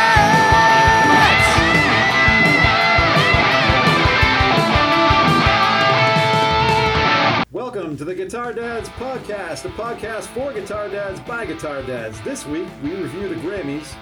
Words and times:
Welcome 7.51 7.99
to 7.99 8.07
the 8.07 8.15
Guitar 8.15 8.55
Dads 8.55 8.89
Podcast, 8.91 9.67
a 9.67 9.69
podcast 9.69 10.29
for 10.29 10.55
guitar 10.55 10.89
dads 10.89 11.21
by 11.21 11.45
guitar 11.45 11.83
dads. 11.83 12.19
This 12.23 12.47
week 12.47 12.69
we 12.83 12.95
review 12.95 13.29
the 13.29 13.35
Grammys, 13.37 13.95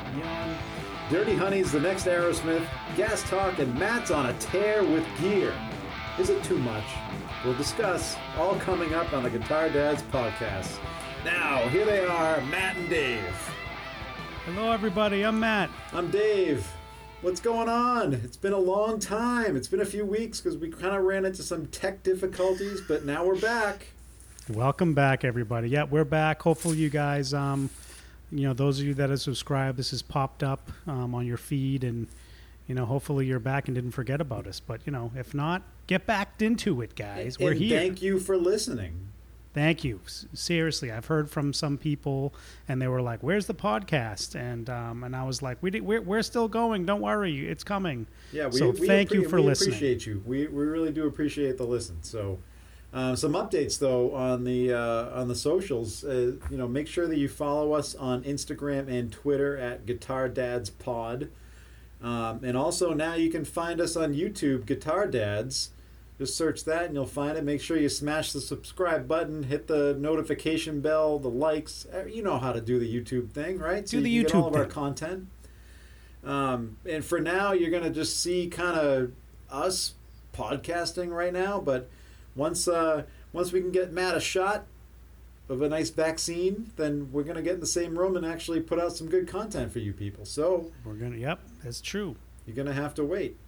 Dirty 1.10 1.34
Honey's 1.34 1.72
The 1.72 1.80
Next 1.80 2.06
Aerosmith, 2.06 2.64
Gas 2.96 3.28
Talk, 3.28 3.58
and 3.58 3.76
Matt's 3.76 4.12
on 4.12 4.26
a 4.26 4.32
tear 4.34 4.84
with 4.84 5.04
gear. 5.20 5.52
Is 6.20 6.30
it 6.30 6.44
too 6.44 6.58
much? 6.58 6.84
We'll 7.44 7.56
discuss, 7.56 8.16
all 8.36 8.54
coming 8.60 8.94
up 8.94 9.12
on 9.12 9.24
the 9.24 9.30
Guitar 9.30 9.68
Dads 9.70 10.02
Podcast. 10.04 10.78
Now, 11.24 11.68
here 11.68 11.84
they 11.84 12.06
are, 12.06 12.40
Matt 12.46 12.76
and 12.76 12.88
Dave. 12.88 13.20
Hello, 14.46 14.72
everybody. 14.72 15.22
I'm 15.22 15.38
Matt. 15.38 15.68
I'm 15.92 16.10
Dave. 16.10 16.66
What's 17.20 17.40
going 17.40 17.68
on? 17.68 18.14
It's 18.14 18.38
been 18.38 18.54
a 18.54 18.58
long 18.58 18.98
time. 18.98 19.54
It's 19.54 19.68
been 19.68 19.82
a 19.82 19.86
few 19.86 20.06
weeks 20.06 20.40
because 20.40 20.56
we 20.56 20.70
kind 20.70 20.96
of 20.96 21.02
ran 21.02 21.26
into 21.26 21.42
some 21.42 21.66
tech 21.66 22.02
difficulties, 22.02 22.80
but 22.80 23.04
now 23.04 23.22
we're 23.26 23.38
back. 23.38 23.88
Welcome 24.48 24.94
back, 24.94 25.22
everybody. 25.22 25.68
Yeah, 25.68 25.84
we're 25.84 26.06
back. 26.06 26.40
Hopefully, 26.40 26.78
you 26.78 26.88
guys, 26.88 27.34
um, 27.34 27.68
you 28.32 28.48
know, 28.48 28.54
those 28.54 28.80
of 28.80 28.86
you 28.86 28.94
that 28.94 29.10
have 29.10 29.20
subscribed, 29.20 29.76
this 29.76 29.90
has 29.90 30.00
popped 30.00 30.42
up 30.42 30.70
um, 30.86 31.14
on 31.14 31.26
your 31.26 31.36
feed, 31.36 31.84
and 31.84 32.08
you 32.66 32.74
know, 32.74 32.86
hopefully, 32.86 33.26
you're 33.26 33.38
back 33.38 33.68
and 33.68 33.74
didn't 33.74 33.92
forget 33.92 34.22
about 34.22 34.46
us. 34.46 34.58
But 34.58 34.80
you 34.86 34.92
know, 34.92 35.12
if 35.14 35.34
not, 35.34 35.64
get 35.86 36.06
back 36.06 36.40
into 36.40 36.80
it, 36.80 36.96
guys. 36.96 37.38
We're 37.38 37.50
and 37.50 37.60
here. 37.60 37.78
Thank 37.78 38.00
you 38.00 38.18
for 38.18 38.38
listening. 38.38 39.09
Thank 39.52 39.82
you. 39.82 40.00
S- 40.06 40.26
Seriously, 40.32 40.92
I've 40.92 41.06
heard 41.06 41.28
from 41.28 41.52
some 41.52 41.76
people, 41.76 42.32
and 42.68 42.80
they 42.80 42.86
were 42.86 43.02
like, 43.02 43.20
"Where's 43.22 43.46
the 43.46 43.54
podcast?" 43.54 44.36
And 44.36 44.70
um, 44.70 45.02
and 45.02 45.16
I 45.16 45.24
was 45.24 45.42
like, 45.42 45.58
"We 45.60 45.70
did, 45.70 45.82
we're 45.82 46.00
we're 46.02 46.22
still 46.22 46.46
going. 46.46 46.86
Don't 46.86 47.00
worry, 47.00 47.48
it's 47.48 47.64
coming." 47.64 48.06
Yeah, 48.32 48.46
we, 48.46 48.58
So 48.58 48.70
we 48.70 48.86
thank 48.86 49.12
you 49.12 49.28
for 49.28 49.36
we 49.36 49.42
listening. 49.48 49.70
appreciate 49.70 50.06
you. 50.06 50.22
We, 50.24 50.46
we 50.46 50.64
really 50.64 50.92
do 50.92 51.06
appreciate 51.08 51.56
the 51.58 51.64
listen. 51.64 51.96
So, 52.02 52.38
um, 52.92 53.16
some 53.16 53.32
updates 53.32 53.76
though 53.80 54.14
on 54.14 54.44
the 54.44 54.72
uh, 54.72 55.20
on 55.20 55.26
the 55.26 55.34
socials. 55.34 56.04
Uh, 56.04 56.36
you 56.48 56.56
know, 56.56 56.68
make 56.68 56.86
sure 56.86 57.08
that 57.08 57.18
you 57.18 57.28
follow 57.28 57.72
us 57.72 57.96
on 57.96 58.22
Instagram 58.22 58.88
and 58.88 59.10
Twitter 59.12 59.56
at 59.56 59.84
Guitar 59.84 60.28
Dads 60.28 60.70
Pod, 60.70 61.28
um, 62.02 62.40
and 62.44 62.56
also 62.56 62.92
now 62.94 63.14
you 63.14 63.30
can 63.30 63.44
find 63.44 63.80
us 63.80 63.96
on 63.96 64.14
YouTube, 64.14 64.64
Guitar 64.64 65.08
Dads. 65.08 65.70
Just 66.20 66.36
search 66.36 66.64
that 66.66 66.84
and 66.84 66.94
you'll 66.94 67.06
find 67.06 67.38
it. 67.38 67.44
Make 67.44 67.62
sure 67.62 67.78
you 67.78 67.88
smash 67.88 68.34
the 68.34 68.42
subscribe 68.42 69.08
button, 69.08 69.44
hit 69.44 69.68
the 69.68 69.96
notification 69.98 70.82
bell, 70.82 71.18
the 71.18 71.30
likes. 71.30 71.86
Uh, 71.90 72.04
You 72.04 72.22
know 72.22 72.36
how 72.38 72.52
to 72.52 72.60
do 72.60 72.78
the 72.78 72.86
YouTube 72.94 73.30
thing, 73.30 73.58
right? 73.58 73.86
Do 73.86 74.02
the 74.02 74.10
you 74.10 74.24
can 74.24 74.26
get 74.28 74.34
all 74.36 74.42
YouTube 74.50 74.54
of 74.54 74.56
our 74.56 74.66
content. 74.66 75.28
Um, 76.22 76.76
and 76.86 77.02
for 77.02 77.20
now, 77.20 77.52
you're 77.52 77.70
gonna 77.70 77.88
just 77.88 78.20
see 78.20 78.48
kind 78.48 78.78
of 78.78 79.12
us 79.50 79.94
podcasting 80.34 81.08
right 81.10 81.32
now. 81.32 81.58
But 81.58 81.88
once 82.36 82.68
uh, 82.68 83.04
once 83.32 83.50
we 83.50 83.62
can 83.62 83.70
get 83.70 83.90
Matt 83.90 84.14
a 84.14 84.20
shot 84.20 84.66
of 85.48 85.62
a 85.62 85.70
nice 85.70 85.88
vaccine, 85.88 86.70
then 86.76 87.08
we're 87.12 87.22
gonna 87.24 87.40
get 87.40 87.54
in 87.54 87.60
the 87.60 87.66
same 87.66 87.98
room 87.98 88.14
and 88.14 88.26
actually 88.26 88.60
put 88.60 88.78
out 88.78 88.92
some 88.94 89.08
good 89.08 89.26
content 89.26 89.72
for 89.72 89.78
you 89.78 89.94
people. 89.94 90.26
So 90.26 90.70
We're 90.84 90.92
gonna. 90.94 91.16
Yep, 91.16 91.40
that's 91.64 91.80
true. 91.80 92.16
you're 92.44 92.54
gonna 92.56 92.74
have 92.74 92.92
to 92.96 93.04
wait. 93.04 93.38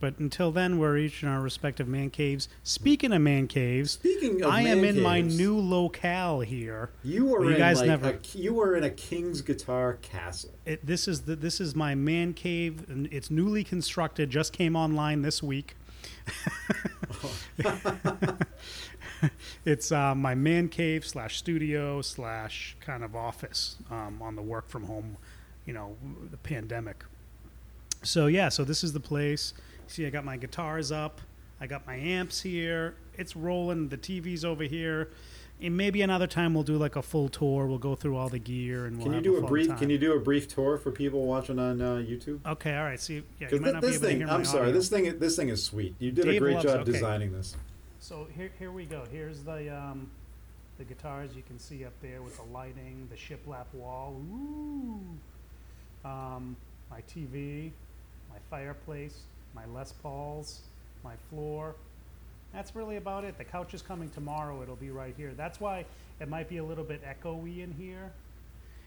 But 0.00 0.18
until 0.18 0.52
then, 0.52 0.78
we're 0.78 0.96
each 0.96 1.22
in 1.24 1.28
our 1.28 1.40
respective 1.40 1.88
man 1.88 2.10
caves. 2.10 2.48
Speaking 2.62 3.12
of 3.12 3.20
man 3.20 3.48
caves, 3.48 3.92
Speaking 3.92 4.42
of, 4.42 4.50
I 4.50 4.62
am 4.62 4.84
in 4.84 5.00
my 5.00 5.20
new 5.20 5.58
locale 5.58 6.40
here. 6.40 6.90
You 7.02 7.26
were 7.26 7.44
you 7.44 7.50
in 7.50 7.58
guys 7.58 7.78
like 7.78 7.88
never- 7.88 8.10
a, 8.10 8.18
you 8.38 8.54
were 8.54 8.76
in 8.76 8.84
a 8.84 8.90
King's 8.90 9.40
Guitar 9.42 9.94
Castle. 10.00 10.50
It, 10.64 10.86
this 10.86 11.08
is 11.08 11.22
the, 11.22 11.34
this 11.34 11.60
is 11.60 11.74
my 11.74 11.96
man 11.96 12.32
cave. 12.32 12.88
and 12.88 13.08
It's 13.12 13.30
newly 13.30 13.64
constructed. 13.64 14.30
Just 14.30 14.52
came 14.52 14.76
online 14.76 15.22
this 15.22 15.42
week. 15.42 15.74
it's 19.64 19.90
uh, 19.90 20.14
my 20.14 20.34
man 20.34 20.68
cave 20.68 21.04
slash 21.04 21.38
studio 21.38 22.02
slash 22.02 22.76
kind 22.80 23.02
of 23.02 23.16
office 23.16 23.76
um, 23.90 24.20
on 24.22 24.36
the 24.36 24.42
work 24.42 24.68
from 24.68 24.84
home, 24.84 25.16
you 25.66 25.72
know, 25.72 25.96
the 26.30 26.36
pandemic. 26.36 27.04
So 28.02 28.26
yeah, 28.26 28.48
so 28.48 28.62
this 28.64 28.84
is 28.84 28.92
the 28.92 29.00
place. 29.00 29.54
See, 29.88 30.06
I 30.06 30.10
got 30.10 30.24
my 30.24 30.36
guitars 30.36 30.92
up. 30.92 31.20
I 31.60 31.66
got 31.66 31.86
my 31.86 31.96
amps 31.96 32.40
here. 32.40 32.94
It's 33.16 33.34
rolling. 33.34 33.88
The 33.88 33.96
TV's 33.98 34.44
over 34.44 34.62
here. 34.64 35.10
And 35.60 35.76
maybe 35.76 36.02
another 36.02 36.28
time 36.28 36.54
we'll 36.54 36.62
do 36.62 36.76
like 36.76 36.94
a 36.94 37.02
full 37.02 37.28
tour. 37.28 37.66
We'll 37.66 37.78
go 37.78 37.96
through 37.96 38.16
all 38.16 38.28
the 38.28 38.38
gear 38.38 38.84
and 38.86 38.96
we'll 38.98 39.06
Can 39.06 39.12
you 39.12 39.16
have 39.16 39.24
do 39.24 39.36
a 39.36 39.44
a 39.44 39.46
brief? 39.48 39.68
time. 39.68 39.78
Can 39.78 39.90
you 39.90 39.98
do 39.98 40.12
a 40.12 40.20
brief 40.20 40.46
tour 40.46 40.76
for 40.78 40.92
people 40.92 41.24
watching 41.26 41.58
on 41.58 41.80
uh, 41.80 41.94
YouTube? 41.96 42.38
Okay, 42.46 42.76
all 42.76 42.84
right. 42.84 43.00
See, 43.00 43.14
yeah, 43.14 43.20
you 43.40 43.46
Because 43.46 43.60
might 43.62 43.72
not 43.72 43.80
be 43.82 43.88
this 43.88 43.96
able 43.96 44.02
to 44.02 44.08
thing, 44.08 44.16
hear 44.18 44.28
I'm 44.28 44.44
sorry, 44.44 44.62
audio. 44.68 44.74
this 44.74 44.88
thing, 44.88 45.18
this 45.18 45.34
thing 45.34 45.48
is 45.48 45.64
sweet. 45.64 45.96
You 45.98 46.12
did 46.12 46.28
a 46.28 46.38
great 46.38 46.54
loves- 46.54 46.64
job 46.66 46.80
okay. 46.82 46.92
designing 46.92 47.32
this. 47.32 47.56
So 47.98 48.28
here, 48.36 48.50
here 48.60 48.70
we 48.70 48.84
go. 48.84 49.02
Here's 49.10 49.40
the 49.42 49.68
um, 49.76 50.08
the 50.78 50.84
guitars 50.84 51.30
you 51.34 51.42
can 51.42 51.58
see 51.58 51.84
up 51.84 51.92
there 52.00 52.22
with 52.22 52.36
the 52.36 52.44
lighting, 52.52 53.08
the 53.10 53.16
shiplap 53.16 53.64
wall. 53.72 54.14
Ooh. 54.30 55.00
Um, 56.08 56.56
my 56.88 57.00
TV, 57.12 57.72
my 58.30 58.36
fireplace, 58.48 59.22
my 59.58 59.72
Les 59.78 59.92
Pauls, 60.02 60.60
my 61.04 61.14
floor. 61.30 61.74
That's 62.54 62.74
really 62.74 62.96
about 62.96 63.24
it. 63.24 63.36
The 63.38 63.44
couch 63.44 63.74
is 63.74 63.82
coming 63.82 64.08
tomorrow. 64.10 64.62
It'll 64.62 64.76
be 64.76 64.90
right 64.90 65.14
here. 65.16 65.32
That's 65.36 65.60
why 65.60 65.84
it 66.20 66.28
might 66.28 66.48
be 66.48 66.58
a 66.58 66.64
little 66.64 66.84
bit 66.84 67.02
echoey 67.04 67.62
in 67.62 67.72
here. 67.72 68.12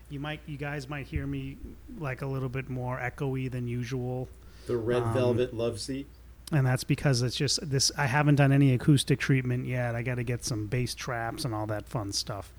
You 0.10 0.20
might, 0.20 0.40
you 0.46 0.58
guys 0.58 0.90
might 0.90 1.08
hear 1.08 1.26
me 1.28 1.58
like 2.00 2.22
a 2.22 2.26
little 2.26 2.50
bit 2.50 2.70
more 2.70 2.98
echoey 3.00 3.50
than 3.52 3.68
usual. 3.68 4.28
The 4.68 4.78
red 4.78 5.04
Um, 5.04 5.14
velvet 5.14 5.54
love 5.54 5.80
seat. 5.80 6.08
and 6.52 6.66
that's 6.66 6.84
because 6.84 7.22
it's 7.22 7.36
just 7.36 7.58
this 7.70 7.92
i 7.98 8.06
haven't 8.06 8.36
done 8.36 8.52
any 8.52 8.74
acoustic 8.74 9.20
treatment 9.20 9.66
yet 9.66 9.96
i 9.96 10.02
got 10.04 10.16
to 10.16 10.24
get 10.24 10.44
some 10.44 10.68
bass 10.68 10.94
traps 10.94 11.46
and 11.46 11.56
all 11.56 11.66
that 11.66 11.88
fun 11.88 12.12
stuff 12.12 12.52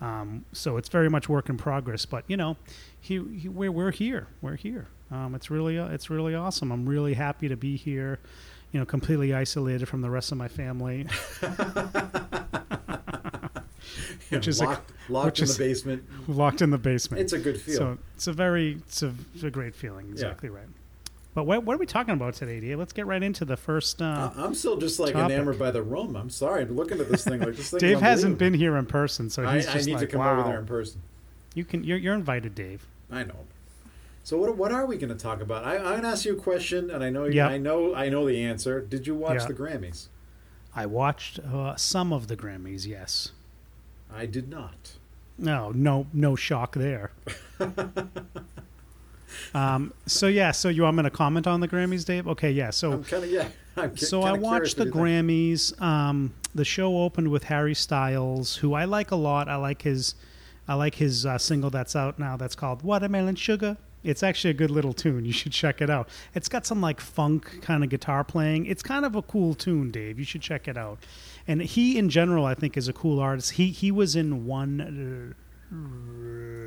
um, 0.00 0.44
so 0.52 0.76
it's 0.76 0.88
very 0.88 1.08
much 1.08 1.28
work 1.28 1.48
in 1.48 1.56
progress 1.56 2.04
but 2.04 2.24
you 2.26 2.36
know 2.36 2.56
he, 3.00 3.14
he, 3.38 3.48
we're, 3.48 3.70
we're 3.72 3.92
here 3.92 4.26
we're 4.42 4.56
here 4.56 4.88
um, 5.10 5.34
it's 5.34 5.50
really 5.50 5.78
uh, 5.78 5.88
it's 5.88 6.10
really 6.10 6.34
awesome 6.34 6.70
i'm 6.70 6.86
really 6.88 7.14
happy 7.14 7.48
to 7.48 7.56
be 7.56 7.76
here 7.76 8.18
you 8.72 8.78
know 8.80 8.86
completely 8.86 9.34
isolated 9.34 9.86
from 9.88 10.02
the 10.02 10.10
rest 10.10 10.30
of 10.32 10.38
my 10.38 10.48
family 10.48 11.06
which 14.30 14.48
is 14.48 14.60
a- 14.60 14.64
locked, 14.64 14.90
locked 15.08 15.26
which 15.26 15.38
in 15.40 15.44
is- 15.44 15.56
the 15.56 15.64
basement. 15.64 16.04
locked 16.28 16.62
in 16.62 16.70
the 16.70 16.78
basement 16.78 17.20
It's 17.22 17.32
a 17.32 17.38
good 17.38 17.60
feel. 17.60 17.76
so 17.76 17.98
it's 18.14 18.26
a 18.26 18.32
very 18.32 18.72
it's 18.86 19.02
a, 19.02 19.12
it's 19.34 19.44
a 19.44 19.50
great 19.50 19.74
feeling 19.74 20.08
exactly 20.10 20.48
right 20.48 20.66
but 21.34 21.44
what, 21.44 21.62
what 21.62 21.74
are 21.74 21.78
we 21.78 21.86
talking 21.86 22.14
about 22.14 22.34
today 22.34 22.58
Dave? 22.60 22.78
let's 22.78 22.92
get 22.92 23.06
right 23.06 23.22
into 23.22 23.44
the 23.44 23.56
first 23.56 24.02
uh, 24.02 24.30
I- 24.36 24.42
I'm 24.44 24.54
still 24.54 24.76
just 24.76 24.98
like 24.98 25.12
topic. 25.14 25.34
enamored 25.34 25.58
by 25.58 25.70
the 25.70 25.82
room. 25.82 26.16
I'm 26.16 26.30
sorry. 26.30 26.62
I'm 26.64 26.74
looking 26.74 27.00
at 27.00 27.08
this 27.08 27.22
thing 27.24 27.40
like 27.40 27.54
this 27.54 27.70
thing. 27.70 27.78
Dave 27.78 28.00
hasn't 28.00 28.38
been 28.38 28.54
here 28.54 28.76
in 28.76 28.86
person, 28.86 29.30
so 29.30 29.44
I, 29.44 29.56
he's 29.56 29.68
I 29.68 29.74
just 29.74 29.86
need 29.86 29.92
like, 29.94 30.00
to 30.00 30.06
come 30.08 30.20
wow. 30.20 30.40
over 30.40 30.48
there 30.48 30.58
in 30.58 30.66
person. 30.66 31.00
You 31.54 31.64
can. 31.64 31.84
You're, 31.84 31.98
you're 31.98 32.14
invited, 32.14 32.54
Dave. 32.56 32.84
I 33.10 33.22
know. 33.22 33.36
So 34.28 34.36
what 34.36 34.58
what 34.58 34.72
are 34.72 34.84
we 34.84 34.98
going 34.98 35.08
to 35.08 35.14
talk 35.14 35.40
about? 35.40 35.64
I, 35.64 35.78
I'm 35.78 35.82
going 35.84 36.02
to 36.02 36.08
ask 36.08 36.26
you 36.26 36.34
a 36.34 36.36
question, 36.36 36.90
and 36.90 37.02
I 37.02 37.08
know 37.08 37.24
Yep. 37.24 37.50
I 37.50 37.56
know 37.56 37.94
I 37.94 38.10
know 38.10 38.26
the 38.28 38.42
answer. 38.44 38.78
Did 38.82 39.06
you 39.06 39.14
watch 39.14 39.40
Yeah. 39.40 39.46
the 39.46 39.54
Grammys? 39.54 40.08
I 40.76 40.84
watched 40.84 41.38
uh, 41.38 41.76
some 41.76 42.12
of 42.12 42.28
the 42.28 42.36
Grammys. 42.36 42.86
Yes. 42.86 43.30
I 44.12 44.26
did 44.26 44.50
not. 44.50 44.98
No, 45.38 45.70
no, 45.70 46.08
no 46.12 46.36
shock 46.36 46.74
there. 46.74 47.12
um. 49.54 49.94
So 50.04 50.26
yeah. 50.26 50.50
So 50.50 50.68
you 50.68 50.82
want 50.82 50.96
going 50.96 51.04
to 51.04 51.10
comment 51.10 51.46
on 51.46 51.60
the 51.60 51.68
Grammys, 51.68 52.04
Dave? 52.04 52.28
Okay. 52.28 52.50
Yeah. 52.50 52.68
So 52.68 52.92
I'm 52.92 53.04
kind 53.04 53.24
of 53.24 53.30
yeah. 53.30 53.48
I'm 53.78 53.96
so 53.96 54.24
I 54.24 54.34
watched 54.34 54.76
the 54.76 54.84
you. 54.84 54.92
Grammys. 54.92 55.80
Um, 55.80 56.34
the 56.54 56.66
show 56.66 56.98
opened 56.98 57.28
with 57.28 57.44
Harry 57.44 57.74
Styles, 57.74 58.56
who 58.56 58.74
I 58.74 58.84
like 58.84 59.10
a 59.10 59.16
lot. 59.16 59.48
I 59.48 59.56
like 59.56 59.80
his, 59.80 60.16
I 60.68 60.74
like 60.74 60.96
his 60.96 61.24
uh, 61.24 61.38
single 61.38 61.70
that's 61.70 61.96
out 61.96 62.18
now. 62.18 62.36
That's 62.36 62.54
called 62.54 62.82
"Watermelon 62.82 63.36
Sugar." 63.36 63.78
It's 64.08 64.22
actually 64.22 64.50
a 64.50 64.54
good 64.54 64.70
little 64.70 64.92
tune. 64.92 65.24
You 65.24 65.32
should 65.32 65.52
check 65.52 65.80
it 65.80 65.90
out. 65.90 66.08
It's 66.34 66.48
got 66.48 66.66
some 66.66 66.80
like 66.80 67.00
funk 67.00 67.60
kind 67.62 67.84
of 67.84 67.90
guitar 67.90 68.24
playing. 68.24 68.66
It's 68.66 68.82
kind 68.82 69.04
of 69.04 69.14
a 69.14 69.22
cool 69.22 69.54
tune, 69.54 69.90
Dave. 69.90 70.18
You 70.18 70.24
should 70.24 70.42
check 70.42 70.66
it 70.66 70.76
out. 70.76 70.98
And 71.46 71.62
he, 71.62 71.98
in 71.98 72.08
general, 72.08 72.44
I 72.44 72.54
think 72.54 72.76
is 72.76 72.88
a 72.88 72.92
cool 72.92 73.20
artist. 73.20 73.52
He 73.52 73.70
he 73.70 73.90
was 73.90 74.16
in 74.16 74.46
One 74.46 75.34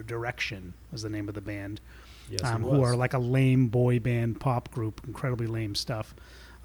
Direction 0.06 0.74
was 0.92 1.02
the 1.02 1.10
name 1.10 1.28
of 1.28 1.36
the 1.36 1.42
band 1.42 1.82
Yes, 2.30 2.44
um, 2.44 2.64
who 2.64 2.84
are 2.84 2.96
like 2.96 3.14
a 3.14 3.20
lame 3.20 3.68
boy 3.68 4.00
band 4.00 4.40
pop 4.40 4.72
group, 4.72 5.02
incredibly 5.06 5.48
lame 5.48 5.76
stuff. 5.76 6.16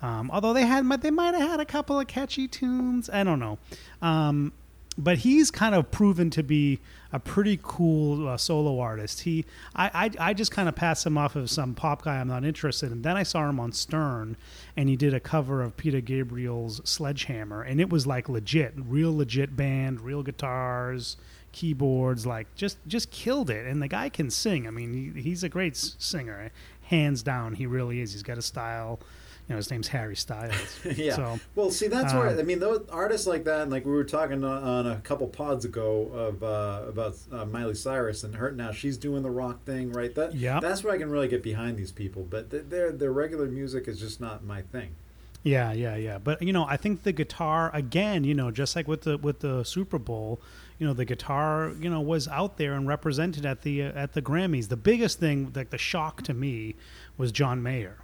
Um, 0.03 0.31
although 0.31 0.53
they 0.53 0.67
had, 0.67 0.89
they 1.01 1.11
might 1.11 1.35
have 1.35 1.49
had 1.49 1.61
a 1.61 1.65
couple 1.65 1.99
of 1.99 2.07
catchy 2.07 2.47
tunes. 2.47 3.09
I 3.11 3.25
don't 3.25 3.41
know. 3.41 3.59
Um, 4.03 4.53
but 4.99 5.19
he's 5.19 5.51
kind 5.51 5.75
of 5.75 5.91
proven 5.91 6.31
to 6.31 6.43
be 6.43 6.81
a 7.17 7.19
pretty 7.19 7.59
cool 7.63 8.29
uh, 8.29 8.37
solo 8.37 8.79
artist. 8.79 9.21
He, 9.23 9.47
I, 9.75 10.11
I, 10.21 10.29
I 10.29 10.35
just 10.35 10.53
kind 10.53 10.69
of 10.69 10.77
pass 10.77 11.05
him 11.07 11.17
off 11.17 11.35
as 11.35 11.51
some 11.51 11.75
pop 11.75 12.03
guy 12.03 12.19
I'm 12.19 12.29
not 12.29 12.45
interested 12.45 12.93
in. 12.93 13.01
Then 13.01 13.17
I 13.17 13.23
saw 13.23 13.49
him 13.49 13.59
on 13.59 13.73
Stern, 13.73 14.37
and 14.77 14.91
he 14.91 14.97
did 14.97 15.15
a 15.15 15.21
cover 15.21 15.63
of 15.63 15.79
Peter 15.79 16.03
Gabriel's 16.03 16.83
Sledgehammer, 16.85 17.63
and 17.63 17.81
it 17.81 17.89
was 17.89 18.07
like 18.07 18.29
legit, 18.29 18.75
real 18.77 19.17
legit 19.17 19.57
band, 19.57 20.03
real 20.03 20.23
guitars, 20.23 21.17
keyboards, 21.53 22.27
like 22.27 22.55
just 22.55 22.77
just 22.87 23.11
killed 23.11 23.49
it. 23.49 23.65
And 23.65 23.81
the 23.81 23.89
guy 23.89 24.11
can 24.11 24.31
sing. 24.31 24.67
I 24.67 24.71
mean, 24.71 25.15
he, 25.15 25.23
he's 25.23 25.43
a 25.43 25.49
great 25.49 25.75
singer, 25.75 26.51
hands 26.83 27.23
down. 27.23 27.55
He 27.55 27.65
really 27.65 28.03
is. 28.03 28.13
He's 28.13 28.23
got 28.23 28.37
a 28.37 28.43
style. 28.43 29.01
You 29.49 29.53
know, 29.53 29.59
his 29.59 29.71
name's 29.71 29.89
Harry 29.89 30.17
Styles. 30.17 30.81
yeah. 30.97 31.15
So 31.15 31.39
well, 31.55 31.71
see, 31.71 31.87
that's 31.87 32.13
where 32.13 32.29
um, 32.31 32.39
I 32.39 32.43
mean, 32.43 32.59
those 32.59 32.85
artists 32.91 33.29
like 33.29 33.45
that, 33.45 33.63
and 33.63 33.71
like 33.71 33.85
we 33.85 33.93
were 33.93 34.03
talking 34.03 34.43
on, 34.43 34.63
on 34.63 34.87
a 34.89 34.97
couple 34.97 35.29
pods 35.29 35.65
ago 35.65 36.11
of 36.13 36.43
uh, 36.43 36.89
about 36.89 37.17
uh, 37.31 37.45
Miley 37.45 37.75
Cyrus 37.75 38.25
and 38.25 38.35
her. 38.35 38.51
Now 38.51 38.73
she's 38.73 38.97
doing 38.97 39.23
the 39.23 39.31
rock 39.31 39.65
thing, 39.65 39.93
right? 39.93 40.13
That 40.17 40.35
yeah. 40.35 40.59
that's 40.59 40.83
where 40.83 40.93
I 40.93 40.99
can 40.99 41.11
really 41.11 41.29
get 41.29 41.45
behind 41.45 41.77
these 41.77 41.93
people. 41.93 42.27
But 42.29 42.51
th- 42.51 42.65
their 42.69 42.91
their 42.91 43.13
regular 43.13 43.47
music 43.47 43.87
is 43.87 44.01
just 44.01 44.21
not 44.21 44.43
my 44.45 44.63
thing. 44.63 44.97
Yeah, 45.45 45.73
yeah, 45.73 45.95
yeah. 45.95 46.19
But 46.19 46.43
you 46.43 46.53
know, 46.53 46.67
I 46.69 46.77
think 46.77 47.05
the 47.05 47.13
guitar 47.13 47.71
again, 47.73 48.25
you 48.25 48.35
know, 48.35 48.51
just 48.51 48.75
like 48.75 48.89
with 48.89 49.03
the 49.03 49.17
with 49.17 49.39
the 49.39 49.63
Super 49.63 50.01
Bowl, 50.01 50.41
you 50.81 50.89
know, 50.89 50.93
the 50.93 51.05
guitar, 51.05 51.73
you 51.81 51.89
know, 51.89 52.01
was 52.01 52.27
out 52.27 52.57
there 52.57 52.73
and 52.73 52.89
represented 52.89 53.47
at 53.47 53.63
the 53.63 53.85
uh, 53.85 53.93
at 53.93 54.15
the 54.15 54.23
Grammys. 54.23 54.71
The 54.71 54.77
biggest 54.77 55.21
thing, 55.21 55.53
like 55.55 55.71
the 55.71 55.79
shock 55.79 56.23
to 56.23 56.35
me, 56.35 56.75
was 57.17 57.31
John 57.31 57.63
Mayer. 57.63 57.99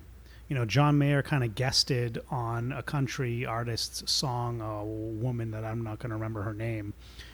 You 0.48 0.56
know, 0.56 0.64
John 0.64 0.98
Mayer 0.98 1.22
kind 1.22 1.44
of 1.44 1.54
guested 1.54 2.20
on 2.30 2.72
a 2.72 2.82
country 2.82 3.46
artist's 3.46 4.10
song, 4.10 4.60
a 4.60 4.84
woman 4.84 5.50
that 5.52 5.64
I'm 5.64 5.82
not 5.82 5.98
going 5.98 6.10
to 6.10 6.16
remember 6.16 6.42
her 6.42 6.54
name. 6.54 6.92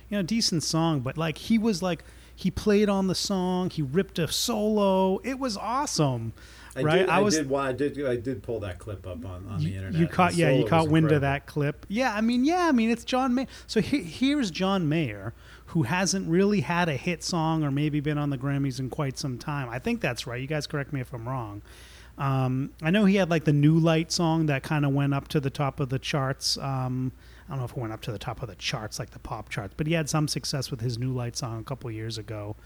You 0.09 0.19
know, 0.19 0.23
decent 0.23 0.63
song, 0.63 1.01
but 1.01 1.19
like 1.19 1.39
he 1.39 1.59
was 1.59 1.83
like 1.83 2.05
he 2.35 2.51
played 2.51 2.89
on 2.89 3.09
the 3.09 3.15
song, 3.17 3.71
he 3.71 3.83
ripped 3.83 4.19
a 4.19 4.29
solo. 4.29 5.19
It 5.25 5.39
was 5.39 5.57
awesome. 5.57 6.33
I 6.77 6.83
right? 6.83 6.99
Did, 6.99 7.09
I, 7.09 7.21
was 7.21 7.37
did. 7.37 7.49
Why 7.49 7.69
I 7.69 7.73
did. 7.73 8.07
I 8.07 8.17
did 8.17 8.43
pull 8.43 8.61
that 8.61 8.79
clip 8.79 9.07
up 9.07 9.25
on, 9.25 9.47
on 9.49 9.59
the 9.59 9.75
internet. 9.75 10.01
you 10.01 10.07
caught 10.07 10.35
yeah 10.35 10.51
you 10.51 10.65
caught 10.65 10.89
wind 10.89 11.11
of 11.11 11.23
that 11.23 11.47
clip 11.47 11.85
yeah 11.89 12.15
i 12.15 12.21
mean 12.21 12.45
yeah 12.45 12.69
i 12.69 12.73
mean 12.73 12.91
it's 12.91 13.05
john 13.05 13.35
mayer 13.35 13.47
so 13.67 13.81
he, 13.81 14.03
here's 14.03 14.51
john 14.51 14.89
mayer 14.89 15.33
who 15.67 15.83
hasn't 15.83 16.29
really 16.29 16.61
had 16.61 16.89
a 16.89 16.97
hit 16.97 17.23
song 17.23 17.65
or 17.65 17.71
maybe 17.71 18.01
been 18.01 18.19
on 18.19 18.31
the 18.31 18.39
grammys 18.39 18.79
in 18.79 18.89
quite 18.91 19.19
some 19.19 19.39
time 19.39 19.69
i 19.69 19.79
think 19.79 20.01
that's 20.01 20.27
right 20.27 20.41
you 20.41 20.47
guys 20.47 20.67
correct 20.67 20.93
me 20.93 21.01
if 21.01 21.13
i'm 21.13 21.29
wrong 21.29 21.63
um, 22.19 22.71
i 22.83 22.91
know 22.91 23.05
he 23.05 23.17
had 23.17 23.31
like 23.31 23.45
the 23.45 23.53
new 23.53 23.79
light 23.79 24.13
song 24.13 24.47
that 24.47 24.63
kind 24.63 24.85
of 24.85 24.93
went 24.93 25.15
up 25.15 25.29
to 25.29 25.41
the 25.41 25.51
top 25.51 25.81
of 25.81 25.89
the 25.89 25.99
charts 25.99 26.59
um, 26.59 27.13
i 27.49 27.53
don't 27.53 27.59
know 27.59 27.65
if 27.65 27.73
it 27.73 27.79
went 27.79 27.93
up 27.93 28.03
to 28.03 28.13
the 28.13 28.19
top 28.19 28.43
of 28.43 28.49
the 28.49 28.57
charts 28.57 28.99
like 28.99 29.11
the 29.11 29.19
pop 29.19 29.49
charts 29.49 29.75
but 29.77 29.87
he 29.87 29.95
had 29.95 30.09
some 30.09 30.29
success 30.29 30.71
with 30.71 30.81
his 30.81 30.99
new 30.99 31.13
light 31.13 31.37
song 31.37 31.61
a 31.61 31.65
couple 31.65 31.91
years 31.91 32.19
ago 32.19 32.57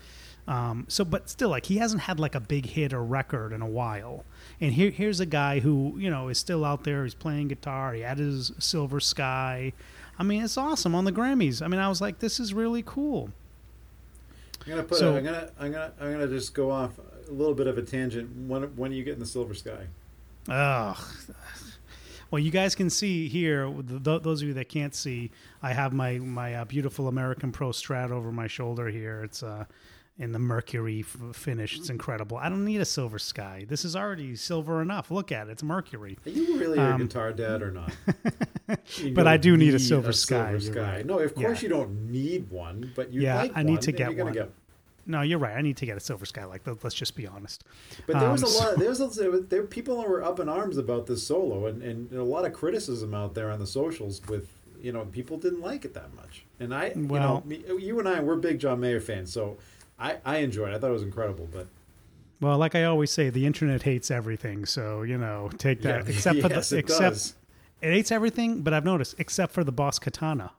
um, 0.49 0.87
so, 0.89 1.05
but 1.05 1.31
still, 1.31 1.51
like 1.51 1.67
he 1.67 1.77
hasn't 1.79 2.03
had 2.03 2.19
like 2.19 2.35
a 2.35 2.41
big 2.41 2.67
hit 2.67 2.93
or 2.93 3.03
record 3.05 3.53
in 3.53 3.63
a 3.63 3.67
while. 3.67 4.25
And 4.61 4.73
here, 4.73 4.91
here's 4.91 5.21
a 5.21 5.27
guy 5.27 5.61
who 5.61 5.95
you 5.97 6.11
know 6.11 6.29
is 6.29 6.39
still 6.39 6.65
out 6.65 6.85
there. 6.85 7.05
He's 7.05 7.15
playing 7.15 7.49
guitar. 7.49 7.93
He 7.95 8.01
had 8.01 8.19
his 8.19 8.53
Silver 8.59 8.99
Sky. 8.99 9.73
I 10.19 10.25
mean, 10.25 10.43
it's 10.43 10.57
awesome 10.57 10.95
on 10.95 11.05
the 11.05 11.13
Grammys. 11.13 11.63
I 11.63 11.69
mean, 11.69 11.81
I 11.81 11.89
was 11.89 12.01
like, 12.01 12.19
this 12.19 12.41
is 12.41 12.53
really 12.53 12.83
cool. 12.85 13.31
I'm 14.65 14.71
gonna 14.71 14.83
put. 14.83 14.99
So- 14.99 15.15
a, 15.15 15.19
I'm 15.19 15.25
gonna. 15.25 15.51
I'm 15.61 15.73
gonna. 15.73 15.93
I'm 16.01 16.13
gonna 16.13 16.29
just 16.29 16.55
go 16.55 16.71
off 16.71 16.93
a 17.29 17.33
little 17.33 17.55
bit 17.55 17.67
of 17.67 17.79
a 17.79 17.83
tangent. 17.83 18.31
When 18.49 18.63
when 18.77 18.93
are 18.93 18.95
you 18.95 19.05
getting 19.05 19.21
the 19.21 19.27
Silver 19.27 19.55
Sky? 19.55 19.87
Oh, 20.49 20.97
Well, 22.31 22.39
you 22.41 22.51
guys 22.51 22.75
can 22.75 22.89
see 22.89 23.29
here. 23.29 23.67
th- 23.67 24.23
Those 24.23 24.41
of 24.41 24.49
you 24.49 24.55
that 24.55 24.69
can't 24.71 24.95
see, 24.95 25.31
I 25.63 25.73
have 25.75 25.93
my 25.93 26.19
my 26.19 26.55
uh, 26.55 26.65
beautiful 26.65 27.09
American 27.09 27.53
Pro 27.53 27.71
Strat 27.71 28.11
over 28.11 28.33
my 28.33 28.47
shoulder 28.47 28.89
here. 28.89 29.23
It's 29.23 29.43
uh, 29.43 29.67
in 30.19 30.33
the 30.33 30.39
Mercury 30.39 31.01
f- 31.07 31.37
finish. 31.37 31.77
It's 31.79 31.91
incredible. 31.91 32.39
I 32.39 32.49
don't 32.49 32.65
need 32.65 32.81
a 32.81 32.87
silver 32.87 33.19
sky. 33.19 33.67
This 33.69 33.85
is 33.85 33.95
already 33.95 34.35
silver 34.37 34.81
enough. 34.81 35.11
Look 35.11 35.31
at 35.31 35.49
it. 35.49 35.53
It's 35.53 35.63
Mercury. 35.63 36.19
Are 36.25 36.31
you 36.31 36.59
really 36.59 36.79
a 36.79 36.83
Um, 36.95 37.03
guitar 37.03 37.33
dad 37.33 37.61
or 37.63 37.71
not? 37.71 37.93
But 39.15 39.27
I 39.27 39.37
do 39.37 39.57
need 39.59 39.75
a 39.75 39.79
silver 39.79 40.13
sky, 40.13 40.57
Silver 40.59 40.73
sky. 40.81 40.93
right. 40.97 41.07
No, 41.07 41.19
of 41.19 41.35
course 41.35 41.59
Yeah. 41.63 41.69
you 41.69 41.75
don't 41.75 42.11
need 42.11 42.49
one, 42.51 42.91
but 42.97 43.13
you 43.13 43.21
Yeah, 43.21 43.37
like 43.43 43.53
I 43.55 43.63
need 43.63 43.73
one, 43.73 43.81
to 43.83 43.93
get 43.93 44.15
you're 44.15 44.25
one. 44.25 44.33
Get, 44.33 44.51
No, 45.05 45.23
you're 45.23 45.39
right. 45.39 45.57
I 45.57 45.63
need 45.63 45.77
to 45.79 45.87
get 45.87 45.97
a 45.97 46.01
silver 46.01 46.25
sky. 46.25 46.45
Like, 46.45 46.67
let- 46.67 46.83
let's 46.85 46.95
just 46.95 47.17
be 47.17 47.27
honest. 47.27 47.65
but 48.07 48.21
there 48.21 48.31
was 48.31 48.43
Um, 48.45 48.51
a 48.51 48.53
lot. 48.71 48.79
There 48.79 48.89
was 48.89 49.01
a, 49.01 49.41
there 49.41 49.63
people 49.65 50.01
who 50.01 50.09
were 50.09 50.23
up 50.23 50.39
in 50.39 50.49
arms 50.49 50.77
about 50.79 51.07
this 51.07 51.27
solo, 51.27 51.67
and, 51.67 51.83
and 51.83 52.13
a 52.13 52.23
lot 52.23 52.45
of 52.45 52.53
criticism 52.53 53.13
out 53.15 53.35
there 53.35 53.51
on 53.51 53.59
the 53.59 53.67
socials 53.67 54.21
with 54.29 54.49
you 54.81 54.93
know 54.93 55.05
people 55.07 55.37
didn't 55.39 55.61
like 55.61 55.85
it 55.85 55.95
that 55.95 56.15
much. 56.15 56.45
And 56.61 56.73
I, 56.75 56.93
you 56.95 57.07
Well- 57.07 57.35
know, 57.35 57.43
me, 57.45 57.65
you 57.79 57.99
and 57.99 58.09
I, 58.09 58.21
we're 58.21 58.37
big 58.37 58.59
John 58.61 58.81
Mayer 58.81 59.01
fans, 59.01 59.33
so 59.33 59.57
I 59.99 60.19
I 60.25 60.37
enjoyed. 60.39 60.73
it. 60.73 60.77
I 60.77 60.79
thought 60.79 60.91
it 60.91 60.95
was 60.95 61.03
incredible, 61.03 61.49
but 61.53 61.67
Well, 62.41 62.59
like 62.59 62.75
I 62.75 62.85
always 62.85 63.11
say, 63.11 63.29
the 63.31 63.45
internet 63.47 63.83
hates 63.83 64.11
everything. 64.11 64.67
So 64.67 65.03
you 65.03 65.19
know, 65.19 65.51
take 65.59 65.83
that. 65.83 66.05
yeah, 66.05 66.11
except 66.15 66.41
for 66.41 66.49
the 66.49 66.57
it 66.59 66.73
except 66.73 67.01
does. 67.01 67.35
it 67.81 67.93
hates 67.93 68.13
everything. 68.13 68.63
But 68.63 68.73
I've 68.73 68.85
noticed, 68.85 69.17
except 69.19 69.53
for 69.53 69.65
the 69.65 69.73
boss 69.73 69.99
katana. 69.99 70.53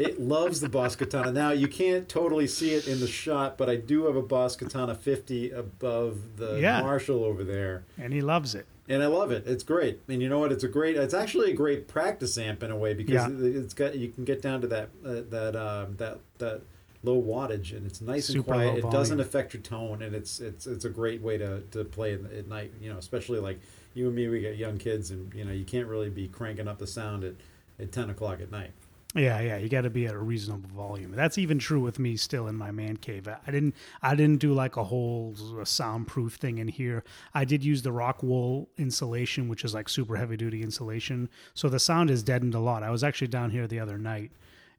It 0.00 0.20
loves 0.20 0.60
the 0.60 0.68
Boss 0.68 0.96
Katana. 0.96 1.30
Now 1.30 1.50
you 1.50 1.68
can't 1.68 2.08
totally 2.08 2.46
see 2.46 2.72
it 2.72 2.88
in 2.88 3.00
the 3.00 3.06
shot, 3.06 3.58
but 3.58 3.68
I 3.68 3.76
do 3.76 4.06
have 4.06 4.16
a 4.16 4.22
Boss 4.22 4.56
Katana 4.56 4.94
50 4.94 5.50
above 5.50 6.36
the 6.36 6.58
Yeah. 6.60 6.80
Marshall 6.80 7.22
over 7.24 7.44
there, 7.44 7.84
and 7.98 8.12
he 8.12 8.20
loves 8.20 8.54
it. 8.54 8.66
and 8.88 9.02
I 9.02 9.06
love 9.06 9.30
it. 9.30 9.44
It's 9.46 9.62
great, 9.62 10.00
and 10.08 10.20
you 10.22 10.28
know 10.28 10.38
what? 10.38 10.50
It's 10.52 10.64
a 10.64 10.68
great. 10.68 10.96
It's 10.96 11.14
actually 11.14 11.50
a 11.52 11.54
great 11.54 11.86
practice 11.86 12.36
amp 12.38 12.62
in 12.62 12.70
a 12.70 12.76
way 12.76 12.94
because 12.94 13.14
Yeah. 13.14 13.28
it- 13.30 13.56
it's 13.56 13.74
got 13.74 13.94
you 13.96 14.08
can 14.08 14.24
get 14.24 14.40
down 14.42 14.60
to 14.62 14.66
that 14.68 14.88
uh, 15.04 15.20
that 15.30 15.54
um, 15.54 15.94
that 15.98 16.18
that 16.38 16.62
low 17.02 17.20
wattage, 17.22 17.76
and 17.76 17.86
it's 17.86 18.00
nice 18.00 18.26
Super 18.26 18.36
and 18.38 18.44
quiet. 18.46 18.78
It 18.84 18.90
doesn't 18.90 19.20
affect 19.20 19.54
your 19.54 19.62
tone, 19.62 20.02
and 20.02 20.14
it's 20.14 20.40
it's 20.40 20.66
it's 20.66 20.84
a 20.84 20.90
great 20.90 21.20
way 21.20 21.36
to 21.38 21.60
to 21.72 21.84
play 21.84 22.14
at, 22.14 22.20
at 22.32 22.48
night. 22.48 22.72
You 22.80 22.90
know, 22.92 22.98
especially 22.98 23.38
like 23.38 23.60
you 23.94 24.06
and 24.06 24.14
me, 24.16 24.28
we 24.28 24.40
got 24.40 24.56
young 24.56 24.78
kids, 24.78 25.10
and 25.10 25.32
you 25.34 25.44
know 25.44 25.52
you 25.52 25.64
can't 25.64 25.86
really 25.86 26.08
be 26.10 26.26
cranking 26.26 26.66
up 26.68 26.78
the 26.78 26.86
sound 26.86 27.22
at 27.22 27.34
at 27.78 27.92
10 27.92 28.10
o'clock 28.10 28.40
at 28.42 28.50
night. 28.50 28.72
Yeah, 29.16 29.40
yeah, 29.40 29.56
you 29.56 29.68
got 29.68 29.80
to 29.80 29.90
be 29.90 30.06
at 30.06 30.14
a 30.14 30.18
reasonable 30.18 30.70
volume. 30.70 31.10
That's 31.10 31.36
even 31.36 31.58
true 31.58 31.80
with 31.80 31.98
me 31.98 32.16
still 32.16 32.46
in 32.46 32.54
my 32.54 32.70
man 32.70 32.96
cave. 32.96 33.26
I 33.26 33.50
didn't, 33.50 33.74
I 34.02 34.14
didn't 34.14 34.38
do 34.38 34.52
like 34.52 34.76
a 34.76 34.84
whole 34.84 35.34
soundproof 35.64 36.34
thing 36.34 36.58
in 36.58 36.68
here. 36.68 37.02
I 37.34 37.44
did 37.44 37.64
use 37.64 37.82
the 37.82 37.90
rock 37.90 38.22
wool 38.22 38.68
insulation, 38.78 39.48
which 39.48 39.64
is 39.64 39.74
like 39.74 39.88
super 39.88 40.14
heavy 40.14 40.36
duty 40.36 40.62
insulation, 40.62 41.28
so 41.54 41.68
the 41.68 41.80
sound 41.80 42.08
is 42.08 42.22
deadened 42.22 42.54
a 42.54 42.60
lot. 42.60 42.84
I 42.84 42.90
was 42.90 43.02
actually 43.02 43.28
down 43.28 43.50
here 43.50 43.66
the 43.66 43.80
other 43.80 43.98
night, 43.98 44.30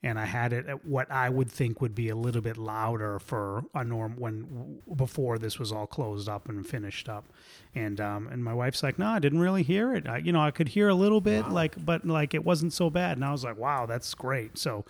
and 0.03 0.17
I 0.19 0.25
had 0.25 0.51
it 0.51 0.65
at 0.67 0.83
what 0.85 1.11
I 1.11 1.29
would 1.29 1.51
think 1.51 1.79
would 1.81 1.93
be 1.93 2.09
a 2.09 2.15
little 2.15 2.41
bit 2.41 2.57
louder 2.57 3.19
for 3.19 3.63
a 3.75 3.83
norm 3.83 4.15
when 4.17 4.79
before 4.95 5.37
this 5.37 5.59
was 5.59 5.71
all 5.71 5.85
closed 5.87 6.27
up 6.27 6.49
and 6.49 6.65
finished 6.67 7.07
up. 7.07 7.25
And 7.75 8.01
um, 8.01 8.27
and 8.27 8.43
my 8.43 8.53
wife's 8.53 8.81
like, 8.83 8.97
no, 8.99 9.07
I 9.07 9.19
didn't 9.19 9.39
really 9.39 9.63
hear 9.63 9.93
it. 9.93 10.07
I, 10.07 10.17
you 10.17 10.31
know, 10.31 10.41
I 10.41 10.51
could 10.51 10.69
hear 10.69 10.89
a 10.89 10.95
little 10.95 11.21
bit, 11.21 11.43
Wow. 11.45 11.51
like, 11.51 11.85
but 11.85 12.05
like 12.05 12.33
it 12.33 12.43
wasn't 12.43 12.73
so 12.73 12.89
bad. 12.89 13.17
And 13.17 13.23
I 13.25 13.31
was 13.31 13.43
like, 13.43 13.57
wow, 13.57 13.85
that's 13.85 14.13
great. 14.13 14.57
So. 14.57 14.85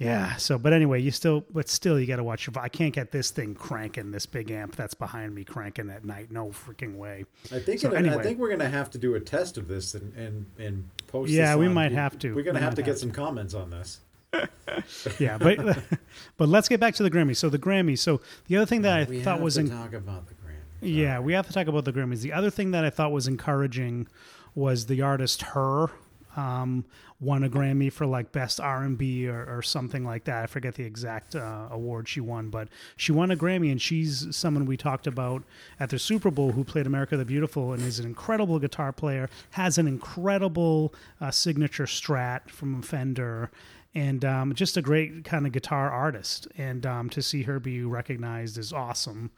Yeah. 0.00 0.36
So, 0.36 0.58
but 0.60 0.72
anyway, 0.72 1.02
you 1.02 1.10
still, 1.10 1.44
but 1.52 1.68
still, 1.68 1.98
you 1.98 2.06
got 2.06 2.16
to 2.18 2.22
watch 2.22 2.46
your. 2.46 2.56
I 2.60 2.68
can't 2.68 2.94
get 2.94 3.10
this 3.10 3.32
thing 3.32 3.56
cranking, 3.56 4.12
this 4.12 4.26
big 4.26 4.48
amp 4.48 4.76
that's 4.76 4.94
behind 4.94 5.34
me 5.34 5.42
cranking 5.42 5.90
at 5.90 6.04
night. 6.04 6.30
No 6.30 6.50
freaking 6.50 6.94
way. 6.94 7.24
I 7.52 7.58
think 7.58 7.80
So 7.80 7.88
in 7.88 7.94
a- 7.94 7.96
I 7.96 7.98
anyway. 8.12 8.22
think 8.22 8.38
we're 8.38 8.48
gonna 8.50 8.68
have 8.68 8.90
to 8.92 8.98
do 8.98 9.16
a 9.16 9.20
test 9.20 9.58
of 9.58 9.66
this 9.66 9.94
and 9.96 10.14
and, 10.16 10.46
and 10.56 10.88
post. 11.08 11.32
Yeah, 11.32 11.56
we 11.56 11.66
might 11.66 11.90
have 11.90 12.16
to. 12.20 12.32
We're 12.32 12.44
gonna 12.44 12.60
We 12.60 12.64
have 12.64 12.76
to 12.76 12.82
get 12.82 12.90
have 12.90 12.98
some 13.00 13.10
comments 13.10 13.54
on 13.54 13.70
this. 13.70 13.98
Yeah, 15.18 15.38
but 15.38 15.58
but 16.36 16.48
let's 16.48 16.68
get 16.68 16.80
back 16.80 16.94
to 16.96 17.02
the 17.02 17.10
Grammys. 17.10 17.36
So 17.36 17.48
the 17.48 17.58
Grammys. 17.58 17.98
So 17.98 18.20
the 18.46 18.56
other 18.56 18.66
thing 18.66 18.82
that 18.82 19.00
I 19.00 19.04
we 19.04 19.20
thought 19.20 19.36
have 19.36 19.42
was 19.42 19.54
to 19.54 19.60
in, 19.60 19.70
talk 19.70 19.92
about 19.92 20.26
the 20.28 20.34
Grammy. 20.34 20.96
Yeah, 20.96 21.20
we 21.20 21.32
have 21.32 21.46
to 21.46 21.52
talk 21.52 21.66
about 21.66 21.84
the 21.84 21.92
Grammys. 21.92 22.20
The 22.20 22.32
other 22.32 22.50
thing 22.50 22.70
that 22.72 22.84
I 22.84 22.90
thought 22.90 23.10
was 23.12 23.26
encouraging 23.26 24.06
was 24.54 24.86
the 24.86 25.02
artist 25.02 25.42
Her 25.42 25.90
um, 26.38 26.84
won 27.20 27.42
a 27.42 27.50
Grammy 27.50 27.92
for 27.92 28.06
like 28.06 28.30
best 28.30 28.60
R 28.60 28.84
and 28.84 28.96
B 28.96 29.28
or, 29.28 29.44
or 29.44 29.62
something 29.62 30.04
like 30.04 30.24
that. 30.24 30.44
I 30.44 30.46
forget 30.46 30.74
the 30.74 30.84
exact 30.84 31.34
uh, 31.34 31.66
award 31.70 32.08
she 32.08 32.20
won, 32.20 32.48
but 32.48 32.68
she 32.96 33.10
won 33.10 33.30
a 33.30 33.36
Grammy, 33.36 33.72
and 33.72 33.82
she's 33.82 34.34
someone 34.34 34.64
we 34.64 34.76
talked 34.76 35.06
about 35.06 35.42
at 35.80 35.90
the 35.90 35.98
Super 35.98 36.30
Bowl 36.30 36.52
who 36.52 36.62
played 36.62 36.86
America 36.86 37.16
the 37.16 37.24
Beautiful 37.24 37.72
and 37.72 37.82
is 37.82 37.98
an 37.98 38.06
incredible 38.06 38.58
guitar 38.58 38.92
player. 38.92 39.28
Has 39.50 39.78
an 39.78 39.88
incredible 39.88 40.94
uh, 41.20 41.30
signature 41.30 41.86
Strat 41.86 42.48
from 42.50 42.82
Fender. 42.82 43.50
And 43.98 44.24
um, 44.24 44.54
just 44.54 44.76
a 44.76 44.82
great 44.82 45.24
kind 45.24 45.44
of 45.44 45.50
guitar 45.50 45.90
artist, 45.90 46.46
and 46.56 46.86
um, 46.86 47.10
to 47.10 47.20
see 47.20 47.42
her 47.42 47.58
be 47.58 47.82
recognized 47.82 48.56
is 48.56 48.72
awesome, 48.72 49.32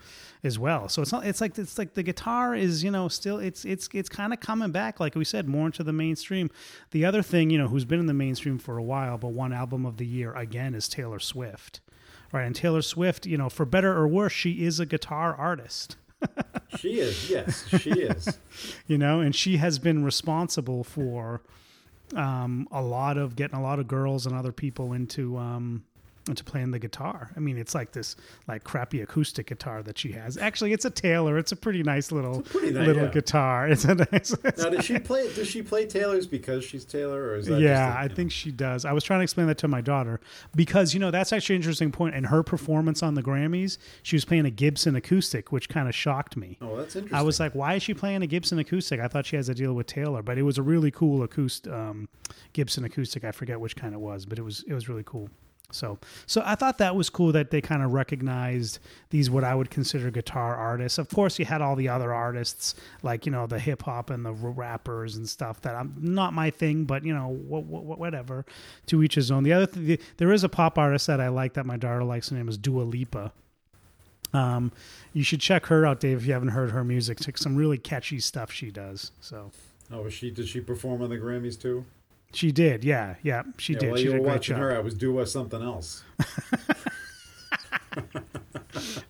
as 0.45 0.59
well. 0.59 0.87
So 0.91 1.01
it's 1.01 1.13
not. 1.13 1.25
It's 1.25 1.41
like 1.41 1.57
it's 1.57 1.79
like 1.79 1.95
the 1.95 2.03
guitar 2.03 2.55
is 2.55 2.85
you 2.85 2.91
know 2.91 3.09
still 3.09 3.39
it's 3.39 3.65
it's 3.65 3.89
it's 3.95 4.11
kind 4.11 4.35
of 4.35 4.41
coming 4.41 4.71
back, 4.71 5.01
like 5.01 5.15
we 5.15 5.25
said, 5.25 5.49
more 5.49 5.65
into 5.65 5.83
the 5.83 5.95
mainstream. 5.95 6.51
The 6.91 7.07
other 7.07 7.23
thing 7.23 7.49
you 7.49 7.57
know 7.57 7.69
who's 7.69 7.87
been 7.87 8.01
in 8.01 8.07
the 8.07 8.13
mainstream 8.13 8.59
for 8.59 8.77
a 8.77 8.83
while, 8.83 9.17
but 9.17 9.29
one 9.29 9.55
album 9.55 9.87
of 9.87 9.97
the 9.97 10.05
year 10.05 10.35
again 10.35 10.75
is 10.75 10.89
Taylor 10.89 11.21
Swift, 11.21 11.81
right? 12.31 12.45
And 12.45 12.55
Taylor 12.55 12.83
Swift, 12.83 13.25
you 13.25 13.39
know, 13.39 13.49
for 13.49 13.65
better 13.65 13.97
or 13.97 14.07
worse, 14.07 14.35
she 14.35 14.67
is 14.67 14.79
a 14.79 14.85
guitar 14.85 15.35
artist. 15.35 15.97
She 16.77 17.01
is, 17.01 17.31
yes, 17.31 17.67
she 17.81 17.91
is. 17.93 18.39
you 18.87 18.99
know, 18.99 19.21
and 19.21 19.35
she 19.35 19.57
has 19.57 19.79
been 19.79 20.05
responsible 20.05 20.85
for 20.85 21.41
um, 22.15 22.67
a 22.71 22.83
lot 22.83 23.17
of 23.17 23.37
getting 23.37 23.57
a 23.57 23.63
lot 23.63 23.79
of 23.79 23.87
girls 23.87 24.27
and 24.27 24.35
other 24.35 24.53
people 24.53 24.93
into 24.93 25.37
um, 25.37 25.85
into 26.29 26.45
playing 26.45 26.71
the 26.71 26.79
guitar. 26.79 27.31
I 27.37 27.41
mean, 27.41 27.57
it's 27.57 27.75
like 27.75 27.93
this 27.93 28.17
like 28.47 28.63
crappy 28.65 29.01
acoustic 29.01 29.47
guitar 29.47 29.83
that 29.83 29.99
she 29.99 30.13
has. 30.13 30.37
Actually, 30.37 30.73
it's 30.73 30.85
a 30.85 30.91
Taylor. 30.91 31.39
It's 31.39 31.53
a 31.53 31.57
pretty 31.57 31.83
nice 31.83 32.13
little 32.13 32.43
pretty 32.43 32.71
nice- 32.73 32.87
little 32.87 33.05
yeah. 33.05 33.11
guitar. 33.11 33.69
It's 33.71 33.85
a 33.85 33.95
nice. 33.95 34.35
Now, 34.59 34.71
does 34.71 34.85
she 34.85 34.99
play? 34.99 35.33
Does 35.33 35.49
she 35.49 35.63
play 35.63 35.87
Taylor's 35.87 36.27
because 36.27 36.65
she's 36.65 36.85
Taylor, 36.85 37.23
or 37.23 37.37
is 37.37 37.47
that? 37.47 37.61
yeah, 37.61 37.95
a- 37.95 37.99
I 37.99 38.07
know? 38.09 38.15
think 38.15 38.33
she 38.33 38.51
does. 38.51 38.85
I 38.85 38.93
was 38.93 39.05
trying 39.05 39.21
to 39.21 39.23
explain 39.25 39.47
that 39.47 39.59
to 39.59 39.69
my 39.69 39.81
daughter 39.81 40.21
because 40.55 40.93
you 40.95 41.01
know 41.01 41.11
that's 41.11 41.33
actually 41.33 41.57
an 41.57 41.63
interesting 41.63 41.91
point. 41.93 42.15
In 42.15 42.25
her 42.25 42.43
performance 42.43 43.03
on 43.03 43.15
the 43.15 43.23
Grammys, 43.23 43.79
she 44.03 44.17
was 44.17 44.25
playing 44.25 44.47
a 44.47 44.51
Gibson 44.51 44.97
acoustic, 44.97 45.53
which 45.53 45.69
kind 45.69 45.89
of 45.89 45.95
shocked 45.95 46.37
me. 46.37 46.59
Oh, 46.61 46.77
that's 46.77 46.97
interesting. 46.97 47.17
I 47.19 47.23
was 47.23 47.41
like, 47.41 47.55
why 47.55 47.75
is 47.75 47.83
she 47.83 47.95
playing 47.95 48.23
a 48.23 48.27
Gibson 48.27 48.59
acoustic? 48.59 49.01
I 49.01 49.09
thought 49.09 49.27
she 49.27 49.37
has 49.37 49.49
a 49.49 49.55
deal 49.55 49.73
with 49.75 49.87
Taylor, 49.87 50.23
but 50.23 50.37
it 50.39 50.43
was 50.43 50.59
a 50.59 50.63
really 50.63 50.91
cool 50.91 51.23
acoustic 51.23 51.73
um, 51.73 52.09
Gibson 52.53 52.85
acoustic. 52.85 53.25
I 53.25 53.33
forget 53.33 53.59
which 53.61 53.77
kind 53.77 53.95
it 53.95 54.01
was, 54.01 54.27
but 54.27 54.39
it 54.39 54.43
was 54.43 54.65
it 54.67 54.75
was 54.75 54.89
really 54.89 55.05
cool. 55.05 55.29
So 55.73 55.99
so 56.27 56.43
I 56.45 56.55
thought 56.55 56.79
that 56.79 56.97
was 56.97 57.11
cool 57.11 57.33
that 57.33 57.51
they 57.51 57.61
kind 57.61 57.83
of 57.83 57.93
recognized 57.93 58.79
these 59.11 59.31
what 59.31 59.45
I 59.45 59.55
would 59.55 59.71
consider 59.71 60.11
guitar 60.11 60.57
artists. 60.57 60.99
Of 60.99 61.09
course, 61.09 61.39
you 61.39 61.45
had 61.45 61.61
all 61.63 61.77
the 61.77 61.89
other 61.89 62.13
artists 62.13 62.75
like 63.03 63.27
you 63.27 63.33
know 63.33 63.47
the 63.47 63.59
hip 63.59 63.83
hop 63.83 64.11
and 64.11 64.25
the 64.25 64.33
rappers 64.33 65.17
and 65.17 65.29
stuff 65.29 65.61
that 65.63 65.75
I'm 65.75 65.95
not 65.99 66.33
my 66.33 66.51
thing, 66.51 66.85
but 66.85 67.05
you 67.05 67.15
know 67.15 67.29
wh- 67.49 67.65
wh- 67.67 67.99
whatever. 67.99 68.45
To 68.87 69.03
each 69.03 69.15
his 69.15 69.31
own. 69.31 69.45
The 69.45 69.53
other 69.53 69.67
th- 69.67 70.01
there 70.17 70.33
is 70.33 70.45
a 70.45 70.49
pop 70.49 70.79
artist 70.79 71.07
that 71.07 71.21
I 71.21 71.29
like 71.29 71.55
that 71.55 71.67
my 71.67 71.77
daughter 71.77 72.05
likes. 72.05 72.31
Her 72.31 72.37
name 72.37 72.49
is 72.49 72.59
Dua 72.59 72.83
Lipa. 72.83 73.33
Um, 74.33 74.71
you 75.13 75.25
should 75.25 75.41
check 75.41 75.67
her 75.67 75.85
out, 75.85 75.99
Dave, 76.01 76.19
if 76.19 76.27
you 76.27 76.33
haven't 76.33 76.51
heard 76.51 76.71
her 76.71 76.85
music. 76.85 77.19
It's 77.27 77.41
some 77.41 77.57
really 77.57 77.79
catchy 77.79 78.21
stuff 78.21 78.53
she 78.53 78.71
does. 78.71 79.11
So 79.21 79.51
Oh, 79.93 80.09
she? 80.09 80.31
Did 80.31 80.49
she 80.49 80.61
perform 80.61 81.03
on 81.03 81.11
the 81.11 81.17
Grammys 81.19 81.61
too? 81.61 81.85
She 82.33 82.53
did, 82.53 82.85
yeah, 82.85 83.17
yeah, 83.23 83.43
she 83.59 83.75
yeah, 83.75 83.79
did. 83.79 83.89
While 83.91 83.99
she 83.99 84.05
you 84.05 84.13
did 84.13 84.21
were 84.21 84.27
watching 84.27 84.57
her, 84.57 84.77
I 84.77 84.81
was 84.81 84.95
doing 84.95 85.27
something 85.27 85.63
else. 85.63 86.05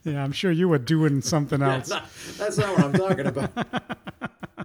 Yeah, 0.05 0.25
I'm 0.25 0.33
sure 0.33 0.51
you 0.51 0.69
were 0.69 0.79
doing 0.79 1.21
something 1.21 1.63
else. 1.63 1.89
That's 1.89 2.39
not, 2.39 2.39
that's 2.39 2.59
not 2.59 2.77
what 2.77 2.85
I'm 2.85 2.93
talking 2.93 3.27
about. 3.27 3.99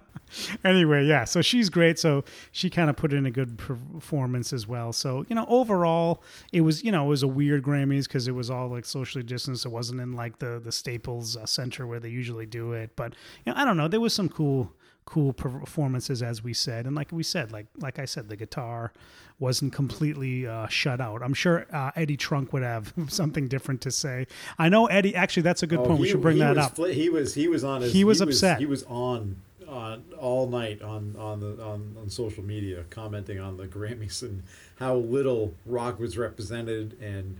anyway, 0.64 1.04
yeah, 1.04 1.24
so 1.24 1.42
she's 1.42 1.68
great. 1.68 1.98
So 1.98 2.24
she 2.52 2.70
kind 2.70 2.88
of 2.88 2.96
put 2.96 3.12
in 3.12 3.26
a 3.26 3.30
good 3.30 3.58
performance 3.58 4.52
as 4.52 4.66
well. 4.66 4.92
So 4.92 5.26
you 5.28 5.36
know, 5.36 5.46
overall, 5.48 6.22
it 6.52 6.62
was 6.62 6.82
you 6.82 6.90
know 6.90 7.04
it 7.04 7.08
was 7.08 7.22
a 7.22 7.28
weird 7.28 7.62
Grammys 7.62 8.04
because 8.04 8.28
it 8.28 8.32
was 8.32 8.50
all 8.50 8.68
like 8.68 8.86
socially 8.86 9.24
distanced. 9.24 9.66
It 9.66 9.70
wasn't 9.70 10.00
in 10.00 10.12
like 10.12 10.38
the 10.38 10.60
the 10.62 10.72
Staples 10.72 11.36
uh, 11.36 11.44
Center 11.44 11.86
where 11.86 12.00
they 12.00 12.10
usually 12.10 12.46
do 12.46 12.72
it. 12.72 12.90
But 12.96 13.14
you 13.44 13.52
know, 13.52 13.58
I 13.60 13.64
don't 13.64 13.76
know. 13.76 13.88
There 13.88 14.00
was 14.00 14.14
some 14.14 14.28
cool 14.28 14.72
cool 15.06 15.32
performances 15.32 16.22
as 16.22 16.44
we 16.44 16.52
said. 16.52 16.84
And 16.86 16.94
like 16.94 17.10
we 17.12 17.22
said 17.22 17.50
like 17.52 17.66
like 17.78 17.98
i 17.98 18.04
said 18.04 18.28
the 18.28 18.36
guitar 18.36 18.92
wasn't 19.38 19.72
completely 19.72 20.46
uh, 20.46 20.66
shut 20.68 21.00
out. 21.00 21.22
I'm 21.22 21.34
sure 21.34 21.66
uh, 21.72 21.90
eddie 21.96 22.16
trunk 22.16 22.52
would 22.52 22.62
have 22.62 22.92
something 23.08 23.48
different 23.48 23.80
to 23.82 23.90
say. 23.90 24.26
I 24.58 24.68
know 24.68 24.86
eddie 24.86 25.14
actually 25.14 25.44
that's 25.44 25.62
a 25.62 25.66
good 25.66 25.78
Oh, 25.80 25.86
point. 25.86 26.00
We 26.00 26.08
should 26.08 26.20
bring 26.22 26.38
that 26.38 26.58
up. 26.58 26.76
fl- 26.76 26.84
he 26.86 27.08
was 27.08 27.34
he 27.34 27.48
was 27.48 27.64
on 27.64 27.80
his 27.82 27.92
He 27.92 28.04
was 28.04 28.20
upset. 28.20 28.58
he 28.58 28.66
was 28.66 28.82
on 28.84 29.36
on 29.68 30.04
all 30.18 30.48
night 30.48 30.80
on 30.82 31.14
on 31.18 31.40
the 31.40 31.60
on, 31.62 31.96
on 32.00 32.08
social 32.08 32.42
media 32.44 32.84
commenting 32.90 33.38
on 33.40 33.56
the 33.56 33.66
Grammys 33.66 34.22
and 34.22 34.42
how 34.78 34.94
little 34.96 35.54
rock 35.66 35.98
was 35.98 36.16
represented 36.16 36.96
and 37.00 37.36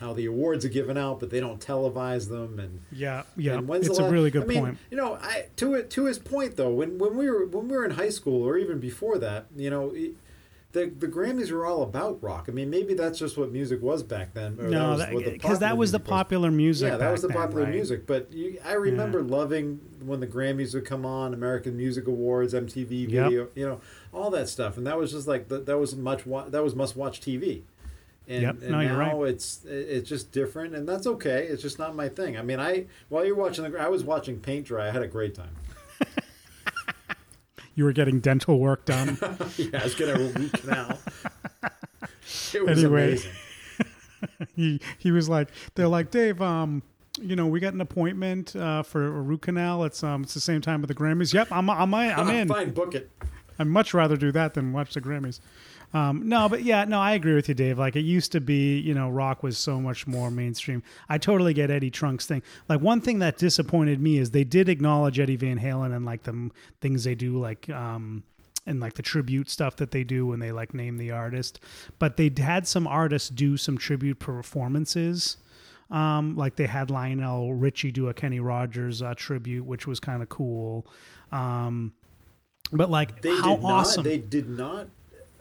how 0.00 0.12
the 0.14 0.26
awards 0.26 0.64
are 0.64 0.68
given 0.70 0.96
out 0.96 1.20
but 1.20 1.30
they 1.30 1.38
don't 1.40 1.60
televise 1.60 2.28
them 2.28 2.58
and 2.58 2.80
yeah 2.90 3.22
yeah 3.36 3.54
and 3.58 3.70
it's 3.74 3.98
a 3.98 4.10
really 4.10 4.30
good 4.30 4.42
I 4.42 4.46
mean, 4.46 4.60
point 4.60 4.78
You 4.90 4.96
know, 4.96 5.14
I 5.20 5.46
to 5.56 5.74
it 5.74 5.90
to 5.90 6.06
his 6.06 6.18
point 6.18 6.56
though, 6.56 6.70
when 6.70 6.98
when 6.98 7.16
we 7.16 7.30
were 7.30 7.46
when 7.46 7.68
we 7.68 7.76
were 7.76 7.84
in 7.84 7.92
high 7.92 8.08
school 8.08 8.42
or 8.42 8.56
even 8.56 8.80
before 8.80 9.18
that, 9.18 9.46
you 9.56 9.70
know, 9.70 9.92
it, 9.94 10.12
the 10.72 10.86
the 10.86 11.08
Grammys 11.08 11.50
were 11.50 11.66
all 11.66 11.82
about 11.82 12.22
rock. 12.22 12.46
I 12.48 12.52
mean, 12.52 12.70
maybe 12.70 12.94
that's 12.94 13.18
just 13.18 13.36
what 13.36 13.50
music 13.50 13.82
was 13.82 14.02
back 14.04 14.34
then. 14.34 14.56
or 14.60 14.68
no 14.68 14.90
was 14.92 15.00
what 15.00 15.24
the 15.24 15.30
because 15.32 15.58
that 15.58 15.66
popular 15.70 15.76
was 15.78 15.92
the 15.92 15.98
popular 16.00 16.50
music 16.50 16.90
Yeah, 16.92 16.96
that 16.96 17.10
was 17.12 17.22
the 17.22 17.28
then, 17.28 17.36
popular 17.36 17.64
right? 17.64 17.74
music. 17.74 18.06
But 18.06 18.32
you, 18.32 18.58
I 18.64 18.74
remember 18.74 19.20
loving 19.22 19.80
when 20.04 20.20
the 20.20 20.26
Grammys 20.28 20.72
would 20.74 20.84
come 20.86 21.04
on, 21.04 21.34
American 21.34 21.76
Music 21.76 22.06
Awards, 22.06 22.54
MTV 22.54 22.90
Yep. 22.90 23.24
Video, 23.24 23.48
you 23.56 23.66
know, 23.68 23.80
all 24.14 24.30
that 24.30 24.48
stuff, 24.48 24.76
and 24.76 24.86
that 24.86 24.96
was 24.96 25.10
just 25.10 25.26
like 25.26 25.48
that. 25.48 25.66
That 25.66 25.78
was 25.78 25.96
much. 25.96 26.24
wa- 26.24 26.48
That 26.48 26.62
was 26.62 26.74
must 26.76 26.94
watch 26.96 27.20
TV. 27.20 27.62
And, 28.30 28.42
Yep. 28.42 28.56
and 28.62 28.70
No, 28.70 28.80
you're 28.80 28.92
now 28.96 29.22
right. 29.22 29.30
it's 29.34 29.64
it's 29.66 30.08
just 30.08 30.30
different, 30.30 30.74
and 30.76 30.88
that's 30.88 31.06
okay. 31.06 31.46
It's 31.48 31.60
just 31.60 31.78
not 31.80 31.96
my 31.96 32.08
thing. 32.08 32.38
I 32.38 32.42
mean, 32.42 32.60
I 32.60 32.86
while 33.08 33.24
you're 33.26 33.34
watching 33.34 33.68
the, 33.68 33.76
I 33.78 33.88
was 33.88 34.04
watching 34.04 34.38
paint 34.38 34.66
dry. 34.66 34.86
I 34.86 34.90
had 34.92 35.02
a 35.02 35.08
great 35.08 35.34
time. 35.34 35.50
you 37.74 37.84
were 37.84 37.92
getting 37.92 38.20
dental 38.20 38.58
work 38.58 38.84
done 38.84 39.16
yeah, 39.56 39.80
I 39.80 39.84
was 39.84 39.94
getting 39.94 40.14
a 40.16 40.18
root 40.38 40.52
canal. 40.52 40.98
It 42.54 42.64
was 42.64 42.78
Anyway. 42.84 43.08
amazing. 43.08 43.30
he 44.54 44.80
he 44.98 45.10
was 45.10 45.28
like 45.28 45.48
they're 45.74 45.88
like 45.88 46.10
dave 46.10 46.40
um 46.42 46.82
you 47.20 47.34
know 47.34 47.46
we 47.46 47.58
got 47.58 47.74
an 47.74 47.80
appointment 47.80 48.54
uh, 48.54 48.82
for 48.82 49.06
a 49.06 49.10
root 49.20 49.42
canal 49.42 49.82
it's 49.84 50.02
um 50.04 50.22
it's 50.22 50.34
the 50.34 50.40
same 50.40 50.60
time 50.60 50.80
with 50.80 50.88
the 50.88 50.94
grammys 50.94 51.32
yep 51.34 51.48
i'm 51.50 51.68
i'm, 51.70 51.92
I'm 51.94 52.28
in 52.30 52.46
Fine, 52.48 52.70
book 52.72 52.94
it. 52.94 53.10
I'd 53.58 53.66
much 53.66 53.94
rather 53.94 54.16
do 54.16 54.30
that 54.32 54.54
than 54.54 54.72
watch 54.72 54.94
the 54.94 55.00
Grammys. 55.02 55.40
Um, 55.92 56.28
no, 56.28 56.48
but 56.48 56.62
yeah, 56.62 56.84
no, 56.84 57.00
I 57.00 57.12
agree 57.12 57.34
with 57.34 57.48
you, 57.48 57.54
Dave. 57.54 57.78
Like 57.78 57.96
it 57.96 58.02
used 58.04 58.30
to 58.32 58.40
be, 58.40 58.78
you 58.78 58.94
know, 58.94 59.08
rock 59.08 59.42
was 59.42 59.58
so 59.58 59.80
much 59.80 60.06
more 60.06 60.30
mainstream. 60.30 60.82
I 61.08 61.18
totally 61.18 61.52
get 61.52 61.70
Eddie 61.70 61.90
Trunk's 61.90 62.26
thing. 62.26 62.42
Like 62.68 62.80
one 62.80 63.00
thing 63.00 63.18
that 63.18 63.38
disappointed 63.38 64.00
me 64.00 64.18
is 64.18 64.30
they 64.30 64.44
did 64.44 64.68
acknowledge 64.68 65.18
Eddie 65.18 65.36
Van 65.36 65.58
Halen 65.58 65.94
and 65.94 66.04
like 66.04 66.22
the 66.22 66.50
things 66.80 67.02
they 67.02 67.16
do, 67.16 67.38
like 67.40 67.68
um, 67.70 68.22
and 68.66 68.78
like 68.78 68.94
the 68.94 69.02
tribute 69.02 69.50
stuff 69.50 69.74
that 69.76 69.90
they 69.90 70.04
do 70.04 70.26
when 70.26 70.38
they 70.38 70.52
like 70.52 70.74
name 70.74 70.96
the 70.96 71.10
artist. 71.10 71.58
But 71.98 72.16
they 72.16 72.30
had 72.38 72.68
some 72.68 72.86
artists 72.86 73.28
do 73.28 73.56
some 73.56 73.76
tribute 73.76 74.20
performances. 74.20 75.38
Um, 75.90 76.36
like 76.36 76.54
they 76.54 76.66
had 76.68 76.88
Lionel 76.88 77.52
Richie 77.54 77.90
do 77.90 78.08
a 78.08 78.14
Kenny 78.14 78.38
Rogers 78.38 79.02
uh, 79.02 79.14
tribute, 79.16 79.64
which 79.64 79.88
was 79.88 79.98
kind 79.98 80.22
of 80.22 80.28
cool. 80.28 80.86
Um, 81.32 81.94
but 82.70 82.90
like 82.90 83.22
They 83.22 83.34
how 83.34 83.56
did 83.56 83.62
not. 83.64 83.72
awesome! 83.72 84.04
They 84.04 84.18
did 84.18 84.48
not. 84.48 84.86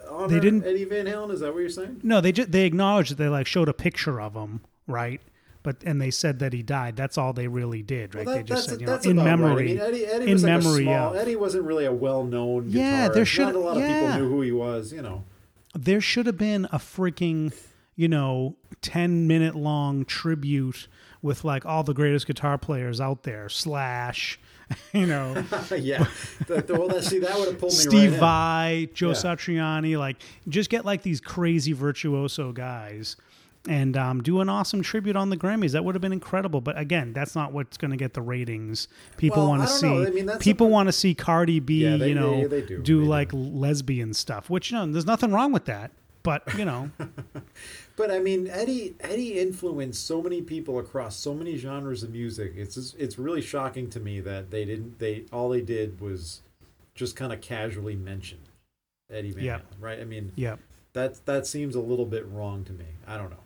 Honor 0.09 0.27
They 0.27 0.39
didn't- 0.39 0.65
Eddie 0.65 0.85
Van 0.85 1.05
Halen. 1.05 1.31
Is 1.31 1.39
that 1.41 1.53
what 1.53 1.59
you're 1.59 1.69
saying? 1.69 2.01
No, 2.03 2.21
they 2.21 2.31
just 2.31 2.51
they 2.51 2.65
acknowledged 2.65 3.11
that 3.11 3.15
they 3.17 3.29
like 3.29 3.47
showed 3.47 3.69
a 3.69 3.73
picture 3.73 4.19
of 4.21 4.33
him, 4.33 4.61
right? 4.87 5.21
But 5.61 5.77
and 5.85 6.01
they 6.01 6.09
said 6.11 6.39
that 6.39 6.53
he 6.53 6.63
died. 6.63 6.95
That's 6.95 7.17
all 7.17 7.33
they 7.33 7.47
really 7.47 7.81
did, 7.81 8.15
right? 8.15 8.25
Well, 8.25 8.35
they 8.37 8.43
just 8.43 8.69
said, 8.69 8.79
you 8.79 8.87
know, 8.87 8.95
in 9.03 9.17
memory. 9.17 9.77
Right. 9.77 9.87
I 9.87 9.91
mean, 9.91 10.03
Eddie, 10.03 10.05
Eddie 10.05 10.31
in 10.31 10.41
like 10.41 10.45
memory 10.45 10.83
a 10.83 10.85
small. 10.85 11.09
of. 11.09 11.15
Eddie 11.17 11.35
wasn't 11.35 11.65
really 11.65 11.85
a 11.85 11.91
well-known. 11.91 12.65
Yeah, 12.69 13.09
guitarist. 13.09 13.13
there 13.13 13.25
should- 13.25 13.41
not 13.47 13.55
a 13.55 13.59
lot 13.59 13.77
of 13.77 13.83
yeah. 13.83 14.01
people 14.01 14.19
knew 14.19 14.29
who 14.29 14.41
he 14.41 14.51
was. 14.53 14.93
You 14.93 15.01
know. 15.01 15.23
there 15.77 15.99
should 16.01 16.25
have 16.27 16.37
been 16.37 16.65
a 16.71 16.77
freaking, 16.77 17.53
you 17.97 18.07
know, 18.07 18.55
ten 18.81 19.27
minute 19.27 19.53
long 19.55 20.05
tribute 20.05 20.87
with 21.21 21.43
like 21.43 21.65
all 21.65 21.83
the 21.83 21.93
greatest 21.93 22.25
guitar 22.25 22.57
players 22.57 23.01
out 23.01 23.23
there. 23.23 23.49
Slash, 23.49 24.39
you 24.93 25.05
know, 25.05 25.33
yeah. 25.77 26.05
The, 26.47 26.61
the, 26.61 26.75
well, 26.77 26.87
that, 26.89 27.03
see, 27.03 27.19
that 27.19 27.37
would 27.37 27.47
have 27.47 27.59
pulled 27.59 27.71
me 27.71 27.77
Steve 27.77 27.93
right 28.11 28.13
in. 28.13 28.19
Vai, 28.19 28.89
Joe 28.93 29.09
Yeah. 29.09 29.13
Satriani, 29.15 29.97
like 29.97 30.17
just 30.47 30.69
get 30.69 30.85
like 30.85 31.01
these 31.03 31.19
crazy 31.21 31.73
virtuoso 31.73 32.51
guys 32.51 33.15
and 33.67 33.97
um, 33.97 34.21
do 34.23 34.39
an 34.41 34.47
awesome 34.49 34.81
tribute 34.81 35.15
on 35.15 35.29
the 35.29 35.37
Grammys. 35.37 35.71
That 35.73 35.83
would 35.83 35.93
have 35.95 36.01
been 36.01 36.13
incredible. 36.13 36.61
But 36.61 36.77
again, 36.79 37.11
that's 37.13 37.35
not 37.35 37.51
what's 37.51 37.77
going 37.77 37.91
to 37.91 37.97
get 37.97 38.13
the 38.13 38.21
ratings. 38.21 38.87
People 39.17 39.39
Well, 39.39 39.49
want 39.49 39.61
to 39.63 39.67
see. 39.67 39.87
I 39.87 40.09
mean, 40.11 40.29
people 40.39 40.69
want 40.69 40.87
to 40.87 40.93
see 40.93 41.13
Cardi 41.13 41.59
B. 41.59 41.83
Yeah, 41.83 41.97
they- 41.97 42.09
you 42.09 42.15
know, 42.15 42.47
they- 42.47 42.61
they 42.61 42.67
do. 42.81 43.01
They 43.01 43.07
like 43.07 43.31
do. 43.31 43.37
lesbian 43.37 44.13
stuff. 44.13 44.49
Which 44.49 44.71
you 44.71 44.77
know, 44.77 44.91
there's 44.91 45.05
nothing 45.05 45.31
wrong 45.31 45.51
with 45.51 45.65
that. 45.65 45.91
But 46.23 46.57
you 46.57 46.65
know, 46.65 46.91
But 47.99 48.11
I 48.11 48.19
mean, 48.19 48.47
Eddie 48.47 48.95
Eddie 49.01 49.37
influenced 49.39 50.07
so 50.07 50.21
many 50.21 50.41
people 50.41 50.79
across 50.79 51.17
so 51.17 51.33
many 51.33 51.57
genres 51.57 52.01
of 52.01 52.11
music. 52.11 52.53
It's 52.55 52.75
just, 52.75 52.95
it's 52.97 53.19
really 53.19 53.41
shocking 53.41 53.89
to 53.89 53.99
me 53.99 54.21
that 54.21 54.51
they 54.51 54.63
didn't. 54.63 54.99
They 54.99 55.25
all 55.33 55.49
they 55.49 55.59
did 55.59 55.99
was 55.99 56.39
just 56.95 57.17
kind 57.17 57.33
of 57.33 57.41
casually 57.41 57.97
mention 57.97 58.37
Eddie 59.11 59.31
Van 59.31 59.43
Yep. 59.43 59.59
Halen, 59.59 59.81
right? 59.81 59.99
I 59.99 60.05
mean, 60.05 60.31
yeah. 60.37 60.55
that 60.93 61.25
that 61.25 61.45
seems 61.45 61.75
a 61.75 61.81
little 61.81 62.05
bit 62.05 62.25
wrong 62.29 62.63
to 62.63 62.71
me. 62.71 62.85
I 63.05 63.17
don't 63.17 63.31
know. 63.31 63.43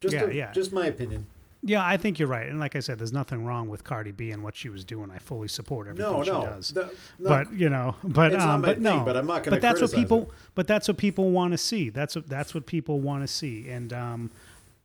Just 0.00 0.14
Yeah, 0.14 0.26
a- 0.26 0.32
yeah. 0.32 0.52
just 0.52 0.72
my 0.72 0.86
opinion. 0.86 1.26
Yeah, 1.62 1.84
I 1.84 1.96
think 1.96 2.20
you're 2.20 2.28
right. 2.28 2.46
And 2.46 2.60
like 2.60 2.76
I 2.76 2.80
said, 2.80 2.98
there's 3.00 3.12
nothing 3.12 3.44
wrong 3.44 3.68
with 3.68 3.82
Cardi 3.82 4.12
B 4.12 4.30
and 4.30 4.44
what 4.44 4.54
she 4.54 4.68
was 4.68 4.84
doing. 4.84 5.10
I 5.10 5.18
fully 5.18 5.48
support 5.48 5.88
everything 5.88 6.12
No, 6.12 6.22
she 6.22 6.30
no, 6.30 6.42
does. 6.44 6.70
The- 6.70 6.84
no, 7.18 7.28
but 7.28 7.52
you 7.52 7.68
know, 7.68 7.96
but 8.04 8.34
um, 8.36 8.62
but 8.62 8.74
thing, 8.76 8.84
no, 8.84 9.00
but 9.04 9.16
I'm 9.16 9.26
not 9.26 9.42
gonna 9.42 9.56
But 9.56 9.62
that's 9.62 9.80
what 9.80 9.92
people. 9.92 10.22
it. 10.22 10.28
But 10.54 10.66
that's 10.68 10.86
what 10.86 10.96
people 10.98 11.30
want 11.30 11.52
to 11.52 11.58
see. 11.58 11.90
That's 11.90 12.14
what 12.14 12.28
that's 12.28 12.54
what 12.54 12.66
people 12.66 13.00
want 13.00 13.24
to 13.24 13.28
see, 13.28 13.68
and 13.68 13.92
um, 13.92 14.30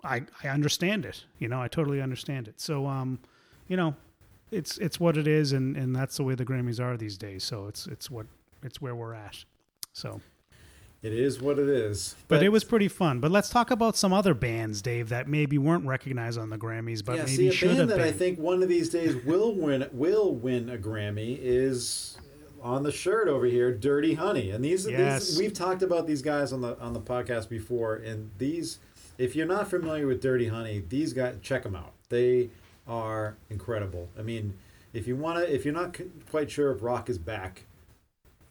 I 0.04 0.24
I 0.44 0.48
understand 0.48 1.06
it. 1.06 1.24
You 1.38 1.48
know, 1.48 1.62
I 1.62 1.68
totally 1.68 2.02
understand 2.02 2.48
it. 2.48 2.60
So 2.60 2.88
um, 2.88 3.20
you 3.68 3.78
know, 3.78 3.96
it's 4.50 4.80
it's 4.80 5.00
what 5.00 5.16
it 5.16 5.28
is, 5.28 5.54
and 5.54 5.78
and 5.78 5.96
that's 5.96 6.18
the 6.18 6.24
way 6.24 6.34
the 6.34 6.46
Grammys 6.46 6.80
are 6.84 6.98
these 6.98 7.18
days. 7.20 7.44
So 7.44 7.68
it's 7.68 7.86
it's 7.86 8.10
what 8.10 8.26
it's 8.64 8.82
where 8.82 8.96
we're 8.96 9.14
at. 9.14 9.44
So, 9.96 10.22
it 11.04 11.14
is 11.14 11.42
what 11.42 11.60
it 11.60 11.68
is. 11.68 12.16
but, 12.28 12.42
it 12.42 12.50
was 12.50 12.64
pretty 12.64 12.88
fun. 12.88 13.20
But 13.20 13.30
let's 13.30 13.50
talk 13.50 13.70
about 13.70 13.96
some 13.96 14.14
other 14.14 14.34
bands, 14.34 14.82
Dave, 14.82 15.10
that 15.10 15.28
maybe 15.28 15.58
weren't 15.58 15.86
recognized 15.86 16.40
on 16.40 16.50
the 16.50 16.58
Grammys, 16.58 17.04
but 17.04 17.18
yeah. 17.18 17.26
maybe 17.26 17.36
See, 17.36 17.48
a 17.50 17.52
should 17.52 17.68
band 17.68 17.80
have 17.80 17.88
that 17.90 17.98
been. 17.98 18.08
I 18.08 18.12
think 18.12 18.40
one 18.40 18.64
of 18.64 18.70
these 18.70 18.90
days 18.90 19.16
will 19.26 19.54
win 19.54 19.88
will 19.92 20.34
win 20.34 20.70
a 20.70 20.78
Grammy 20.78 21.38
is 21.42 22.18
on 22.62 22.84
the 22.84 22.92
shirt 22.92 23.28
over 23.28 23.46
here, 23.46 23.74
Dirty 23.74 24.14
Honey. 24.14 24.50
And 24.50 24.64
these, 24.64 24.88
Yes. 24.88 25.28
these 25.28 25.40
we've 25.40 25.54
talked 25.54 25.84
about 25.84 26.08
these 26.08 26.22
guys 26.22 26.54
on 26.54 26.62
the 26.62 26.80
on 26.80 26.94
the 26.94 27.02
podcast 27.02 27.50
before, 27.50 27.96
and 27.96 28.32
these 28.38 28.80
if 29.18 29.36
you're 29.36 29.46
not 29.46 29.70
familiar 29.70 30.08
with 30.08 30.22
Dirty 30.22 30.48
Honey, 30.48 30.84
these 30.88 31.14
guys 31.14 31.36
check 31.42 31.64
them 31.64 31.76
out. 31.76 31.94
They 32.10 32.50
are 32.88 33.36
incredible. 33.50 34.10
I 34.18 34.22
mean, 34.22 34.56
if 34.94 35.08
you 35.08 35.16
want 35.16 35.40
to, 35.40 35.54
if 35.54 35.66
you're 35.66 35.74
not 35.74 35.98
quite 36.32 36.50
sure 36.50 36.72
if 36.72 36.82
rock 36.82 37.10
is 37.10 37.18
back, 37.18 37.66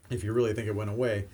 if 0.09 0.23
you 0.23 0.33
really 0.33 0.53
think 0.53 0.67
it 0.67 0.75
went 0.75 0.89
away, 0.89 1.25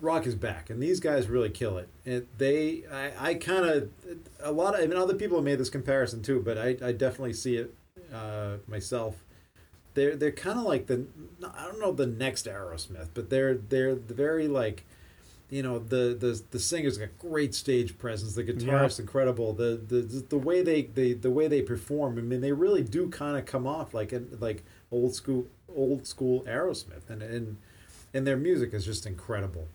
rock 0.00 0.26
is 0.26 0.34
back, 0.34 0.70
and 0.70 0.82
these 0.82 1.00
guys 1.00 1.28
really 1.28 1.50
kill 1.50 1.78
it. 1.78 1.88
And 2.04 2.26
they, 2.38 2.84
I, 2.92 3.30
I 3.30 3.34
kind 3.34 3.64
of, 3.66 3.90
a 4.40 4.52
lot 4.52 4.74
of, 4.74 4.80
I 4.82 4.86
mean, 4.86 4.96
other 4.98 5.14
people 5.14 5.36
have 5.38 5.44
made 5.44 5.58
this 5.58 5.70
comparison 5.70 6.22
too, 6.22 6.40
but 6.44 6.58
I, 6.58 6.76
I 6.82 6.92
definitely 6.92 7.32
see 7.34 7.56
it 7.56 7.74
uh, 8.12 8.56
myself. 8.66 9.16
They're 9.94 10.14
they're 10.14 10.30
kind 10.30 10.58
of 10.58 10.66
like 10.66 10.86
the, 10.88 11.06
I 11.42 11.64
don't 11.64 11.80
know 11.80 11.92
the 11.92 12.06
next 12.06 12.46
Aerosmith, 12.46 13.08
but 13.14 13.30
they're 13.30 13.54
they're 13.54 13.94
very 13.94 14.46
like 14.46 14.84
you 15.48 15.62
know 15.62 15.78
the 15.78 16.14
the 16.18 16.42
the 16.50 16.58
singer's 16.58 16.98
got 16.98 17.08
great 17.18 17.54
stage 17.54 17.96
presence 17.98 18.34
the 18.34 18.42
guitarist's 18.42 18.98
Yeah. 18.98 19.02
incredible 19.04 19.52
the, 19.52 19.80
the 19.88 20.02
the 20.28 20.36
way 20.36 20.60
they, 20.60 20.82
they 20.82 21.12
the 21.12 21.30
way 21.30 21.46
they 21.46 21.62
perform 21.62 22.18
i 22.18 22.20
mean 22.20 22.40
they 22.40 22.50
really 22.50 22.82
do 22.82 23.08
kind 23.08 23.38
of 23.38 23.46
come 23.46 23.64
off 23.64 23.94
like 23.94 24.12
like 24.40 24.64
old 24.90 25.14
school 25.14 25.46
old 25.74 26.04
school 26.04 26.42
aerosmith 26.48 27.08
and 27.08 27.22
and 27.22 27.58
and 28.12 28.26
their 28.26 28.36
music 28.36 28.74
is 28.74 28.84
just 28.84 29.06
incredible 29.06 29.68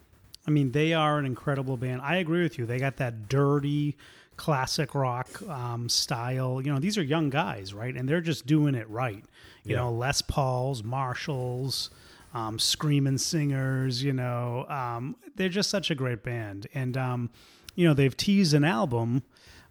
I 0.48 0.51
mean, 0.51 0.71
they 0.71 0.93
are 0.93 1.19
an 1.19 1.25
incredible 1.25 1.77
band. 1.77 2.01
I 2.01 2.17
agree 2.17 2.41
with 2.43 2.57
you. 2.57 2.65
They 2.65 2.79
got 2.79 2.98
that 2.98 3.29
dirty 3.29 3.95
classic 4.38 4.95
rock 4.95 5.41
um, 5.48 5.88
style. 5.88 6.62
You 6.63 6.74
know, 6.74 6.79
these 6.79 6.98
are 6.98 7.03
young 7.03 7.29
guys, 7.29 7.74
right? 7.74 7.95
And 7.95 8.10
they're 8.10 8.21
just 8.21 8.45
doing 8.48 8.74
it 8.75 8.89
right. 8.89 9.24
You 9.63 9.75
Yeah. 9.75 9.81
know, 9.81 9.91
Les 9.91 10.21
Pauls, 10.24 10.83
Marshalls, 10.83 11.91
um, 12.33 12.57
screaming 12.57 13.19
singers. 13.19 14.03
You 14.03 14.13
know, 14.13 14.65
um, 14.67 15.15
they're 15.36 15.50
just 15.50 15.69
such 15.69 15.91
a 15.91 15.95
great 15.95 16.24
band. 16.24 16.65
And 16.74 16.98
um, 16.98 17.29
you 17.75 17.88
know, 17.88 17.93
they've 17.93 18.15
teased 18.17 18.53
an 18.53 18.63
album. 18.63 19.24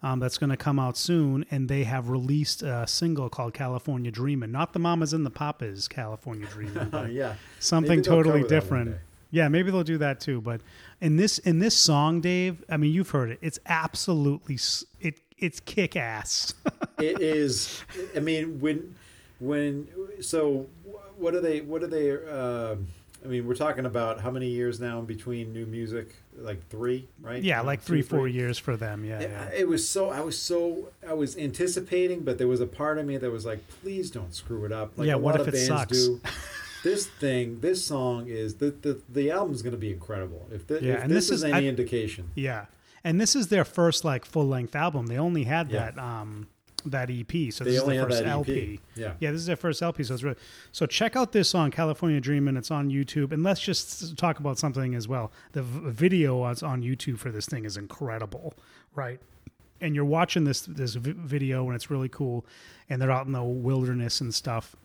Um, 0.02 0.18
that's 0.18 0.38
going 0.38 0.48
to 0.48 0.56
come 0.56 0.78
out 0.78 0.96
soon, 0.96 1.44
and 1.50 1.68
they 1.68 1.84
have 1.84 2.08
released 2.08 2.62
a 2.62 2.86
single 2.86 3.28
called 3.28 3.52
"California 3.52 4.10
Dreamin'." 4.10 4.50
Not 4.50 4.72
the 4.72 4.78
Mamas 4.78 5.12
and 5.12 5.26
the 5.26 5.30
Papas 5.30 5.88
"California 5.88 6.46
Dreamin'," 6.46 6.88
but 6.90 7.12
yeah 7.12 7.34
something 7.58 8.00
totally 8.00 8.42
different. 8.44 8.96
Yeah, 9.30 9.48
maybe 9.48 9.70
they'll 9.70 9.84
do 9.84 9.98
that 9.98 10.20
too. 10.20 10.40
But 10.40 10.60
in 11.00 11.16
this 11.16 11.38
in 11.38 11.58
this 11.58 11.76
song, 11.76 12.20
Dave, 12.20 12.64
I 12.68 12.76
mean, 12.76 12.92
you've 12.92 13.10
heard 13.10 13.30
it. 13.30 13.38
It's 13.42 13.58
absolutely 13.66 14.58
it. 15.00 15.20
It's 15.38 15.60
kick 15.60 15.96
ass. 15.96 16.52
it 16.98 17.20
is 17.20 17.82
i 18.14 18.20
mean 18.20 18.60
when 18.60 18.94
when 19.38 19.88
so 20.20 20.66
what 21.16 21.34
are 21.34 21.40
they 21.40 21.60
what 21.62 21.82
are 21.82 21.86
they 21.86 22.10
uh, 22.12 22.76
i 23.24 23.26
mean 23.26 23.46
we're 23.46 23.54
talking 23.54 23.86
about 23.86 24.20
how 24.20 24.30
many 24.30 24.48
years 24.48 24.80
now 24.80 24.98
in 24.98 25.06
between 25.06 25.52
new 25.52 25.66
music 25.66 26.14
like 26.36 26.66
three 26.68 27.08
right 27.20 27.42
yeah, 27.42 27.60
like 27.60 27.80
Two, 27.80 27.86
three, 27.86 28.02
four 28.02 28.28
years 28.28 28.58
for 28.58 28.76
them. 28.76 29.04
Yeah, 29.04 29.20
It, 29.20 29.30
yeah. 29.30 29.50
it 29.60 29.68
was 29.68 29.86
so 29.86 30.10
I 30.10 30.20
was 30.20 30.40
so 30.40 30.88
I 31.06 31.12
was 31.12 31.36
anticipating, 31.36 32.20
but 32.20 32.38
there 32.38 32.48
was 32.48 32.60
a 32.62 32.66
part 32.66 32.96
of 32.98 33.04
me 33.06 33.18
that 33.18 33.30
was 33.30 33.44
like, 33.44 33.60
please 33.82 34.10
don't 34.10 34.34
screw 34.34 34.64
it 34.64 34.72
up. 34.72 34.96
Like 34.96 35.06
Yeah, 35.06 35.16
what 35.16 35.38
if 35.38 35.48
it 35.48 35.66
sucks? 35.66 36.08
this 36.82 37.06
thing, 37.06 37.60
this 37.60 37.84
song 37.84 38.26
is 38.28 38.54
the 38.56 38.70
the, 38.70 39.00
the 39.08 39.30
album's 39.30 39.62
going 39.62 39.72
to 39.72 39.78
be 39.78 39.92
incredible. 39.92 40.46
If, 40.52 40.66
the, 40.66 40.80
Yeah, 40.82 40.94
if 40.94 41.02
and 41.04 41.10
this, 41.10 41.28
this 41.28 41.38
is, 41.38 41.44
is- 41.44 41.52
any 41.52 41.66
I- 41.66 41.68
indication, 41.68 42.30
Yeah. 42.34 42.66
And 43.02 43.18
this 43.18 43.34
is 43.34 43.48
their 43.48 43.64
first 43.64 44.04
like 44.04 44.26
full 44.26 44.46
length 44.46 44.76
album. 44.76 45.06
They 45.06 45.16
only 45.18 45.44
had 45.44 45.70
Yeah. 45.70 45.90
that 45.92 45.98
um 45.98 46.48
that 46.86 47.10
EP. 47.10 47.50
So 47.52 47.62
They 47.64 47.72
this 47.72 47.80
is 47.82 47.86
their 47.86 48.04
first. 48.08 48.22
LP. 48.24 48.80
Yeah. 48.96 49.12
Yeah, 49.20 49.32
this 49.32 49.40
is 49.40 49.46
their 49.46 49.56
first 49.56 49.82
LP. 49.82 50.02
So 50.04 50.14
it's 50.14 50.22
really 50.22 50.36
so 50.72 50.84
check 50.86 51.14
out 51.16 51.32
this 51.32 51.48
song 51.48 51.70
California 51.70 52.20
Dreamin'. 52.20 52.56
It's 52.58 52.70
on 52.70 52.90
YouTube. 52.90 53.32
And 53.32 53.42
let's 53.42 53.60
just 53.60 54.16
talk 54.18 54.38
about 54.38 54.58
something 54.58 54.94
as 54.94 55.06
well. 55.08 55.30
The 55.52 55.62
v- 55.62 55.90
video 55.90 56.42
on 56.42 56.56
YouTube 56.56 57.18
for 57.18 57.30
this 57.30 57.46
thing 57.46 57.64
is 57.64 57.76
incredible, 57.78 58.54
right? 58.94 59.18
And 59.80 59.94
you're 59.94 60.04
watching 60.04 60.44
this 60.44 60.60
this 60.62 60.94
vi- 60.94 61.12
video 61.16 61.66
and 61.66 61.74
it's 61.74 61.90
really 61.90 62.08
cool. 62.10 62.44
And 62.90 63.00
they're 63.00 63.10
out 63.10 63.24
in 63.26 63.32
the 63.32 63.42
wilderness 63.42 64.20
and 64.20 64.34
stuff 64.34 64.76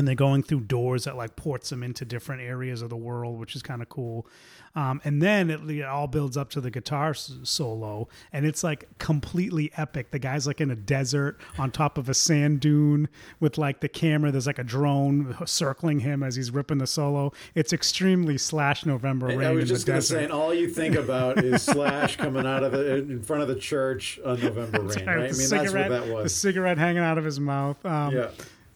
and 0.00 0.08
they're 0.08 0.14
going 0.14 0.42
through 0.42 0.60
doors 0.60 1.04
that 1.04 1.14
like 1.14 1.36
ports 1.36 1.68
them 1.68 1.82
into 1.82 2.06
different 2.06 2.40
areas 2.40 2.80
of 2.80 2.88
the 2.88 2.96
world, 2.96 3.38
which 3.38 3.54
is 3.54 3.60
kind 3.62 3.82
of 3.82 3.88
cool. 3.90 4.26
Um, 4.74 5.00
and 5.04 5.20
then 5.20 5.50
it, 5.50 5.68
it 5.68 5.82
all 5.84 6.06
builds 6.06 6.36
up 6.36 6.48
to 6.50 6.60
the 6.60 6.70
guitar 6.70 7.10
s- 7.10 7.36
solo, 7.42 8.08
and 8.32 8.46
it's 8.46 8.62
like 8.64 8.86
completely 8.98 9.70
epic. 9.76 10.10
The 10.12 10.18
guy's 10.20 10.46
like 10.46 10.60
in 10.60 10.70
a 10.70 10.76
desert 10.76 11.40
on 11.58 11.70
top 11.72 11.98
of 11.98 12.08
a 12.08 12.14
sand 12.14 12.60
dune 12.60 13.08
with 13.40 13.58
like 13.58 13.80
the 13.80 13.88
camera. 13.88 14.30
There's 14.30 14.46
like 14.46 14.60
a 14.60 14.64
drone 14.64 15.36
circling 15.44 15.98
him 16.00 16.22
as 16.22 16.36
he's 16.36 16.50
ripping 16.52 16.78
the 16.78 16.86
solo. 16.86 17.32
It's 17.56 17.72
extremely 17.72 18.38
slash 18.38 18.86
November 18.86 19.26
rain 19.26 19.42
I 19.42 19.50
was 19.50 19.62
in 19.62 19.68
just 19.68 19.86
the 19.86 19.92
going 19.92 20.00
to 20.02 20.06
desert. 20.06 20.14
say, 20.18 20.24
and 20.24 20.32
all 20.32 20.54
you 20.54 20.68
think 20.68 20.94
about 20.94 21.42
is 21.44 21.62
Slash 21.62 22.16
coming 22.16 22.46
out 22.46 22.62
of 22.62 22.70
the 22.72 22.94
in 22.94 23.22
front 23.22 23.42
of 23.42 23.48
the 23.48 23.56
church 23.56 24.20
on 24.24 24.40
November 24.40 24.80
rain, 24.82 25.04
Right, 25.04 25.06
right? 25.06 25.16
I 25.16 25.20
mean, 25.20 25.26
that's 25.26 25.50
what 25.52 25.66
cigarette- 25.66 25.90
that 25.90 26.22
The 26.22 26.28
cigarette 26.28 26.78
hanging 26.78 27.02
out 27.02 27.18
of 27.18 27.24
his 27.24 27.40
mouth. 27.40 27.84
Um, 27.84 28.14
Yeah, 28.14 28.30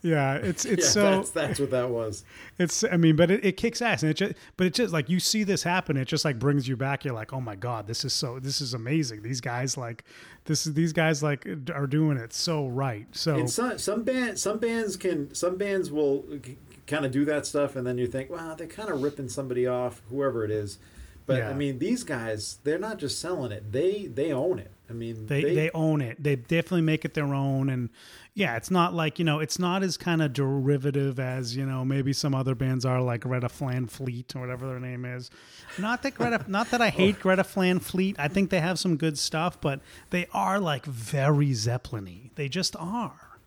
yeah, 0.04 0.34
it's 0.34 0.66
it's 0.66 0.84
yeah, 0.84 0.90
so 0.90 1.02
that's, 1.02 1.30
that's 1.30 1.58
what 1.58 1.70
that 1.70 1.88
was. 1.88 2.24
It's, 2.58 2.84
I 2.84 2.98
mean, 2.98 3.16
but 3.16 3.30
it, 3.30 3.42
it 3.42 3.56
kicks 3.56 3.80
ass, 3.80 4.02
and 4.02 4.10
it 4.10 4.14
just, 4.14 4.34
but 4.58 4.66
it 4.66 4.74
just 4.74 4.92
like 4.92 5.08
you 5.08 5.18
see 5.18 5.44
this 5.44 5.62
happen, 5.62 5.96
it 5.96 6.04
just 6.04 6.26
like 6.26 6.38
brings 6.38 6.68
you 6.68 6.76
back. 6.76 7.06
You're 7.06 7.14
like, 7.14 7.32
oh 7.32 7.40
my 7.40 7.56
god, 7.56 7.86
this 7.86 8.04
is 8.04 8.12
so, 8.12 8.38
this 8.38 8.60
is 8.60 8.74
amazing. 8.74 9.22
These 9.22 9.40
guys 9.40 9.78
like, 9.78 10.04
this 10.44 10.66
is 10.66 10.74
these 10.74 10.92
guys 10.92 11.22
like 11.22 11.46
are 11.74 11.86
doing 11.86 12.18
it 12.18 12.34
so 12.34 12.66
right. 12.66 13.06
So 13.12 13.36
And 13.36 13.50
some 13.50 13.78
some 13.78 14.02
band 14.02 14.38
some 14.38 14.58
bands 14.58 14.98
can 14.98 15.34
some 15.34 15.56
bands 15.56 15.90
will 15.90 16.22
kind 16.86 17.06
of 17.06 17.10
do 17.10 17.24
that 17.24 17.46
stuff, 17.46 17.74
and 17.74 17.86
then 17.86 17.96
you 17.96 18.06
think, 18.06 18.28
wow, 18.28 18.54
they're 18.54 18.66
kind 18.66 18.90
of 18.90 19.02
ripping 19.02 19.30
somebody 19.30 19.66
off, 19.66 20.02
whoever 20.10 20.44
it 20.44 20.50
is. 20.50 20.78
But 21.24 21.38
Yeah. 21.38 21.48
I 21.48 21.54
mean, 21.54 21.78
these 21.78 22.04
guys, 22.04 22.58
they're 22.64 22.78
not 22.78 22.98
just 22.98 23.18
selling 23.18 23.52
it; 23.52 23.72
they 23.72 24.06
they 24.06 24.34
own 24.34 24.58
it. 24.58 24.70
I 24.90 24.92
mean, 24.92 25.24
they, 25.26 25.54
they 25.54 25.70
own 25.72 26.02
it. 26.02 26.22
They 26.22 26.36
definitely 26.36 26.82
make 26.82 27.06
it 27.06 27.14
their 27.14 27.32
own, 27.32 27.70
and 27.70 27.88
yeah, 28.34 28.56
it's 28.56 28.70
not 28.70 28.92
like 28.92 29.20
you 29.20 29.24
know, 29.24 29.38
it's 29.38 29.60
not 29.60 29.84
as 29.84 29.96
kind 29.96 30.20
of 30.20 30.32
derivative 30.32 31.20
as 31.20 31.56
you 31.56 31.64
know 31.64 31.84
maybe 31.84 32.12
some 32.12 32.34
other 32.34 32.56
bands 32.56 32.84
are 32.84 33.00
like 33.00 33.20
Greta 33.20 33.48
Flan 33.48 33.86
Fleet 33.86 34.34
or 34.34 34.40
whatever 34.40 34.66
their 34.66 34.80
name 34.80 35.04
is. 35.04 35.30
Not 35.78 36.02
that 36.02 36.14
Greta, 36.14 36.44
not 36.48 36.70
that 36.72 36.82
I 36.82 36.90
hate 36.90 37.20
Greta 37.20 37.44
Flan 37.44 37.78
Fleet. 37.78 38.16
I 38.18 38.26
think 38.26 38.50
they 38.50 38.60
have 38.60 38.78
some 38.78 38.96
good 38.96 39.18
stuff, 39.18 39.60
but 39.60 39.80
they 40.10 40.26
are 40.32 40.58
like 40.58 40.84
very 40.84 41.54
Zeppelin-y. 41.54 42.30
They 42.34 42.48
just 42.48 42.74
are. 42.76 43.38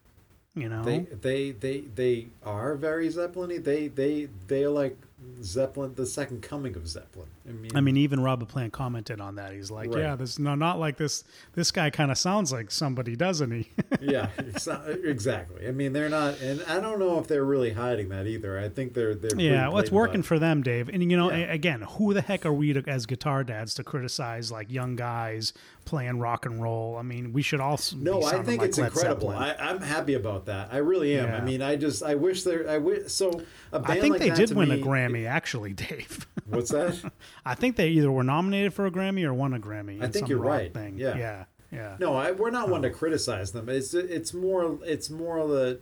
You 0.55 0.69
know, 0.69 0.83
they 0.83 0.99
they 0.99 1.51
they 1.51 1.79
they 1.81 2.27
are 2.43 2.75
very 2.75 3.09
Zeppelin-y. 3.09 3.57
They 3.57 3.89
they 3.89 4.29
they 4.47 4.63
are 4.63 4.69
like 4.69 4.97
Zeppelin, 5.41 5.93
the 5.95 6.05
second 6.05 6.41
coming 6.43 6.75
of 6.75 6.87
Zeppelin. 6.87 7.27
I 7.47 7.51
mean, 7.51 7.71
I 7.75 7.81
mean, 7.81 7.97
even 7.97 8.19
Robert 8.21 8.47
Plant 8.49 8.71
commented 8.73 9.19
on 9.19 9.35
that. 9.35 9.51
He's 9.53 9.71
like, 9.71 9.89
Right. 9.89 9.99
"Yeah, 9.99 10.15
this 10.15 10.37
no, 10.37 10.53
not 10.55 10.79
like 10.79 10.97
this. 10.97 11.23
This 11.53 11.71
guy 11.71 11.89
kind 11.89 12.11
of 12.11 12.17
sounds 12.19 12.51
like 12.51 12.69
somebody, 12.69 13.15
doesn't 13.15 13.49
he?" 13.51 13.69
yeah, 14.01 14.29
ex- 14.37 14.67
exactly. 14.67 15.67
I 15.67 15.71
mean, 15.71 15.93
they're 15.93 16.09
not, 16.09 16.39
and 16.39 16.61
I 16.67 16.79
don't 16.79 16.99
know 16.99 17.19
if 17.19 17.27
they're 17.27 17.43
really 17.45 17.73
hiding 17.73 18.09
that 18.09 18.27
either. 18.27 18.59
I 18.59 18.69
think 18.69 18.93
they're 18.93 19.15
they're 19.15 19.31
yeah, 19.39 19.69
well, 19.69 19.79
it's 19.79 19.91
working 19.91 20.17
about 20.17 20.25
for 20.27 20.39
them, 20.39 20.61
Dave. 20.61 20.87
And 20.89 21.09
you 21.09 21.17
know, 21.17 21.31
Yeah. 21.31 21.51
again, 21.51 21.81
who 21.81 22.13
the 22.13 22.21
heck 22.21 22.45
are 22.45 22.53
we 22.53 22.73
to, 22.73 22.83
as 22.87 23.05
guitar 23.07 23.43
dads 23.43 23.73
to 23.75 23.83
criticize 23.83 24.51
like 24.51 24.71
young 24.71 24.95
guys 24.95 25.51
playing 25.85 26.19
rock 26.19 26.45
and 26.45 26.61
roll? 26.61 26.95
I 26.97 27.01
mean, 27.01 27.33
we 27.33 27.41
should 27.41 27.59
all. 27.59 27.79
No, 27.95 28.23
I 28.23 28.43
think 28.43 28.61
it's 28.61 28.77
incredible. 28.77 29.29
I, 29.29 29.55
I'm 29.59 29.81
happy 29.81 30.13
about 30.13 30.45
that. 30.45 30.69
I 30.71 30.77
really 30.77 31.17
am. 31.17 31.27
Yeah. 31.27 31.37
I 31.37 31.41
mean, 31.41 31.61
I 31.63 31.75
just 31.75 32.03
I 32.03 32.13
wish 32.15 32.43
there. 32.43 32.69
I 32.69 32.77
wish 32.77 33.11
so. 33.11 33.41
A 33.71 33.79
band 33.79 33.91
I 33.97 33.99
think 34.01 34.11
like 34.13 34.21
they 34.21 34.29
that 34.29 34.37
did 34.37 34.49
to 34.49 34.55
win 34.55 34.71
a 34.71 34.75
me- 34.77 34.81
Grammy, 35.11 35.27
actually, 35.27 35.73
Dave. 35.73 36.27
What's 36.45 36.71
that? 36.71 37.11
I 37.45 37.55
think 37.55 37.75
they 37.75 37.89
either 37.89 38.11
were 38.11 38.23
nominated 38.23 38.73
for 38.73 38.85
a 38.85 38.91
Grammy 38.91 39.23
or 39.23 39.33
won 39.33 39.53
a 39.53 39.59
Grammy. 39.59 40.01
I 40.01 40.07
think 40.07 40.29
you're 40.29 40.39
right. 40.39 40.73
Thing. 40.73 40.97
Yeah. 40.97 41.17
yeah, 41.17 41.45
yeah. 41.71 41.97
No, 41.99 42.15
I, 42.15 42.31
we're 42.31 42.51
not 42.51 42.69
one 42.69 42.81
to 42.83 42.89
criticize 42.89 43.51
them. 43.51 43.69
It's 43.69 43.93
it's 43.93 44.33
more 44.33 44.79
it's 44.83 45.09
more 45.09 45.47
the. 45.47 45.79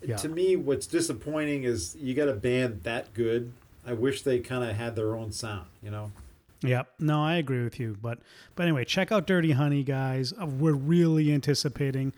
Yeah. 0.00 0.16
To 0.18 0.28
me, 0.28 0.54
what's 0.54 0.86
disappointing 0.86 1.64
is 1.64 1.96
you 1.96 2.14
got 2.14 2.28
a 2.28 2.34
band 2.34 2.84
that 2.84 3.12
good. 3.14 3.52
I 3.84 3.94
wish 3.94 4.22
they 4.22 4.38
kind 4.38 4.62
of 4.62 4.76
had 4.76 4.94
their 4.94 5.16
own 5.16 5.32
sound. 5.32 5.66
You 5.82 5.90
know. 5.90 6.12
Yep. 6.62 6.94
No, 7.00 7.22
I 7.22 7.36
agree 7.36 7.64
with 7.64 7.78
you. 7.80 7.96
But 8.00 8.18
but 8.54 8.64
anyway, 8.64 8.84
check 8.84 9.10
out 9.12 9.26
Dirty 9.26 9.52
Honey, 9.52 9.82
guys. 9.82 10.32
Uh, 10.40 10.46
We're 10.46 10.72
really 10.72 11.32
anticipating 11.32 12.12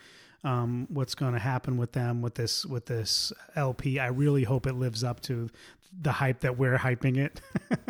um, 0.44 0.86
what's 0.88 1.14
going 1.14 1.34
to 1.34 1.38
happen 1.38 1.76
with 1.76 1.92
them 1.92 2.22
with 2.22 2.34
this 2.34 2.64
with 2.64 2.86
this 2.86 3.32
LP. 3.56 3.98
I 3.98 4.08
really 4.08 4.44
hope 4.44 4.66
it 4.66 4.74
lives 4.74 5.04
up 5.04 5.20
to 5.22 5.50
the 5.98 6.12
hype 6.12 6.40
that 6.40 6.58
we're 6.58 6.78
hyping 6.78 7.16
it. 7.18 7.40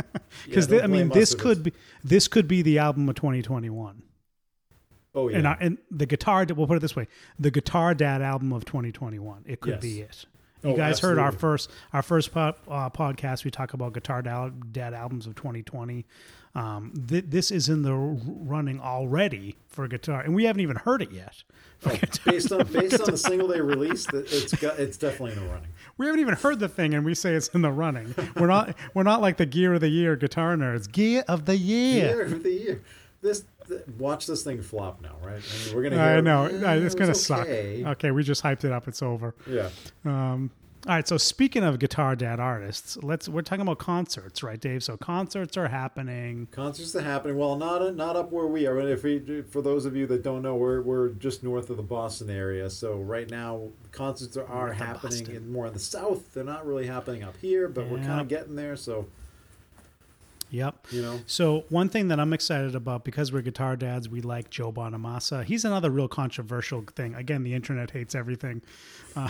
Because 0.47 0.69
don't 0.69 0.83
I 0.83 0.87
mean, 0.87 1.09
this 1.09 1.35
could 1.35 1.63
be 1.65 1.73
this 2.05 2.29
could 2.29 2.47
be 2.47 2.63
the 2.63 2.79
album 2.79 3.09
of 3.09 3.17
2021. 3.17 4.03
Oh 5.15 5.29
yeah. 5.29 5.39
And 5.39 5.49
I, 5.49 5.57
and 5.61 5.79
the 5.91 6.07
guitar. 6.07 6.47
We'll 6.49 6.69
put 6.69 6.77
it 6.77 6.81
this 6.81 6.95
way: 6.95 7.09
the 7.39 7.51
Guitar 7.51 7.95
Dad 7.95 8.23
album 8.23 8.53
of 8.53 8.65
2021. 8.65 9.43
It 9.47 9.61
could 9.61 9.73
Yes. 9.75 9.83
be 9.83 10.01
it. 10.01 10.25
You 10.63 10.71
Oh, 10.71 10.77
guys 10.77 11.01
heard 11.01 11.19
our 11.19 11.33
first 11.33 11.69
our 11.93 12.03
first 12.03 12.33
po- 12.33 12.55
uh, 12.69 12.91
podcast. 12.91 13.45
We 13.45 13.51
talk 13.51 13.75
about 13.75 13.93
Guitar 13.93 14.23
Dad, 14.23 14.73
Dad 14.73 14.95
albums 14.95 15.27
of 15.27 15.35
2020. 15.35 16.07
Um, 16.55 16.93
th- 17.09 17.27
this 17.29 17.51
is 17.53 17.69
in 17.69 17.83
the 17.83 17.93
r- 17.93 18.17
running 18.25 18.81
already 18.81 19.55
for 19.69 19.87
guitar, 19.87 20.21
and 20.21 20.35
we 20.35 20.45
haven't 20.47 20.63
even 20.63 20.77
heard 20.77 21.01
it 21.01 21.13
yet. 21.13 21.45
Guitar. 21.83 22.09
based 22.33 22.51
on 22.53 22.67
based 22.73 23.01
on 23.01 23.11
the 23.13 23.17
single 23.17 23.47
they 23.49 23.61
released, 23.61 24.13
it- 24.13 24.27
it's 24.33 24.55
got, 24.57 24.79
it's 24.81 24.97
definitely 24.97 25.33
in 25.33 25.41
the 25.47 25.53
running. 25.53 25.69
We 25.97 26.07
haven't 26.07 26.21
even 26.21 26.35
heard 26.35 26.59
the 26.59 26.69
thing, 26.69 26.93
and 26.95 27.05
we 27.05 27.15
say 27.15 27.35
it's 27.35 27.49
in 27.49 27.63
the 27.63 27.71
running. 27.71 28.15
We're 28.37 28.49
not 28.49 28.75
we're 28.95 29.05
not 29.05 29.21
like 29.21 29.37
the 29.37 29.47
Gear 29.47 29.75
of 29.75 29.81
the 29.81 29.89
Year 29.89 30.17
guitar 30.17 30.57
nerds. 30.57 30.91
Gear 30.91 31.25
of 31.29 31.45
the 31.45 31.57
Year. 31.57 32.05
Year 32.07 32.23
of 32.23 32.43
the 32.43 32.51
year. 32.53 32.83
This 33.23 33.45
th- 33.69 33.83
watch 33.99 34.27
this 34.27 34.43
thing 34.43 34.61
flop 34.61 35.01
now, 35.03 35.15
right? 35.23 35.41
I 35.43 35.67
mean, 35.67 35.77
we're 35.77 35.83
gonna. 35.89 36.03
I 36.03 36.13
hear, 36.15 36.23
know 36.23 36.45
"Eh, 36.47 36.75
it's 36.77 36.95
it 36.95 36.99
gonna 36.99 37.11
was 37.11 37.25
suck. 37.25 37.41
okay." 37.47 37.85
Okay, 37.87 38.11
we 38.11 38.23
just 38.25 38.43
hyped 38.43 38.65
it 38.65 38.73
up. 38.73 38.89
It's 38.89 39.03
over. 39.03 39.35
Yeah. 39.47 39.69
Um, 40.05 40.51
all 40.87 40.95
right. 40.95 41.07
So 41.07 41.19
speaking 41.19 41.63
of 41.63 41.79
guitar 41.79 42.17
dad 42.17 42.41
artists, 42.41 42.97
let's 43.03 43.29
we're 43.29 43.43
talking 43.43 43.61
about 43.61 43.79
concerts, 43.79 44.43
right, 44.43 44.59
Dave? 44.59 44.83
So 44.83 44.97
concerts 44.97 45.57
are 45.59 45.69
happening. 45.69 46.49
Concerts 46.53 46.97
are 46.97 47.03
happening. 47.03 47.37
Well, 47.37 47.57
not 47.57 47.95
not 47.97 48.17
up 48.17 48.33
where 48.33 48.47
we 48.47 48.67
are. 48.67 48.81
If 48.81 49.03
we, 49.03 49.43
for 49.43 49.61
those 49.61 49.85
of 49.85 49.95
you 49.95 50.07
that 50.07 50.23
don't 50.23 50.41
know, 50.41 50.57
we're 50.57 50.81
we're 50.81 51.11
just 51.11 51.43
north 51.43 51.69
of 51.69 51.77
the 51.77 51.83
Boston 51.83 52.31
area. 52.31 52.71
So 52.71 52.97
right 52.97 53.29
now, 53.31 53.69
concerts 53.93 54.39
are, 54.39 54.47
are 54.47 54.67
North 54.69 54.79
happening 54.79 55.53
more 55.53 55.67
in 55.67 55.75
the 55.75 55.79
south. 55.79 56.33
They're 56.33 56.45
not 56.45 56.67
really 56.67 56.87
happening 56.87 57.25
up 57.25 57.37
here, 57.37 57.69
but 57.69 57.87
we're 57.89 57.99
kind 57.99 58.21
of 58.21 58.29
getting 58.29 58.55
there. 58.57 58.77
So 58.77 59.07
Yep. 60.51 60.87
you 60.91 61.03
know, 61.03 61.21
So 61.27 61.65
one 61.69 61.89
thing 61.89 62.09
that 62.09 62.19
I'm 62.19 62.33
excited 62.33 62.75
about 62.75 63.05
because 63.05 63.33
we're 63.33 63.43
guitar 63.43 63.77
dads, 63.77 64.09
we 64.09 64.21
like 64.21 64.51
Joe 64.51 64.73
Bonamassa. 64.73 65.45
He's 65.45 65.65
another 65.65 65.91
real 65.91 66.09
controversial 66.09 66.85
thing. 66.97 67.15
Again, 67.15 67.43
the 67.43 67.55
internet 67.55 67.93
hates 67.93 68.15
everything. 68.15 68.63
Uh, 69.15 69.29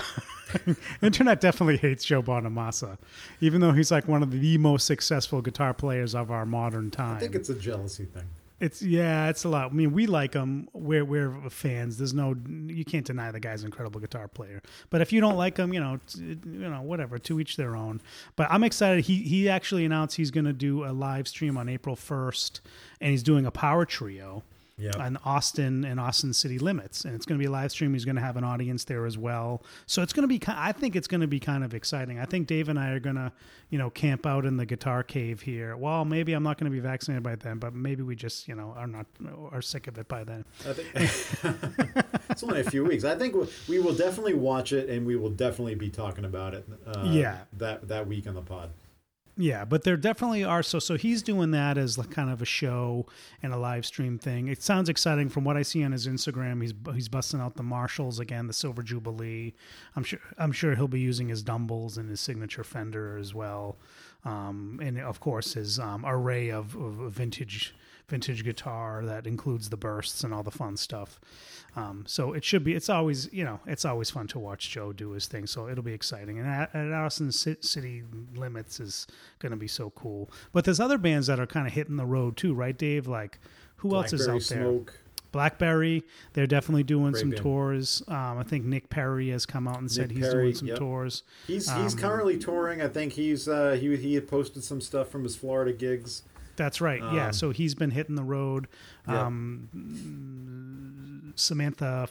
internet 1.03 1.41
definitely 1.41 1.77
hates 1.77 2.05
Joe 2.05 2.23
Bonamassa, 2.23 2.99
even 3.41 3.61
though 3.61 3.73
he's 3.73 3.91
like 3.91 4.09
one 4.09 4.23
of 4.23 4.31
the 4.31 4.59
most 4.59 4.87
successful 4.87 5.43
guitar 5.43 5.75
players 5.75 6.15
of 6.15 6.31
our 6.31 6.47
modern 6.47 6.91
time. 6.91 7.17
I 7.17 7.21
think 7.21 7.35
it's 7.35 7.51
a 7.51 7.55
jealousy 7.55 8.07
thing. 8.07 8.29
It's 8.61 8.83
yeah, 8.83 9.31
it's 9.31 9.45
a 9.45 9.49
lot. 9.49 9.71
I 9.71 9.75
mean, 9.75 9.93
we 9.93 10.07
like 10.07 10.35
him. 10.35 10.69
We're 10.75 11.05
we're 11.05 11.49
fans. 11.49 11.97
There's 11.97 12.13
no 12.13 12.37
you 12.67 12.85
can't 12.85 13.07
deny 13.07 13.31
the 13.31 13.41
guy's 13.41 13.63
an 13.63 13.69
incredible 13.69 14.01
guitar 14.01 14.29
player. 14.29 14.61
But 14.91 15.01
if 15.01 15.13
you 15.13 15.21
don't 15.21 15.37
like 15.37 15.57
him, 15.57 15.73
you 15.73 15.81
know, 15.81 15.99
t- 16.07 16.21
you 16.21 16.69
know, 16.69 16.83
whatever. 16.83 17.19
To 17.19 17.41
each 17.41 17.57
their 17.57 17.75
own. 17.75 18.03
But 18.37 18.49
I'm 18.51 18.63
excited. 18.63 19.07
He 19.07 19.23
he 19.23 19.49
actually 19.49 19.87
announced 19.87 20.17
he's 20.17 20.31
going 20.31 20.45
to 20.45 20.53
do 20.53 20.85
a 20.85 20.93
live 20.93 21.27
stream 21.27 21.57
on 21.57 21.69
April 21.69 21.97
1st, 21.97 22.61
and 23.01 23.11
he's 23.11 23.23
doing 23.23 23.47
a 23.47 23.51
power 23.51 23.87
trio 23.87 24.43
Yeah. 24.81 24.93
on 24.99 25.19
Austin 25.25 25.85
and 25.85 26.01
Austin 26.01 26.33
City 26.33 26.59
Limits, 26.59 27.05
and 27.05 27.15
it's 27.15 27.27
going 27.27 27.39
to 27.39 27.43
be 27.43 27.47
a 27.47 27.51
live 27.51 27.71
stream. 27.71 27.93
He's 27.93 28.05
going 28.05 28.17
to 28.17 28.23
have 28.23 28.37
an 28.37 28.45
audience 28.45 28.85
there 28.85 29.05
as 29.07 29.19
well, 29.19 29.63
so 29.87 30.03
it's 30.03 30.13
going 30.13 30.27
to 30.27 30.39
be. 30.39 30.41
I 30.49 30.73
think 30.73 30.97
it's 30.97 31.07
going 31.09 31.21
to 31.21 31.27
be 31.27 31.39
kind 31.41 31.63
of 31.65 31.75
exciting. 31.75 32.19
I 32.19 32.25
think 32.25 32.47
Dave 32.47 32.69
and 32.69 32.79
I 32.79 32.91
are 32.91 33.01
going 33.01 33.17
to, 33.17 33.31
you 33.69 33.79
know, 33.79 33.91
camp 33.91 34.25
out 34.27 34.47
in 34.47 34.57
the 34.57 34.65
guitar 34.67 35.03
cave 35.03 35.43
here. 35.43 35.77
Well, 35.77 36.05
maybe 36.05 36.33
I'm 36.33 36.43
not 36.43 36.59
going 36.59 36.71
to 36.71 36.75
be 36.75 36.81
vaccinated 36.81 37.23
by 37.23 37.37
then, 37.37 37.59
but 37.59 37.75
maybe 37.75 38.03
we 38.03 38.17
just, 38.17 38.49
you 38.49 38.55
know, 38.55 38.75
are 38.77 38.87
not 38.87 39.07
are 39.53 39.63
sick 39.63 39.87
of 39.87 39.99
it 39.99 40.09
by 40.09 40.25
then. 40.25 40.45
I 40.69 40.73
think 40.73 40.89
it's 42.31 42.43
only 42.43 42.61
a 42.61 42.65
few 42.71 42.85
weeks. 42.85 43.05
I 43.05 43.15
think 43.17 43.35
we- 43.35 43.49
we 43.69 43.79
will 43.79 43.95
definitely 43.95 44.35
watch 44.35 44.73
it, 44.73 44.89
and 44.89 45.07
we 45.07 45.17
will 45.17 45.31
definitely 45.31 45.75
be 45.75 45.91
talking 45.91 46.25
about 46.25 46.55
it. 46.55 46.67
Uh, 46.87 47.03
Yeah. 47.07 47.39
that 47.59 47.89
that 47.89 48.07
week 48.07 48.27
on 48.27 48.35
the 48.35 48.43
pod. 48.43 48.71
Yeah, 49.41 49.65
but 49.65 49.85
there 49.85 49.97
definitely 49.97 50.45
are. 50.45 50.63
So, 50.63 50.79
so 50.79 50.97
he's 50.97 51.23
doing 51.23 51.51
that 51.53 51.79
as 51.79 51.97
like 51.97 52.11
kind 52.11 52.29
of 52.31 52.43
a 52.43 52.45
show 52.45 53.07
and 53.43 53.55
a 53.55 53.57
live 53.57 53.87
stream 53.87 54.19
thing. 54.19 54.49
It 54.49 54.63
sounds 54.63 54.91
exciting 54.91 55.31
from 55.31 55.45
what 55.45 55.57
I 55.57 55.63
see 55.63 55.83
on 55.83 55.93
his 55.93 56.07
Instagram. 56.07 56.61
He's 56.61 56.75
he's 56.95 57.09
busting 57.09 57.41
out 57.41 57.57
the 57.57 57.63
Marshalls 57.63 58.21
again, 58.21 58.49
the 58.49 58.53
Silver 58.53 58.83
Jubilee. 58.83 59.55
I'm 59.97 60.05
sure 60.05 60.21
I'm 60.37 60.53
sure 60.53 60.75
he'll 60.75 60.89
be 60.89 61.01
using 61.01 61.29
his 61.29 61.43
Dumbles 61.43 61.97
and 61.97 62.11
his 62.11 62.21
signature 62.21 62.63
Fender 62.63 63.17
as 63.17 63.35
well, 63.35 63.79
um, 64.27 64.79
and 64.83 65.01
of 65.01 65.21
course 65.21 65.55
his 65.55 65.79
um, 65.79 66.05
array 66.05 66.51
of, 66.51 66.77
of 66.77 67.11
vintage 67.11 67.75
vintage 68.11 68.45
guitar 68.45 69.03
that 69.07 69.27
includes 69.27 69.71
the 69.71 69.77
bursts 69.79 70.23
and 70.23 70.35
all 70.35 70.43
the 70.43 70.51
fun 70.51 70.77
stuff. 70.77 71.19
Um, 71.77 72.05
so 72.07 72.33
it 72.35 72.45
should 72.45 72.65
be. 72.65 72.75
It's 72.75 72.91
always 72.91 73.33
you 73.33 73.45
know 73.45 73.61
it's 73.67 73.85
always 73.85 74.11
fun 74.11 74.27
to 74.29 74.39
watch 74.39 74.69
Joe 74.71 74.93
do 74.93 75.13
his 75.13 75.27
thing. 75.27 75.47
So 75.47 75.69
it'll 75.69 75.85
be 75.85 75.95
exciting. 75.95 76.39
And 76.39 76.47
at, 76.49 76.75
at 76.75 76.93
Austin 76.93 77.33
City 77.33 78.03
Limits 78.35 78.81
is 78.81 79.07
going 79.39 79.51
to 79.53 79.57
be 79.57 79.69
so 79.69 79.91
cool. 79.91 80.31
But 80.53 80.65
there's 80.65 80.81
other 80.81 80.99
bands 80.99 81.29
that 81.29 81.41
are 81.41 81.47
kind 81.47 81.67
of 81.67 81.73
hitting 81.73 81.97
the 81.97 82.07
road 82.07 82.37
too, 82.37 82.53
right, 82.53 82.77
Dave? 82.77 83.07
Like 83.07 83.39
who 83.77 83.95
else 83.95 84.13
is 84.13 84.29
out 84.29 84.43
there? 84.43 84.63
Smoke. 84.63 84.99
Blackberry. 85.33 86.03
They're 86.33 86.49
definitely 86.49 86.83
doing 86.83 87.13
Great 87.13 87.21
some 87.21 87.31
band. 87.31 87.43
tours. 87.43 88.03
Um, 88.09 88.39
I 88.39 88.43
think 88.43 88.65
Nick 88.65 88.91
Perri 88.91 89.29
has 89.31 89.47
come 89.47 89.69
out 89.69 89.79
and 89.79 89.91
said 89.91 90.11
he's 90.11 90.27
Perri, 90.27 90.43
doing 90.43 90.55
some 90.57 90.69
yep. 90.69 90.79
tours. 90.79 91.23
He's 91.47 91.71
he's 91.73 91.95
Um, 91.95 92.01
currently 92.01 92.37
touring. 92.37 92.83
I 92.83 92.89
think 92.89 93.13
he's 93.13 93.47
uh, 93.49 93.77
he 93.81 93.97
he 93.97 94.15
had 94.15 94.27
posted 94.27 94.65
some 94.65 94.81
stuff 94.81 95.09
from 95.09 95.23
his 95.23 95.37
Florida 95.37 95.73
gigs. 95.73 96.23
That's 96.61 96.83
right. 96.83 97.01
yeah. 97.01 97.29
Um, 97.29 97.33
So 97.33 97.51
he's 97.53 97.75
been 97.75 97.91
hitting 97.91 98.17
the 98.17 98.23
road. 98.23 98.69
Yeah. 99.09 99.27
Um, 99.27 101.33
Samantha 101.37 102.07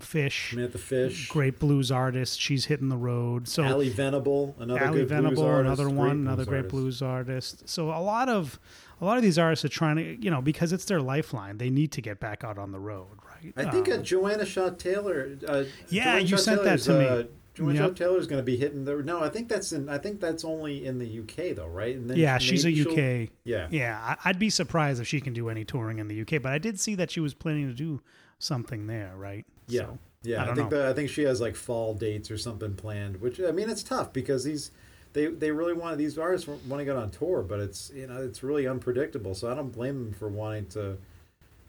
Fish, 0.00 0.50
Samantha 0.50 0.78
Fish, 0.78 1.28
great 1.28 1.58
blues 1.58 1.90
artist. 1.90 2.40
She's 2.40 2.64
hitting 2.64 2.88
the 2.88 2.96
road. 2.96 3.46
So 3.46 3.62
Ally 3.62 3.90
Venable, 3.90 4.56
another 4.58 4.80
Ally 4.84 4.94
good 5.04 5.08
blues 5.08 5.38
artist, 5.38 5.80
another 5.80 5.90
one, 5.94 6.10
another 6.10 6.46
great 6.46 6.68
blues 6.70 7.02
artist. 7.02 7.68
So 7.68 7.90
a 7.90 8.00
lot 8.00 8.30
of 8.30 8.58
a 9.02 9.04
lot 9.04 9.18
of 9.18 9.22
these 9.22 9.38
artists 9.38 9.66
are 9.66 9.68
trying 9.68 9.96
to, 9.96 10.24
you 10.24 10.30
know, 10.30 10.40
because 10.40 10.72
it's 10.72 10.86
their 10.86 11.02
lifeline. 11.02 11.58
They 11.58 11.68
need 11.68 11.92
to 11.92 12.00
get 12.00 12.20
back 12.20 12.42
out 12.42 12.56
on 12.58 12.72
the 12.72 12.80
road, 12.80 13.08
right? 13.26 13.52
I 13.56 13.70
think 13.70 13.88
uh, 13.88 13.94
Um, 13.96 14.02
Joanna 14.02 14.46
Shaw 14.46 14.70
Taylor. 14.70 15.36
Uh, 15.46 15.64
Yeah, 15.88 16.04
Joanna 16.04 16.20
you 16.22 16.28
Shaw 16.28 16.36
sent 16.36 16.64
that 16.64 16.80
Taylor's, 16.80 16.84
to 16.86 16.98
me. 16.98 17.06
Uh, 17.06 17.22
Joanna 17.54 17.74
Yep. 17.86 17.96
Taylor's 17.96 18.26
going 18.26 18.40
to 18.40 18.44
be 18.44 18.56
hitting 18.56 18.84
the. 18.84 18.96
No, 18.96 19.20
I 19.22 19.28
think 19.28 19.48
that's 19.48 19.72
in. 19.72 19.88
I 19.88 19.98
think 19.98 20.20
that's 20.20 20.44
only 20.44 20.84
in 20.84 20.98
the 20.98 21.20
UK 21.20 21.54
though, 21.54 21.68
right? 21.68 21.94
And 21.94 22.10
then 22.10 22.16
yeah, 22.16 22.38
she's 22.38 22.64
a 22.66 22.70
UK. 22.70 23.30
Yeah. 23.44 23.68
Yeah, 23.70 24.16
I'd 24.24 24.38
be 24.40 24.50
surprised 24.50 25.00
if 25.00 25.06
she 25.06 25.20
can 25.20 25.32
do 25.32 25.48
any 25.48 25.64
touring 25.64 25.98
in 26.00 26.08
the 26.08 26.20
UK, 26.20 26.42
but 26.42 26.52
I 26.52 26.58
did 26.58 26.80
see 26.80 26.94
that 26.96 27.10
she 27.12 27.20
was 27.20 27.32
planning 27.32 27.68
to 27.68 27.74
do 27.74 28.02
something 28.40 28.86
there, 28.88 29.12
right? 29.16 29.46
Yeah, 29.68 29.82
So, 29.82 29.98
yeah. 30.24 30.44
I 30.44 30.50
I, 30.50 30.54
think 30.54 30.70
that 30.70 30.86
I 30.86 30.92
think 30.92 31.10
she 31.10 31.22
has 31.22 31.40
like 31.40 31.54
fall 31.54 31.94
dates 31.94 32.28
or 32.30 32.36
something 32.38 32.74
planned. 32.74 33.20
Which 33.20 33.40
I 33.40 33.52
mean, 33.52 33.70
it's 33.70 33.84
tough 33.84 34.12
because 34.12 34.42
these 34.42 34.72
they 35.12 35.26
they 35.26 35.52
really 35.52 35.74
want 35.74 35.96
these 35.96 36.18
artists 36.18 36.48
want 36.48 36.80
to 36.80 36.84
get 36.84 36.96
on 36.96 37.10
tour, 37.10 37.42
but 37.42 37.60
it's 37.60 37.92
you 37.94 38.08
know 38.08 38.20
it's 38.20 38.42
really 38.42 38.66
unpredictable. 38.66 39.34
So 39.36 39.50
I 39.50 39.54
don't 39.54 39.70
blame 39.70 40.06
them 40.06 40.12
for 40.12 40.28
wanting 40.28 40.66
to. 40.70 40.98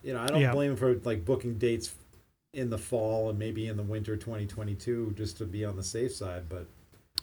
You 0.03 0.13
know, 0.13 0.21
I 0.21 0.27
don't 0.27 0.41
Yeah. 0.41 0.51
blame 0.51 0.69
them 0.75 0.77
for 0.77 0.95
like 1.07 1.25
booking 1.25 1.57
dates 1.59 1.93
in 2.55 2.69
the 2.69 2.77
fall 2.77 3.29
and 3.29 3.37
maybe 3.37 3.67
in 3.67 3.77
the 3.77 3.83
winter 3.83 4.15
2022 4.15 5.13
just 5.17 5.37
to 5.37 5.45
be 5.45 5.65
on 5.65 5.75
the 5.75 5.83
safe 5.83 6.13
side. 6.13 6.43
But 6.49 6.65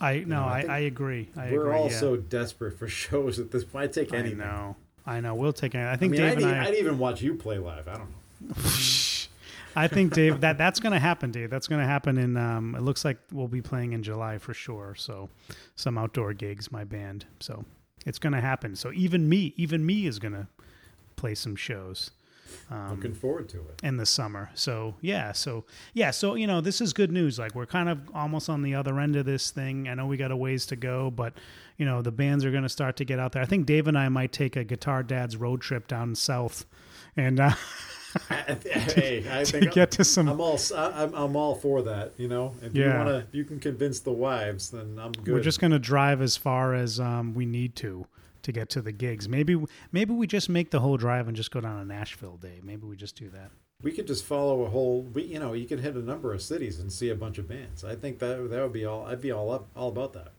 I 0.01 0.19
no, 0.21 0.37
know, 0.37 0.43
I 0.45 0.61
I, 0.69 0.77
I 0.77 0.79
agree. 0.81 1.29
I 1.37 1.51
we're 1.51 1.67
agree, 1.67 1.79
all 1.79 1.91
yeah. 1.91 1.99
so 1.99 2.17
desperate 2.17 2.79
for 2.79 2.89
shows 3.03 3.39
at 3.39 3.51
this 3.51 3.65
point. 3.65 3.85
I 3.85 3.87
take 3.89 4.13
I 4.13 4.19
anything. 4.19 4.39
know. 4.39 4.77
I 5.05 5.21
know. 5.21 5.35
We'll 5.35 5.53
take 5.53 5.75
it. 5.75 5.79
I 5.79 5.93
I 5.93 5.97
think 5.97 6.13
mean, 6.13 6.21
Dave 6.21 6.39
I'd, 6.39 6.43
and 6.43 6.47
I. 6.47 6.67
I'd 6.67 6.75
even 6.77 6.99
watch 6.99 7.23
you 7.23 7.35
play 7.35 7.59
live. 7.59 7.89
I 7.89 7.97
don't 7.97 8.09
know. 8.09 8.55
I 9.75 9.89
think 9.89 10.13
Dave 10.13 10.43
that 10.43 10.59
that's 10.59 10.81
going 10.81 10.93
to 10.93 10.99
happen, 10.99 11.31
Dave. 11.31 11.49
That's 11.51 11.67
going 11.67 11.81
to 11.81 11.87
happen 11.87 12.19
in. 12.19 12.37
Um, 12.37 12.75
it 12.75 12.83
looks 12.83 13.05
like 13.05 13.19
we'll 13.33 13.49
be 13.49 13.63
playing 13.63 13.95
in 13.95 14.03
July 14.03 14.39
for 14.39 14.53
sure. 14.53 14.95
So, 14.97 15.31
some 15.77 15.97
outdoor 15.97 16.35
gigs, 16.35 16.71
my 16.71 16.85
band. 16.85 17.25
So 17.41 17.65
it's 18.07 18.19
going 18.19 18.33
to 18.33 18.41
happen. 18.41 18.77
So 18.77 18.93
even 18.93 19.29
me, 19.29 19.55
even 19.57 19.85
me 19.85 20.07
is 20.07 20.19
going 20.19 20.35
to 20.35 20.47
play 21.17 21.35
some 21.35 21.57
shows. 21.57 22.11
Um, 22.71 22.91
Looking 22.91 23.15
forward 23.15 23.49
to 23.51 23.59
it. 23.59 23.81
in 23.83 23.97
the 23.97 24.07
summer. 24.07 24.51
So 24.55 24.95
yeah, 25.01 25.33
so 25.33 25.65
yeah, 25.95 26.11
so 26.11 26.35
you 26.35 26.47
know, 26.47 26.61
this 26.61 26.81
is 26.81 26.93
good 26.93 27.13
news. 27.13 27.39
Like 27.39 27.55
we're 27.55 27.67
kind 27.67 27.89
of 27.89 28.01
almost 28.15 28.49
on 28.49 28.63
the 28.63 28.75
other 28.75 28.99
end 29.01 29.17
of 29.17 29.27
this 29.27 29.51
thing. 29.51 29.89
I 29.89 29.95
know 29.95 30.07
we 30.07 30.17
got 30.17 30.31
a 30.31 30.37
ways 30.37 30.67
to 30.67 30.77
go, 30.77 31.11
but 31.11 31.35
you 31.77 31.87
know, 31.87 32.03
the 32.03 32.13
bands 32.13 32.45
are 32.45 32.51
going 32.51 32.63
to 32.63 32.69
start 32.69 32.97
to 32.97 33.05
get 33.05 33.19
out 33.19 33.33
there. 33.33 33.43
I 33.43 33.47
think 33.47 33.67
Dave 33.67 33.89
and 33.89 33.99
I 33.99 34.09
might 34.09 34.33
take 34.33 34.57
a 34.57 34.65
Guitar 34.65 35.03
Dad's 35.03 35.37
road 35.37 35.61
trip 35.61 35.89
down 35.89 36.15
south, 36.15 36.65
and 37.17 37.41
uh, 37.41 37.55
hey, 38.29 39.25
I 39.31 39.45
think 39.45 39.65
to 39.65 39.71
get 39.71 39.91
to 39.93 40.05
some. 40.05 40.29
I'm 40.29 40.41
all 40.41 40.59
I'm, 40.77 41.15
I'm 41.15 41.37
all 41.37 41.55
for 41.55 41.83
that. 41.83 42.13
You 42.19 42.29
know, 42.29 42.55
if 42.63 42.75
you 42.77 42.87
want 42.87 43.09
to, 43.09 43.17
if 43.19 43.35
you 43.35 43.45
can 43.45 43.59
convince 43.59 44.01
the 44.01 44.13
wives, 44.13 44.71
then 44.71 44.99
I'm 45.01 45.13
good. 45.13 45.35
We're 45.35 45.41
just 45.41 45.61
going 45.61 45.71
to 45.71 45.79
drive 45.79 46.21
as 46.21 46.37
far 46.37 46.75
as 46.75 47.01
um, 47.01 47.35
we 47.35 47.47
need 47.47 47.75
to 47.77 48.07
to 48.43 48.53
get 48.53 48.69
to 48.71 48.83
the 48.83 48.93
gigs. 48.93 49.29
Maybe 49.29 49.61
maybe 49.93 50.13
we 50.13 50.27
just 50.27 50.49
make 50.49 50.71
the 50.71 50.81
whole 50.81 50.97
drive 50.97 51.29
and 51.29 51.37
just 51.37 51.51
go 51.51 51.61
down 51.61 51.79
to 51.79 51.85
Nashville 51.85 52.37
Dave. 52.37 52.65
Maybe 52.65 52.87
we 52.87 52.97
just 52.97 53.17
do 53.17 53.29
that. 53.31 53.51
we 53.83 53.93
could 53.93 54.07
just 54.07 54.25
follow 54.25 54.63
a 54.63 54.69
whole. 54.69 55.03
We 55.03 55.25
you 55.25 55.39
know 55.39 55.53
you 55.53 55.67
could 55.67 55.81
hit 55.81 55.95
a 55.95 56.01
number 56.03 56.33
of 56.33 56.43
cities 56.43 56.79
and 56.81 56.93
see 56.93 57.09
a 57.11 57.15
bunch 57.15 57.39
of 57.39 57.49
bands. 57.49 57.85
I 57.85 57.95
think 57.97 58.19
that 58.21 58.51
that 58.51 58.63
would 58.63 58.73
be 58.73 58.85
all. 58.85 59.07
I'd 59.07 59.21
be 59.21 59.33
all 59.33 59.51
up 59.51 59.69
all 59.77 59.89
about 59.89 60.13
that. 60.15 60.33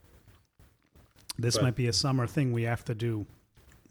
This 1.38 1.56
But- 1.56 1.62
might 1.64 1.76
be 1.76 1.88
a 1.88 1.92
summer 1.92 2.26
thing 2.26 2.52
we 2.52 2.62
have 2.62 2.84
to 2.86 2.94
do. 2.94 3.26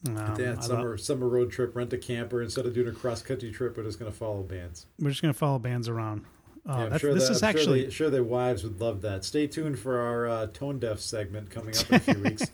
Um, 0.05 0.35
yeah, 0.37 0.59
summer 0.59 0.97
summer 0.97 1.27
road 1.29 1.49
trip, 1.51 1.75
rent 1.75 1.93
a 1.93 1.97
camper 1.97 2.41
instead 2.41 2.65
of 2.65 2.73
doing 2.73 2.89
a 2.89 2.91
cross 2.91 3.21
country 3.21 3.51
trip. 3.51 3.77
We're 3.77 3.83
just 3.83 3.99
going 3.99 4.11
to 4.11 4.17
follow 4.17 4.43
bands. 4.43 4.85
we're 4.99 5.09
just 5.11 5.21
going 5.21 5.33
to 5.33 5.37
follow 5.37 5.59
bands 5.59 5.87
around. 5.87 6.25
Uh, 6.65 6.87
Yeah, 6.91 6.97
sure 6.97 7.13
this 7.13 7.27
that, 7.27 7.31
is 7.35 7.43
I'm 7.43 7.51
sure 7.53 7.59
actually 7.61 7.83
they- 7.85 7.89
sure 7.89 8.09
their 8.09 8.23
wives 8.23 8.63
would 8.63 8.81
love 8.81 9.01
that. 9.01 9.23
Stay 9.23 9.47
tuned 9.47 9.79
for 9.79 9.99
our 9.99 10.27
uh, 10.27 10.47
tone 10.47 10.79
deaf 10.79 10.99
segment 10.99 11.49
coming 11.49 11.75
up 11.77 11.89
in 11.89 11.95
a 11.95 11.99
few 11.99 12.19
weeks. 12.23 12.51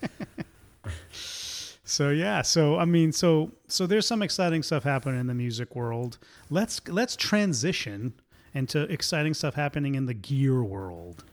So 1.90 2.12
yeah, 2.12 2.44
so 2.44 2.78
I 2.78 2.86
mean, 2.86 3.12
so 3.12 3.52
so 3.68 3.88
there's 3.88 4.06
some 4.06 4.22
exciting 4.22 4.62
stuff 4.62 4.84
happening 4.84 5.20
in 5.20 5.26
the 5.26 5.34
music 5.34 5.76
world. 5.76 6.20
Let's 6.52 6.80
let's 6.88 7.16
transition 7.16 8.14
into 8.54 8.84
exciting 8.84 9.34
stuff 9.34 9.56
happening 9.56 9.96
in 9.96 10.06
the 10.06 10.14
gear 10.14 10.62
world. 10.62 11.24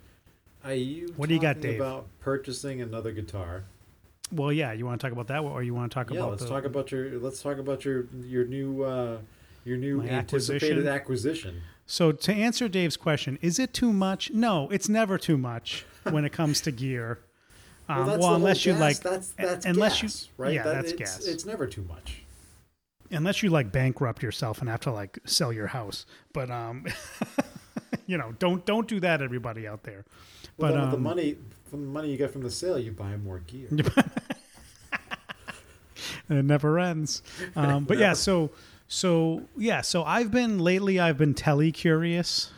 Are 0.64 0.72
you 0.72 1.12
What 1.18 1.28
do 1.28 1.34
you 1.34 1.42
got, 1.42 1.60
Dave? 1.60 1.78
About 1.78 2.06
purchasing 2.20 2.80
another 2.80 3.12
guitar. 3.12 3.64
Well, 4.32 4.50
yeah, 4.50 4.72
you 4.72 4.86
want 4.86 4.98
to 4.98 5.06
talk 5.06 5.12
about 5.12 5.26
that, 5.26 5.40
or 5.40 5.62
you 5.62 5.74
want 5.74 5.92
to 5.92 5.94
talk 5.94 6.10
yeah, 6.10 6.20
about 6.20 6.30
let's 6.30 6.42
the, 6.44 6.48
talk 6.48 6.64
about 6.64 6.90
your 6.90 7.18
let's 7.18 7.42
talk 7.42 7.58
about 7.58 7.84
your 7.84 8.06
your 8.24 8.46
new 8.46 8.82
uh, 8.82 9.18
your 9.66 9.76
new 9.76 10.00
anticipated 10.00 10.86
acquisition? 10.86 11.50
acquisition. 11.50 11.62
So 11.84 12.12
to 12.12 12.32
answer 12.32 12.66
Dave's 12.66 12.96
question, 12.96 13.38
is 13.42 13.58
it 13.58 13.74
too 13.74 13.92
much? 13.92 14.30
No, 14.30 14.70
it's 14.70 14.88
never 14.88 15.18
too 15.18 15.36
much 15.36 15.84
when 16.04 16.24
it 16.24 16.32
comes 16.32 16.62
to 16.62 16.72
gear. 16.72 17.20
Um, 17.88 18.06
that's 18.06 18.18
well, 18.22 18.34
unless 18.34 18.66
you 18.66 18.72
gas. 18.72 18.80
like, 18.80 19.00
that's 19.00 19.28
that's 19.30 19.66
unless 19.66 20.02
gas, 20.02 20.24
you 20.26 20.44
right? 20.44 20.54
yeah, 20.54 20.62
That- 20.64 20.74
that's 20.74 20.92
it's, 20.92 20.98
gas. 20.98 21.26
It's 21.26 21.44
never 21.46 21.66
too 21.66 21.84
much. 21.88 22.22
unless 23.10 23.42
you 23.42 23.50
like 23.50 23.70
bankrupt 23.70 24.22
yourself 24.22 24.60
and 24.60 24.68
have 24.68 24.80
to 24.80 24.90
like 24.92 25.18
sell 25.24 25.52
your 25.52 25.68
house. 25.68 26.04
But 26.32 26.50
um, 26.50 26.86
you 28.06 28.18
know, 28.18 28.32
don't 28.38 28.64
don't 28.66 28.88
do 28.88 28.98
that, 29.00 29.22
everybody 29.22 29.66
out 29.68 29.84
there. 29.84 30.04
Well, 30.58 30.72
but 30.72 30.80
with 30.80 30.90
the 30.90 30.96
um, 30.96 31.02
money 31.02 31.36
from 31.70 31.82
the 31.82 31.88
money 31.88 32.10
you 32.10 32.16
get 32.16 32.32
from 32.32 32.42
the 32.42 32.50
sale, 32.50 32.78
you 32.78 32.90
buy 32.92 33.16
more 33.16 33.40
gear. 33.40 33.68
And 36.28 36.38
it 36.38 36.44
never 36.44 36.78
ends. 36.80 37.22
Um, 37.54 37.84
but 37.84 37.98
yeah, 38.04 38.12
so 38.12 38.50
so 38.88 39.42
yeah, 39.56 39.80
so 39.80 40.02
I've 40.02 40.30
been 40.32 40.58
lately. 40.58 40.98
I've 40.98 41.18
been 41.18 41.34
telly 41.34 41.70
curious. 41.70 42.50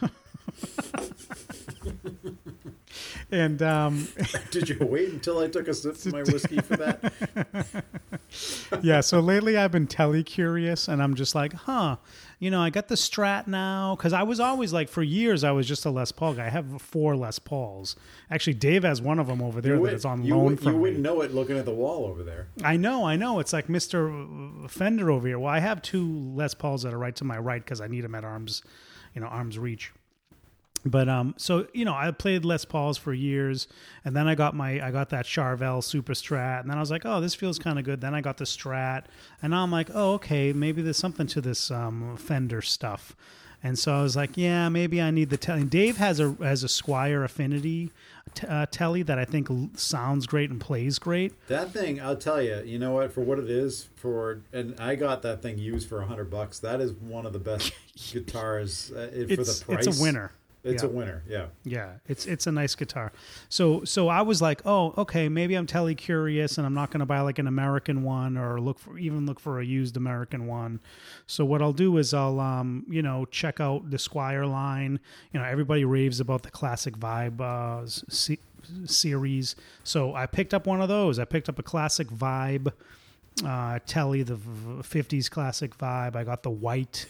And 3.31 3.63
um, 3.63 4.09
Did 4.51 4.69
you 4.69 4.79
wait 4.81 5.11
until 5.11 5.39
I 5.39 5.49
took 5.49 5.69
a 5.69 5.75
sip 5.75 5.95
of 5.95 6.13
my 6.13 6.23
whiskey 6.23 6.61
for 6.61 6.77
that? 6.77 7.85
yeah, 8.83 9.01
so 9.01 9.21
lately 9.21 9.57
I've 9.57 9.73
been 9.73 9.87
telly 9.87 10.23
curious, 10.23 10.89
and 10.89 11.03
I'm 11.03 11.15
just 11.15 11.35
like, 11.35 11.53
huh, 11.53 11.97
you 12.39 12.51
know, 12.51 12.61
I 12.61 12.71
got 12.71 12.89
the 12.89 12.95
Strat 12.95 13.47
now 13.47 13.97
because 13.97 14.13
I 14.13 14.23
was 14.23 14.41
always 14.41 14.73
like, 14.73 14.89
for 14.89 15.03
years 15.03 15.45
I 15.45 15.51
was 15.51 15.67
just 15.67 15.85
a 15.85 15.91
Les 15.91 16.13
Paul 16.13 16.35
guy. 16.35 16.47
I 16.47 16.51
have 16.51 16.81
four 16.81 17.17
Les 17.17 17.39
Pauls. 17.39 17.97
Actually, 18.31 18.55
Dave 18.55 18.85
has 18.85 19.03
one 19.03 19.19
of 19.19 19.27
them 19.27 19.43
over 19.43 19.61
there 19.61 19.73
You, 19.73 19.77
that 19.79 19.83
would, 19.83 19.93
is 19.95 20.05
on 20.05 20.23
you, 20.25 20.35
loan 20.37 20.45
would, 20.45 20.53
you 20.61 20.65
from 20.65 20.81
wouldn't 20.81 20.99
me. 20.99 21.03
know 21.03 21.21
it 21.23 21.35
looking 21.35 21.59
at 21.59 21.65
the 21.65 21.75
wall 21.75 22.07
over 22.07 22.23
there. 22.23 22.49
I 22.63 22.77
know, 22.77 23.05
I 23.05 23.17
know. 23.17 23.41
It's 23.41 23.53
like 23.53 23.67
Mr. 23.67 24.71
Fender 24.71 25.11
over 25.11 25.27
here. 25.27 25.39
Well, 25.39 25.53
I 25.53 25.59
have 25.59 25.83
two 25.83 26.33
Les 26.35 26.55
Pauls 26.55 26.83
that 26.83 26.95
are 26.95 26.99
right 26.99 27.17
to 27.17 27.25
my 27.25 27.39
right 27.39 27.63
because 27.63 27.81
I 27.81 27.89
need 27.89 28.03
them 28.05 28.15
at 28.15 28.25
arms, 28.25 28.63
you 29.15 29.21
know, 29.21 29.27
arms 29.27 29.59
reach. 29.59 29.93
But 30.85 31.09
um, 31.09 31.35
so 31.37 31.67
you 31.73 31.85
know, 31.85 31.95
I 31.95 32.11
played 32.11 32.45
Les 32.45 32.65
Pauls 32.65 32.97
for 32.97 33.13
years, 33.13 33.67
and 34.05 34.15
then 34.15 34.29
I 34.29 34.35
got 34.35 34.55
my 34.55 34.85
I 34.85 34.91
got 34.91 35.11
that 35.11 35.27
Charvel 35.27 35.83
Super 35.83 36.13
Strat, 36.15 36.61
and 36.61 36.71
then 36.71 36.77
I 36.77 36.81
was 36.81 36.91
like, 36.91 37.03
oh, 37.05 37.21
this 37.21 37.35
feels 37.35 37.59
kind 37.59 37.79
of 37.79 37.85
good. 37.85 38.01
Then 38.01 38.15
I 38.15 38.21
got 38.21 38.37
the 38.37 38.45
Strat, 38.45 39.05
and 39.43 39.51
now 39.51 39.63
I'm 39.63 39.73
like, 39.73 39.91
oh, 39.95 40.15
okay, 40.15 40.53
maybe 40.53 40.83
there's 40.83 40.97
something 40.97 41.27
to 41.29 41.41
this 41.41 41.71
um, 41.71 42.17
Fender 42.17 42.63
stuff. 42.63 43.17
And 43.61 43.77
so 43.77 43.93
I 43.93 44.03
was 44.03 44.15
like, 44.15 44.37
yeah, 44.37 44.69
maybe 44.69 45.03
I 45.03 45.11
need 45.11 45.31
the 45.31 45.37
telly. 45.37 45.65
Dave 45.65 45.97
has 45.97 46.21
a 46.21 46.37
has 46.41 46.63
a 46.63 46.69
Squier 46.69 47.25
Affinity 47.25 47.91
t- 48.35 48.47
uh, 48.47 48.67
telly 48.71 49.03
that 49.03 49.19
I 49.19 49.25
think 49.25 49.51
l- 49.51 49.71
sounds 49.75 50.29
great 50.29 50.49
and 50.49 50.61
plays 50.61 51.01
great. 51.01 51.35
That 51.49 51.73
thing, 51.73 52.01
I'll 52.01 52.17
tell 52.17 52.41
you, 52.41 52.63
you 52.65 52.79
know 52.79 52.93
what? 52.93 53.13
For 53.13 53.21
what 53.21 53.41
it 53.41 53.51
is, 53.51 53.89
for 53.97 54.43
and 54.53 54.79
I 54.79 54.95
got 54.95 55.23
that 55.23 55.43
thing 55.43 55.59
used 55.59 55.89
for 55.89 56.01
a 56.01 56.07
hundred 56.07 56.31
bucks. 56.31 56.61
That 56.61 56.81
is 56.81 56.93
one 56.93 57.27
of 57.27 57.33
the 57.33 57.41
best 57.41 57.73
guitars 58.13 58.93
uh, 58.93 59.09
for 59.29 59.37
the 59.43 59.65
price. 59.67 59.87
it's 59.89 59.99
a 59.99 60.03
winner. 60.03 60.31
It's 60.69 60.83
Yeah. 60.83 60.89
a 60.89 60.93
winner. 60.93 61.23
Yeah. 61.29 61.47
Yeah, 61.65 61.93
it's 62.07 62.27
it's 62.27 62.47
a 62.47 62.53
nice 62.53 62.75
guitar. 62.75 63.13
So 63.49 63.85
so 63.85 64.09
I 64.09 64.23
was 64.23 64.41
like, 64.43 64.61
oh, 64.65 64.95
okay, 64.99 65.29
maybe 65.29 65.55
I'm 65.55 65.67
telly 65.67 65.95
curious, 65.95 66.59
and 66.59 66.67
I'm 66.67 66.75
not 66.75 66.91
going 66.91 67.01
to 67.01 67.07
buy 67.07 67.21
like 67.21 67.39
an 67.39 67.47
American 67.47 68.03
one 68.03 68.37
or 68.37 68.61
look 68.61 68.79
for 68.79 68.99
even 68.99 69.27
look 69.27 69.41
for 69.41 69.61
a 69.61 69.65
used 69.65 69.97
American 69.97 70.47
one. 70.47 70.81
So 71.27 71.45
what 71.45 71.63
I'll 71.63 71.73
do 71.73 71.97
is 71.99 72.13
I'll 72.15 72.39
um 72.41 72.85
you 72.89 73.03
know 73.03 73.25
check 73.27 73.61
out 73.61 73.91
the 73.91 73.97
Squier 73.97 74.49
line. 74.51 75.01
You 75.33 75.41
know 75.41 75.47
everybody 75.47 75.85
raves 75.85 76.21
about 76.21 76.43
the 76.43 76.51
classic 76.51 76.97
vibe 76.97 77.41
uh, 77.41 77.87
se- 77.87 78.39
series. 78.85 79.57
So 79.85 80.15
I 80.15 80.27
picked 80.27 80.55
up 80.55 80.67
one 80.67 80.81
of 80.81 80.89
those. 80.89 81.19
I 81.19 81.25
picked 81.25 81.49
up 81.49 81.59
a 81.59 81.63
classic 81.63 82.09
vibe 82.09 82.73
uh, 83.45 83.79
telly, 83.87 84.23
the 84.23 84.35
v- 84.37 84.83
50s 84.83 85.31
classic 85.31 85.77
vibe. 85.79 86.17
I 86.17 86.25
got 86.25 86.43
the 86.43 86.51
white 86.51 87.07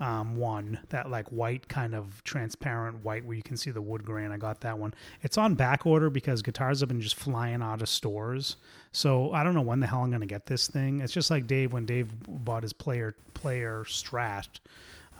um, 0.00 0.36
one, 0.36 0.78
that 0.90 1.10
like 1.10 1.26
white 1.28 1.68
kind 1.68 1.94
of 1.94 2.22
transparent 2.24 3.04
white 3.04 3.24
where 3.24 3.36
you 3.36 3.42
can 3.42 3.56
see 3.56 3.70
the 3.70 3.82
wood 3.82 4.04
grain. 4.04 4.30
I 4.30 4.36
got 4.36 4.60
that 4.60 4.78
one. 4.78 4.94
It's 5.22 5.36
on 5.36 5.54
back 5.54 5.86
order 5.86 6.08
because 6.08 6.42
guitars 6.42 6.80
have 6.80 6.88
been 6.88 7.00
just 7.00 7.16
flying 7.16 7.62
out 7.62 7.82
of 7.82 7.88
stores. 7.88 8.56
So 8.92 9.32
I 9.32 9.42
don't 9.42 9.54
know 9.54 9.62
when 9.62 9.80
the 9.80 9.86
hell 9.86 10.02
I'm 10.02 10.10
going 10.10 10.20
to 10.20 10.26
get 10.26 10.46
this 10.46 10.68
thing. 10.68 11.00
It's 11.00 11.12
just 11.12 11.30
like 11.30 11.46
Dave 11.46 11.72
when 11.72 11.84
Dave 11.84 12.08
bought 12.26 12.62
his 12.62 12.72
player 12.72 13.14
player 13.34 13.84
Strat. 13.86 14.48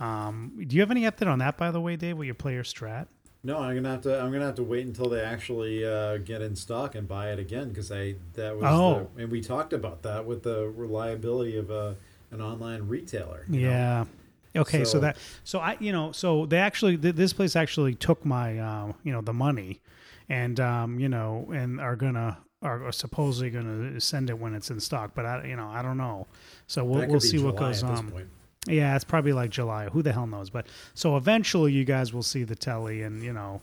Um, 0.01 0.53
do 0.67 0.77
you 0.77 0.83
have 0.83 0.93
any 0.93 1.03
update 1.03 1.27
on 1.27 1.41
that, 1.41 1.57
by 1.57 1.71
the 1.71 1.81
way, 1.81 1.97
Dave, 1.97 2.17
with 2.17 2.27
your 2.27 2.35
player 2.35 2.63
Strat? 2.63 3.09
No, 3.45 3.59
I'm 3.59 3.75
gonna 3.77 3.91
have 3.91 4.03
to. 4.03 4.21
I'm 4.21 4.33
gonna 4.33 4.47
have 4.47 4.57
to 4.57 4.65
wait 4.65 4.85
until 4.87 5.09
they 5.09 5.21
actually 5.21 5.85
uh, 5.87 6.19
get 6.19 6.43
in 6.43 6.57
stock 6.57 6.97
and 6.97 7.07
buy 7.07 7.33
it 7.33 7.39
again 7.39 7.69
because 7.69 7.91
I 7.93 8.17
that 8.35 8.57
was. 8.57 8.65
Oh. 8.67 9.09
the, 9.15 9.23
and 9.23 9.33
we 9.33 9.41
talked 9.41 9.73
about 9.73 10.03
that 10.03 10.27
with 10.27 10.43
the 10.43 10.69
reliability 10.69 11.57
of 11.57 11.71
a 11.71 11.97
an 12.31 12.43
online 12.43 12.89
retailer. 12.89 13.45
you 13.61 13.67
know? 14.03 14.09
Okay, 14.57 14.79
so, 14.85 14.93
So- 14.93 15.01
that 15.01 15.17
so 15.45 15.59
I 15.61 15.77
you 15.81 15.93
know 15.93 16.13
so 16.13 16.47
they 16.47 16.59
actually 16.59 16.97
th- 16.97 17.15
this 17.15 17.33
place 17.33 17.55
actually 17.57 17.95
took 17.95 18.25
my 18.25 18.59
uh, 18.59 18.93
you 19.05 19.13
know 19.13 19.21
the 19.21 19.33
money, 19.35 19.81
and 20.29 20.59
um, 20.61 20.99
you 20.99 21.09
know 21.09 21.51
and 21.55 21.81
are 21.81 21.97
gonna 21.97 22.39
are 22.63 22.91
supposedly 22.91 23.51
gonna 23.51 24.01
send 24.01 24.31
it 24.31 24.39
when 24.39 24.55
it's 24.55 24.71
in 24.71 24.81
stock, 24.81 25.13
but 25.15 25.25
I 25.27 25.45
you 25.47 25.57
know 25.57 25.69
I 25.69 25.83
don't 25.83 25.99
know. 25.99 26.27
So 26.67 26.85
we'll 26.85 27.07
we'll 27.07 27.21
see 27.21 27.39
what 27.39 27.57
goes 27.57 27.83
on. 27.83 28.11
point. 28.11 28.29
Yeah, 28.67 28.97
it's 28.97 29.05
probably 29.05 29.33
like 29.33 29.51
July. 29.51 29.89
Who 29.89 30.03
the 30.03 30.13
hell 30.13 30.27
knows? 30.27 30.51
But 30.51 30.67
so 30.93 31.17
eventually, 31.17 31.73
you 31.73 31.85
guys 31.85 32.13
will 32.13 32.23
see 32.25 32.43
the 32.45 32.57
telly, 32.57 33.03
and 33.03 33.23
you 33.23 33.33
know, 33.33 33.63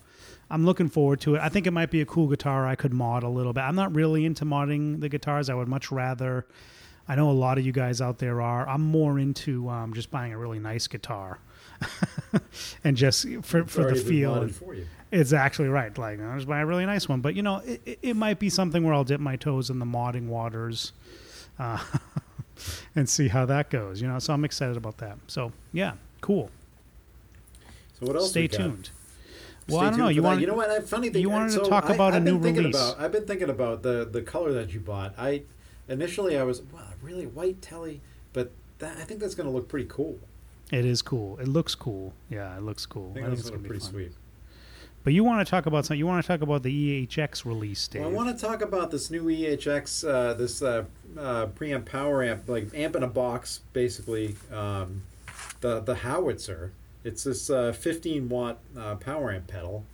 I'm 0.50 0.66
looking 0.66 0.88
forward 0.90 1.20
to 1.22 1.36
it. 1.36 1.42
I 1.42 1.50
think 1.50 1.68
it 1.68 1.72
might 1.72 1.92
be 1.92 2.02
a 2.02 2.06
cool 2.06 2.28
guitar. 2.28 2.66
I 2.66 2.76
could 2.76 2.94
mod 2.94 3.22
a 3.24 3.30
little 3.30 3.54
bit. 3.54 3.62
I'm 3.62 3.76
not 3.76 3.94
really 3.94 4.26
into 4.26 4.46
modding 4.46 5.02
the 5.02 5.10
guitars. 5.10 5.50
I 5.50 5.54
would 5.56 5.68
much 5.68 5.92
rather. 5.92 6.46
I 7.08 7.16
know 7.16 7.30
a 7.30 7.34
lot 7.34 7.58
of 7.58 7.66
you 7.66 7.72
guys 7.72 8.02
out 8.02 8.18
there 8.20 8.42
are. 8.42 8.68
I'm 8.68 8.82
more 8.82 9.20
into 9.20 9.70
um, 9.70 9.94
just 9.94 10.10
buying 10.12 10.34
a 10.34 10.38
really 10.38 10.60
nice 10.60 10.88
guitar, 10.88 11.40
and 12.84 12.98
just 12.98 13.28
for 13.44 13.60
It's 13.60 13.74
for 13.74 13.84
the 13.92 13.96
feel. 13.96 14.36
and- 14.36 14.56
for 14.56 14.74
you. 14.74 14.86
it's 15.12 15.34
actually 15.34 15.70
right. 15.70 15.96
Like 15.98 16.20
I 16.20 16.36
just 16.36 16.48
buy 16.48 16.60
a 16.60 16.66
really 16.66 16.86
nice 16.86 17.08
one, 17.08 17.22
but 17.22 17.36
you 17.36 17.44
know, 17.44 17.58
it, 17.66 18.00
it- 18.02 18.16
might 18.16 18.40
be 18.40 18.50
something 18.50 18.84
where 18.84 18.94
I'll 18.94 19.04
dip 19.04 19.20
my 19.22 19.36
toes 19.36 19.70
in 19.70 19.80
the 19.80 19.86
modding 19.86 20.28
waters, 20.28 20.94
uh, 21.60 21.84
and 22.96 23.08
see 23.10 23.28
how 23.28 23.46
that 23.46 23.70
goes. 23.70 24.02
You 24.02 24.08
know, 24.08 24.20
so 24.20 24.34
I'm 24.34 24.44
excited 24.46 24.78
about 24.78 24.98
that. 24.98 25.18
So 25.28 25.52
yeah, 25.74 25.94
cool. 26.22 26.50
So 28.00 28.08
what 28.08 28.16
else? 28.16 28.30
Stay 28.32 28.48
tuned. 28.48 28.90
Well, 29.70 29.80
Stay 29.80 29.88
I 29.88 29.90
don't 29.92 30.00
know. 30.00 30.08
You 30.10 30.22
want 30.24 30.42
You 30.42 30.48
know 30.48 30.54
what? 30.54 30.70
I- 30.70 30.80
Funny 30.82 31.10
thing. 31.10 31.22
you 31.22 31.30
wanted 31.30 31.52
to 31.54 31.70
talk 31.70 31.90
I- 31.90 31.94
about 31.96 32.14
a 32.14 32.18
I've 32.18 32.24
been 32.26 32.42
new 32.42 32.52
release. 32.52 32.76
About, 32.76 33.00
I've 33.00 33.12
been 33.12 33.26
thinking 33.26 33.50
about 33.50 33.84
the 33.84 34.06
the 34.12 34.22
color 34.22 34.52
that 34.54 34.74
you 34.74 34.80
bought. 34.80 35.14
I 35.18 35.44
initially 35.88 36.38
I 36.38 36.44
was 36.44 36.62
wow, 36.62 36.82
really 37.02 37.28
white 37.28 37.62
telly, 37.62 38.02
but 38.34 38.52
that, 38.80 38.98
I 38.98 39.02
think 39.02 39.20
that's 39.20 39.36
going 39.36 39.48
to 39.48 39.56
look 39.56 39.68
pretty 39.68 39.88
cool. 39.90 40.20
It 40.72 40.86
is 40.86 41.02
cool. 41.02 41.38
It 41.40 41.48
looks 41.48 41.76
cool. 41.76 42.14
Yeah, 42.30 42.58
it 42.58 42.64
looks 42.64 42.86
cool. 42.86 43.12
I 43.12 43.14
think 43.14 43.26
I 43.26 43.30
think 43.30 43.40
it's 43.40 43.50
going 43.50 43.62
gonna 43.62 43.64
be 43.64 43.70
pretty 43.70 43.84
fun. 43.84 43.92
sweet. 43.92 44.12
But 45.04 45.14
you 45.14 45.24
want 45.24 45.46
to 45.46 45.50
talk 45.50 45.68
about 45.68 45.86
something? 45.86 46.00
You 46.00 46.08
want 46.08 46.24
to 46.24 46.28
talk 46.28 46.42
about 46.42 46.64
the 46.64 47.06
EHX 47.06 47.46
release, 47.46 47.88
Dave? 47.88 48.02
Well, 48.02 48.10
I 48.10 48.14
want 48.14 48.36
to 48.36 48.44
talk 48.44 48.64
about 48.64 48.90
this 48.90 49.12
new 49.12 49.26
EHX, 49.26 50.10
uh, 50.10 50.34
this 50.34 50.64
uh, 50.64 50.86
uh, 51.16 51.46
preamp 51.48 51.86
power 51.86 52.24
amp, 52.24 52.50
like 52.50 52.74
amp 52.74 52.96
in 52.96 53.04
a 53.04 53.08
box, 53.08 53.62
basically. 53.72 54.36
Um, 54.52 55.04
the 55.62 55.80
the 55.80 55.96
howitzer. 55.96 56.72
It's 57.04 57.24
this 57.24 57.52
uh, 57.52 57.72
15 57.72 58.30
watt 58.30 58.58
uh, 58.76 58.96
power 58.96 59.32
amp 59.32 59.46
pedal. 59.46 59.86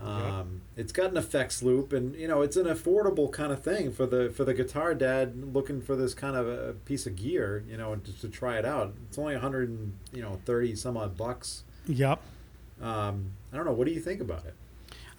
Um, 0.00 0.62
It's 0.76 0.92
got 0.92 1.10
an 1.10 1.16
effects 1.16 1.62
loop, 1.62 1.92
and 1.92 2.14
you 2.14 2.28
know 2.28 2.42
it's 2.42 2.56
an 2.56 2.66
affordable 2.66 3.32
kind 3.32 3.52
of 3.52 3.62
thing 3.62 3.90
for 3.92 4.06
the 4.06 4.30
for 4.30 4.44
the 4.44 4.54
guitar 4.54 4.94
dad 4.94 5.52
looking 5.52 5.80
for 5.82 5.96
this 5.96 6.14
kind 6.14 6.36
of 6.36 6.46
a 6.46 6.74
piece 6.84 7.06
of 7.06 7.16
gear, 7.16 7.64
you 7.68 7.76
know, 7.76 7.96
just 7.96 8.20
to 8.20 8.28
try 8.28 8.58
it 8.58 8.64
out. 8.64 8.94
It's 9.08 9.18
only 9.18 9.34
100 9.34 9.68
and 9.68 9.94
you 10.12 10.22
know 10.22 10.40
30 10.44 10.76
some 10.76 10.96
odd 10.96 11.16
bucks. 11.16 11.64
Yep. 11.86 12.20
Um, 12.80 13.32
I 13.52 13.56
don't 13.56 13.66
know. 13.66 13.72
What 13.72 13.86
do 13.86 13.92
you 13.92 14.00
think 14.00 14.20
about 14.20 14.44
it? 14.44 14.54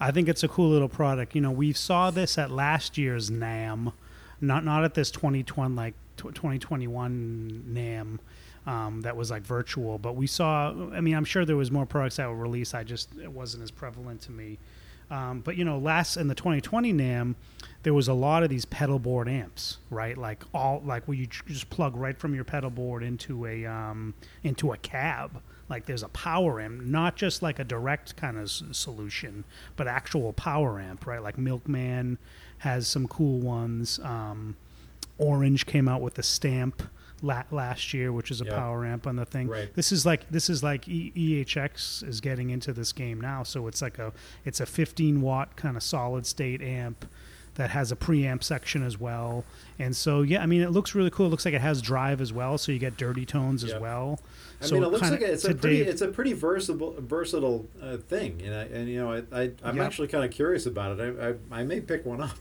I 0.00 0.10
think 0.12 0.28
it's 0.28 0.42
a 0.42 0.48
cool 0.48 0.70
little 0.70 0.88
product. 0.88 1.34
You 1.34 1.42
know, 1.42 1.50
we 1.50 1.74
saw 1.74 2.10
this 2.10 2.38
at 2.38 2.50
last 2.50 2.96
year's 2.96 3.28
NAMM, 3.30 3.92
not 4.40 4.64
not 4.64 4.84
at 4.84 4.94
this 4.94 5.10
2020 5.10 5.74
like 5.74 5.94
2021 6.16 7.64
NAMM 7.70 8.18
um, 8.66 9.00
that 9.02 9.16
was 9.16 9.30
like 9.30 9.42
virtual, 9.42 9.98
but 9.98 10.16
we 10.16 10.26
saw. 10.26 10.70
I 10.92 11.00
mean, 11.00 11.14
I'm 11.14 11.24
sure 11.24 11.44
there 11.44 11.56
was 11.56 11.70
more 11.70 11.86
products 11.86 12.16
that 12.16 12.28
were 12.28 12.36
released. 12.36 12.74
I 12.74 12.84
just 12.84 13.08
it 13.22 13.30
wasn't 13.30 13.62
as 13.62 13.70
prevalent 13.70 14.20
to 14.22 14.32
me. 14.32 14.58
Um, 15.10 15.40
but 15.40 15.56
you 15.56 15.64
know, 15.64 15.78
last 15.78 16.16
in 16.16 16.28
the 16.28 16.34
2020 16.34 16.92
NAMM, 16.92 17.34
there 17.82 17.92
was 17.92 18.06
a 18.06 18.14
lot 18.14 18.42
of 18.44 18.48
these 18.48 18.64
pedal 18.64 18.98
board 18.98 19.28
amps, 19.28 19.78
right? 19.90 20.16
Like 20.16 20.44
all 20.54 20.82
like 20.84 21.08
where 21.08 21.16
you 21.16 21.26
just 21.26 21.68
plug 21.70 21.96
right 21.96 22.16
from 22.16 22.34
your 22.34 22.44
pedal 22.44 22.70
board 22.70 23.02
into 23.02 23.46
a 23.46 23.66
um, 23.66 24.14
into 24.44 24.72
a 24.72 24.76
cab. 24.76 25.42
Like 25.68 25.86
there's 25.86 26.02
a 26.02 26.08
power 26.08 26.60
amp, 26.60 26.82
not 26.82 27.16
just 27.16 27.42
like 27.42 27.58
a 27.58 27.64
direct 27.64 28.16
kind 28.16 28.36
of 28.36 28.50
solution, 28.50 29.44
but 29.76 29.88
actual 29.88 30.32
power 30.32 30.80
amp, 30.80 31.06
right? 31.06 31.22
Like 31.22 31.38
Milkman 31.38 32.18
has 32.58 32.86
some 32.86 33.08
cool 33.08 33.38
ones. 33.38 33.98
Um, 34.02 34.56
Orange 35.18 35.66
came 35.66 35.88
out 35.88 36.00
with 36.00 36.18
a 36.18 36.22
stamp 36.22 36.82
la- 37.22 37.42
last 37.50 37.92
year, 37.94 38.12
which 38.12 38.30
is 38.30 38.40
a 38.40 38.44
Yeah. 38.44 38.56
power 38.56 38.84
amp 38.84 39.06
on 39.06 39.16
the 39.16 39.24
thing. 39.24 39.48
Right. 39.48 39.72
This 39.74 39.92
is 39.92 40.04
like 40.06 40.28
this 40.30 40.48
is 40.50 40.62
like 40.62 40.88
e- 40.88 41.12
EHX 41.14 42.02
is 42.06 42.20
getting 42.20 42.50
into 42.50 42.72
this 42.72 42.92
game 42.92 43.20
now, 43.20 43.42
so 43.42 43.66
it's 43.66 43.82
like 43.82 43.98
a 43.98 44.12
it's 44.44 44.60
a 44.60 44.66
15 44.66 45.20
watt 45.20 45.56
kind 45.56 45.76
of 45.76 45.82
solid 45.82 46.26
state 46.26 46.60
amp 46.62 47.04
that 47.56 47.70
has 47.70 47.90
a 47.92 47.96
preamp 47.96 48.42
section 48.42 48.82
as 48.82 48.98
well. 48.98 49.44
And 49.78 49.94
so 49.94 50.22
yeah, 50.22 50.42
I 50.42 50.46
mean 50.46 50.62
it 50.62 50.70
looks 50.70 50.94
really 50.94 51.10
cool. 51.10 51.26
It 51.26 51.30
looks 51.30 51.44
like 51.44 51.52
it 51.54 51.60
has 51.60 51.82
drive 51.82 52.20
as 52.20 52.32
well, 52.32 52.56
so 52.58 52.72
you 52.72 52.78
get 52.78 52.96
dirty 52.96 53.26
tones 53.26 53.64
as 53.64 53.70
Yep. 53.72 53.80
well. 53.80 54.20
I 54.62 54.66
so 54.66 54.74
mean, 54.74 54.84
it 54.84 54.86
looks 54.88 55.00
kinda- 55.08 55.16
like 55.20 55.30
it's 55.32 55.42
to 55.42 55.50
a 55.50 55.54
pretty, 55.54 55.78
Dave- 55.78 55.88
it's 55.88 56.02
a 56.02 56.08
pretty 56.08 56.32
versatile, 56.32 56.94
versatile 56.98 57.66
uh, 57.82 57.96
thing, 57.96 58.40
and 58.44 58.54
I, 58.54 58.62
and 58.64 58.88
you 58.88 58.98
know, 59.00 59.12
I, 59.12 59.22
I 59.32 59.50
I'm 59.64 59.76
Yep. 59.76 59.86
actually 59.86 60.08
kind 60.08 60.24
of 60.24 60.30
curious 60.30 60.64
about 60.66 60.98
it. 61.00 61.16
I, 61.20 61.56
I, 61.56 61.60
I 61.60 61.64
may 61.64 61.80
pick 61.80 62.04
one 62.06 62.20
up. 62.22 62.36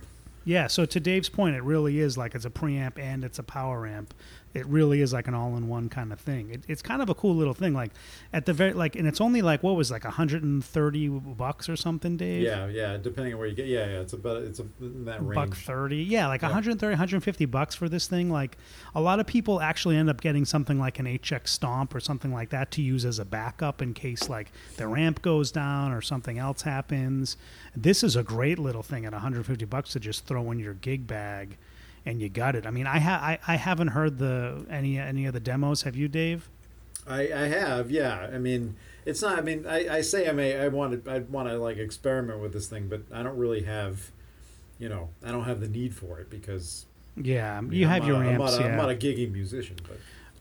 Yeah, 0.46 0.68
so 0.68 0.86
to 0.86 1.00
Dave's 1.00 1.30
point, 1.30 1.56
it 1.56 1.63
really 1.63 2.00
is 2.00 2.18
like 2.18 2.34
it's 2.34 2.46
a 2.46 2.50
preamp 2.50 2.98
and 2.98 3.24
it's 3.24 3.39
a 3.39 3.44
power 3.44 3.86
amp. 3.86 4.13
It 4.53 4.65
really 4.65 5.01
is 5.01 5.13
like 5.13 5.27
an 5.27 5.35
all-in-one 5.35 5.89
kind 5.89 6.12
of 6.12 6.19
thing. 6.19 6.49
It, 6.49 6.63
it's 6.67 6.81
kind 6.81 7.01
of 7.01 7.09
a 7.09 7.13
cool 7.15 7.35
little 7.35 7.53
thing. 7.53 7.73
Like 7.73 7.91
at 8.33 8.45
the 8.45 8.53
very 8.53 8.73
like, 8.73 8.95
and 8.95 9.07
it's 9.07 9.21
only 9.21 9.41
like 9.41 9.62
what 9.62 9.75
was 9.75 9.91
like 9.91 10.03
130 10.03 11.07
bucks 11.09 11.69
or 11.69 11.75
something, 11.75 12.17
Dave? 12.17 12.41
Yeah, 12.43 12.67
yeah. 12.67 12.97
Depending 12.97 13.33
on 13.33 13.39
where 13.39 13.47
you 13.47 13.55
get, 13.55 13.67
yeah, 13.67 13.85
yeah. 13.85 13.99
It's 13.99 14.13
about 14.13 14.43
it's 14.43 14.59
a, 14.59 14.65
in 14.81 15.05
that 15.05 15.21
range. 15.25 15.35
buck 15.51 15.55
30 15.55 15.97
yeah 15.97 16.27
like 16.27 16.41
Yeah. 16.41 16.47
130 16.47 16.93
150 16.93 17.45
bucks 17.45 17.75
for 17.75 17.88
this 17.89 18.07
thing 18.07 18.29
like 18.31 18.57
a 18.95 19.01
lot 19.01 19.19
of 19.19 19.27
people 19.27 19.62
actually 19.62 19.95
end 19.97 20.09
up 20.09 20.21
getting 20.21 20.45
something 20.45 20.79
like 20.79 20.99
an 20.99 21.05
hx 21.05 21.47
stomp 21.49 21.93
or 21.93 21.99
something 21.99 22.33
like 22.33 22.49
that 22.49 22.71
to 22.71 22.81
use 22.81 23.05
as 23.05 23.19
a 23.19 23.25
backup 23.25 23.81
in 23.81 23.93
case 23.93 24.29
like 24.29 24.51
the 24.77 24.88
ramp 24.88 25.21
goes 25.21 25.51
down 25.51 25.91
or 25.91 26.01
something 26.01 26.38
else 26.39 26.62
happens 26.63 27.38
this 27.75 28.03
is 28.03 28.15
a 28.15 28.23
great 28.23 28.57
little 28.59 28.83
thing 28.83 29.05
at 29.05 29.12
150 29.13 29.65
bucks 29.65 29.91
to 29.91 29.99
just 29.99 30.25
throw 30.25 30.49
in 30.51 30.59
your 30.59 30.73
gig 30.73 31.05
bag 31.05 31.57
and 32.05 32.21
you 32.21 32.29
got 32.29 32.55
it 32.55 32.65
i 32.65 32.71
mean 32.71 32.88
i 32.88 32.99
ha- 32.99 33.19
I, 33.21 33.39
I 33.47 33.55
haven't 33.55 33.89
heard 33.89 34.17
the 34.19 34.65
any 34.69 34.97
any 34.97 35.25
of 35.25 35.33
the 35.33 35.39
demos 35.39 35.83
have 35.83 35.95
you 35.95 36.07
dave 36.07 36.49
I, 37.07 37.21
I 37.33 37.47
have, 37.47 37.89
yeah. 37.89 38.29
I 38.31 38.38
mean, 38.38 38.75
it's 39.03 39.23
not. 39.23 39.39
I 39.39 39.41
mean, 39.41 39.65
I, 39.65 39.95
I 39.97 40.01
say 40.01 40.29
I 40.29 40.31
may. 40.31 40.59
I 40.59 40.67
want 40.67 41.03
to. 41.05 41.12
I 41.12 41.19
want 41.19 41.47
to 41.49 41.57
like 41.57 41.77
experiment 41.77 42.39
with 42.39 42.53
this 42.53 42.67
thing, 42.67 42.88
but 42.88 43.01
I 43.12 43.23
don't 43.23 43.38
really 43.38 43.63
have. 43.63 44.12
You 44.77 44.89
know, 44.89 45.09
I 45.25 45.31
don't 45.31 45.45
have 45.45 45.59
the 45.59 45.67
need 45.69 45.95
for 45.95 46.19
it 46.19 46.29
because 46.29 46.85
yeah 47.15 47.59
mean, 47.62 47.71
you 47.73 47.85
I'm 47.88 47.93
have 47.93 48.01
not 48.03 48.07
your 48.07 48.17
a- 48.17 48.27
I'm 48.27 48.41
amps 48.41 48.51
not 48.57 48.62
yeah. 48.62 48.67
I'm 48.67 48.77
not 48.77 48.89
a 48.91 48.95
giggy 48.95 49.31
musician, 49.31 49.77
but 49.88 49.97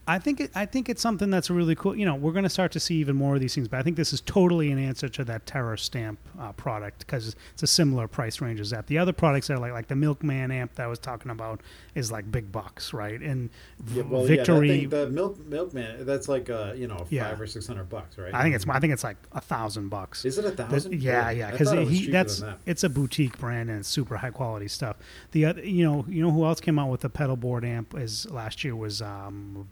I 0.08 0.18
think 0.18 0.40
it, 0.40 0.50
I 0.54 0.64
think 0.66 0.88
it's 0.88 1.02
something 1.02 1.30
that's 1.30 1.50
really 1.50 1.74
cool. 1.74 1.94
You 1.94 2.06
know, 2.06 2.14
we're 2.14 2.32
going 2.32 2.44
to 2.44 2.48
start 2.50 2.72
to 2.72 2.80
see 2.80 2.96
even 2.96 3.14
more 3.14 3.34
of 3.34 3.40
these 3.40 3.54
things, 3.54 3.68
but 3.68 3.78
I 3.78 3.82
think 3.82 3.96
this 3.96 4.12
is 4.12 4.20
totally 4.22 4.72
an 4.72 4.78
answer 4.78 5.08
to 5.10 5.24
that 5.24 5.44
Terror 5.44 5.76
Stamp 5.76 6.18
uh, 6.40 6.52
product 6.52 7.00
because 7.00 7.36
it's 7.52 7.62
a 7.62 7.66
similar 7.66 8.08
price 8.08 8.40
range 8.40 8.58
as 8.58 8.70
that. 8.70 8.86
The 8.86 8.96
other 8.98 9.12
products 9.12 9.50
are 9.50 9.58
like 9.58 9.72
like 9.72 9.88
the 9.88 9.96
Milkman 9.96 10.50
amp 10.50 10.74
that 10.76 10.84
I 10.84 10.86
was 10.86 10.98
talking 10.98 11.30
about 11.30 11.60
is 11.94 12.10
like 12.10 12.30
big 12.32 12.50
bucks, 12.50 12.94
right? 12.94 13.20
And 13.20 13.50
yeah, 13.92 14.02
well, 14.04 14.24
Victory, 14.24 14.68
Yeah, 14.68 14.74
thing, 14.80 14.88
the 14.88 15.10
milk 15.10 15.38
milkman. 15.46 16.06
That's 16.06 16.28
like 16.28 16.48
uh, 16.48 16.72
you 16.74 16.86
know, 16.88 16.98
five 16.98 17.12
Yeah. 17.12 17.38
or 17.38 17.46
six 17.46 17.66
hundred 17.66 17.88
bucks, 17.90 18.16
right? 18.16 18.32
I 18.32 18.42
think 18.42 18.54
it's 18.54 18.66
I 18.66 18.80
think 18.80 18.94
it's 18.94 19.04
like 19.04 19.18
a 19.32 19.40
thousand 19.40 19.90
bucks. 19.90 20.24
Is 20.24 20.38
it 20.38 20.44
a 20.46 20.50
thousand? 20.52 20.94
Yeah, 21.02 21.30
yeah, 21.30 21.50
because 21.50 21.70
that's 22.08 22.40
that. 22.40 22.58
it's 22.64 22.82
a 22.84 22.88
boutique 22.88 23.36
brand 23.38 23.68
and 23.68 23.80
it's 23.80 23.88
super 23.88 24.16
high 24.16 24.30
quality 24.30 24.68
stuff. 24.68 24.96
The 25.32 25.44
other, 25.44 25.64
you 25.64 25.84
know, 25.84 26.06
you 26.08 26.22
know 26.22 26.30
who 26.30 26.44
else 26.44 26.60
came 26.60 26.78
out 26.78 26.90
with 26.90 27.04
a 27.04 27.10
pedal 27.10 27.36
board 27.36 27.64
amp 27.64 27.94
is 27.98 28.30
last 28.30 28.64
year 28.64 28.74
was 28.74 29.02
um, 29.02 29.68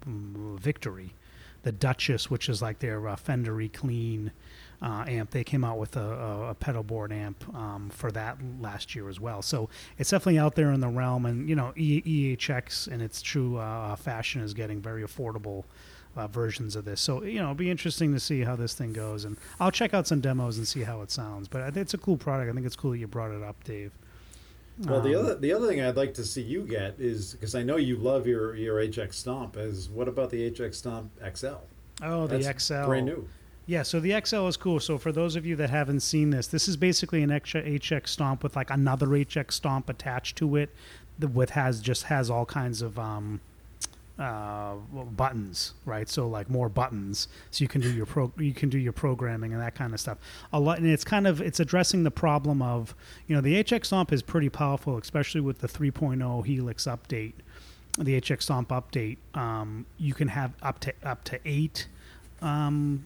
Victory, 0.61 1.15
the 1.63 1.73
Duchess, 1.73 2.31
which 2.31 2.49
is 2.49 2.63
like 2.63 2.79
their 2.79 3.09
uh, 3.09 3.17
Fendery 3.17 3.73
clean 3.73 4.33
uh, 4.83 5.05
amp. 5.07 5.31
They 5.31 5.45
came 5.45 5.65
out 5.65 5.79
with 5.79 5.97
a, 5.97 6.01
a, 6.01 6.51
a 6.51 6.55
pedal 6.55 6.83
board 6.83 7.13
amp 7.13 7.45
um, 7.55 7.91
for 7.91 8.11
that 8.13 8.39
last 8.61 8.95
year 8.95 9.09
as 9.09 9.21
well. 9.21 9.43
So 9.43 9.69
it's 9.99 10.11
definitely 10.11 10.39
out 10.39 10.55
there 10.55 10.73
in 10.73 10.81
the 10.81 10.89
realm, 10.89 11.27
and 11.27 11.49
you 11.49 11.57
know, 11.57 11.73
e- 11.77 12.37
EHX 12.37 12.89
in 12.89 13.01
its 13.01 13.23
true 13.23 13.57
uh, 13.57 13.97
fashion 13.97 14.43
is 14.43 14.55
getting 14.55 14.81
very 14.81 15.03
affordable 15.03 15.65
uh, 16.17 16.27
versions 16.27 16.77
of 16.77 16.85
this. 16.85 17.01
So 17.01 17.23
you 17.23 17.39
know, 17.39 17.45
it'll 17.45 17.55
be 17.55 17.71
interesting 17.71 18.13
to 18.13 18.21
see 18.21 18.41
how 18.43 18.57
this 18.57 18.75
thing 18.75 18.93
goes, 18.93 19.25
and 19.25 19.37
I'll 19.61 19.71
check 19.71 19.95
out 19.95 20.07
some 20.07 20.21
demos 20.21 20.59
and 20.59 20.67
see 20.67 20.83
how 20.83 21.03
it 21.03 21.11
sounds. 21.11 21.49
But 21.49 21.77
it's 21.77 21.95
a 21.95 21.99
cool 21.99 22.17
product. 22.17 22.51
I 22.51 22.55
think 22.55 22.67
it's 22.67 22.77
cool 22.77 22.93
that 22.93 22.99
you 22.99 23.07
brought 23.07 23.31
it 23.31 23.43
up, 23.43 23.63
Dave. 23.65 23.93
Well, 24.85 25.01
the 25.01 25.15
Um, 25.15 25.25
other 25.25 25.35
the 25.37 25.53
other 25.53 25.67
thing 25.67 25.81
I'd 25.81 25.97
like 25.97 26.15
to 26.15 26.25
see 26.25 26.43
you 26.43 26.63
get 26.67 26.97
is 26.99 27.33
because 27.33 27.55
I 27.55 27.63
know 27.63 27.77
you 27.77 27.97
love 27.97 28.27
your 28.27 28.55
your 28.55 28.77
HX 28.77 29.15
Stomp. 29.15 29.57
Is 29.57 29.89
what 29.89 30.09
about 30.09 30.31
the 30.31 30.51
HX 30.51 30.75
Stomp 30.75 31.11
XL? 31.35 31.55
oh 32.03 32.27
the 32.27 32.39
That's 32.39 32.65
XL 32.65 32.85
brand 32.85 33.07
new. 33.07 33.27
Yeah, 33.69 33.83
so 33.83 33.99
the 33.99 34.21
XL 34.25 34.47
is 34.47 34.57
cool. 34.57 34.79
So 34.79 34.97
for 34.97 35.11
those 35.11 35.35
of 35.35 35.45
you 35.45 35.57
that 35.57 35.71
haven't 35.71 36.01
seen 36.01 36.31
this, 36.31 36.47
this 36.47 36.69
is 36.69 36.77
basically 36.77 37.23
an 37.23 37.33
extra 37.33 37.63
HX 37.63 38.09
stomp 38.09 38.43
with 38.45 38.55
like 38.55 38.71
another 38.71 39.09
HX 39.09 39.53
stomp 39.53 39.89
attached 39.89 40.37
to 40.37 40.55
it, 40.57 40.71
that 41.19 41.29
with 41.29 41.51
has 41.51 41.81
just 41.81 42.05
has 42.05 42.31
all 42.31 42.47
kinds 42.47 42.81
of 42.81 42.97
um, 42.99 43.41
uh, 44.19 44.75
buttons, 45.17 45.75
right? 45.85 46.09
So 46.09 46.29
like 46.29 46.49
more 46.49 46.69
buttons, 46.69 47.29
so 47.51 47.63
you 47.63 47.69
can 47.69 47.81
do 47.81 47.93
your 47.93 48.07
pro 48.07 48.33
you 48.39 48.55
can 48.55 48.69
do 48.69 48.79
your 48.79 48.93
programming 48.93 49.53
and 49.53 49.61
that 49.61 49.75
kind 49.75 49.93
of 49.95 50.01
stuff. 50.01 50.19
A 50.53 50.61
lot, 50.61 50.79
and 50.79 50.87
it's 50.87 51.05
kind 51.05 51.27
of 51.27 51.41
it's 51.41 51.61
addressing 51.61 52.03
the 52.03 52.11
problem 52.11 52.63
of 52.63 52.95
you 53.27 53.35
know 53.35 53.43
the 53.43 53.63
HX 53.63 53.87
stomp 53.87 54.13
is 54.13 54.23
pretty 54.23 54.49
powerful, 54.49 54.97
especially 54.97 55.41
with 55.41 55.59
the 55.59 55.69
3.0 55.69 56.47
Helix 56.47 56.85
update, 56.85 57.35
the 57.99 58.21
HX 58.21 58.43
stomp 58.43 58.69
update. 58.71 59.19
Um, 59.35 59.87
you 59.99 60.15
can 60.15 60.29
have 60.29 60.53
up 60.63 60.81
to 60.81 60.95
up 61.03 61.25
to 61.25 61.39
eight 61.45 61.89
um, 62.43 63.05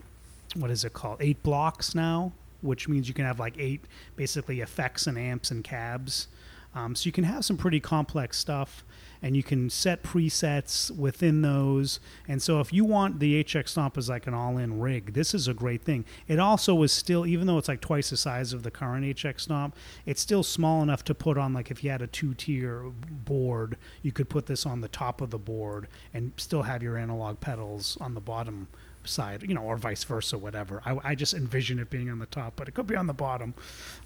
what 0.54 0.70
is 0.70 0.84
it 0.84 0.92
called? 0.92 1.18
Eight 1.20 1.42
blocks 1.42 1.94
now, 1.94 2.32
which 2.60 2.88
means 2.88 3.08
you 3.08 3.14
can 3.14 3.24
have 3.24 3.38
like 3.38 3.54
eight 3.58 3.84
basically 4.16 4.60
effects 4.60 5.06
and 5.06 5.18
amps 5.18 5.50
and 5.50 5.62
cabs. 5.62 6.28
Um, 6.74 6.94
so 6.94 7.06
you 7.06 7.12
can 7.12 7.24
have 7.24 7.44
some 7.44 7.56
pretty 7.56 7.80
complex 7.80 8.38
stuff, 8.38 8.84
and 9.22 9.36
you 9.36 9.42
can 9.42 9.70
set 9.70 10.02
presets 10.02 10.90
within 10.90 11.42
those. 11.42 12.00
And 12.28 12.42
so 12.42 12.60
if 12.60 12.72
you 12.72 12.84
want 12.84 13.20
the 13.20 13.42
HX 13.44 13.68
Stomp 13.68 13.98
as 13.98 14.08
like 14.08 14.26
an 14.26 14.34
all-in 14.34 14.80
rig, 14.80 15.12
this 15.12 15.34
is 15.34 15.48
a 15.48 15.54
great 15.54 15.82
thing. 15.82 16.04
It 16.28 16.38
also 16.38 16.80
is 16.82 16.92
still, 16.92 17.26
even 17.26 17.46
though 17.46 17.58
it's 17.58 17.68
like 17.68 17.80
twice 17.80 18.10
the 18.10 18.16
size 18.16 18.52
of 18.52 18.62
the 18.62 18.70
current 18.70 19.04
HX 19.04 19.42
Stomp, 19.42 19.76
it's 20.06 20.20
still 20.20 20.42
small 20.42 20.82
enough 20.82 21.04
to 21.04 21.14
put 21.14 21.36
on 21.36 21.52
like 21.52 21.70
if 21.70 21.84
you 21.84 21.90
had 21.90 22.02
a 22.02 22.06
two-tier 22.06 22.84
board, 23.24 23.76
you 24.02 24.12
could 24.12 24.28
put 24.28 24.46
this 24.46 24.66
on 24.66 24.80
the 24.80 24.88
top 24.88 25.20
of 25.20 25.30
the 25.30 25.38
board 25.38 25.88
and 26.14 26.32
still 26.36 26.62
have 26.62 26.82
your 26.82 26.96
analog 26.96 27.40
pedals 27.40 27.98
on 28.00 28.14
the 28.14 28.20
bottom 28.20 28.68
side, 29.04 29.42
you 29.42 29.54
know, 29.54 29.62
or 29.62 29.76
vice 29.76 30.04
versa, 30.04 30.36
whatever. 30.38 30.82
I, 30.84 30.98
I 31.02 31.14
just 31.14 31.34
envision 31.34 31.78
it 31.78 31.90
being 31.90 32.10
on 32.10 32.18
the 32.18 32.26
top, 32.26 32.54
but 32.56 32.68
it 32.68 32.72
could 32.74 32.86
be 32.86 32.96
on 32.96 33.06
the 33.06 33.12
bottom. 33.14 33.54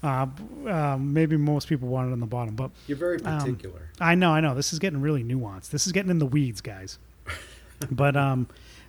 Uh, 0.01 0.27
um, 0.67 1.13
maybe 1.13 1.37
most 1.37 1.67
people 1.67 1.87
want 1.87 2.09
it 2.09 2.13
on 2.13 2.19
the 2.19 2.25
bottom, 2.25 2.55
but 2.55 2.71
You're 2.87 2.97
very 2.97 3.21
Um, 3.23 3.39
particular. 3.39 3.89
I 3.99 4.15
know, 4.15 4.31
I 4.31 4.39
know. 4.41 4.55
This 4.55 4.73
is 4.73 4.79
getting 4.79 5.01
really 5.01 5.23
nuanced. 5.23 5.69
This 5.69 5.85
is 5.85 5.91
getting 5.91 6.11
in 6.11 6.19
the 6.19 6.25
weeds, 6.25 6.61
guys. 6.61 6.97
but 7.91 8.15
um, 8.15 8.47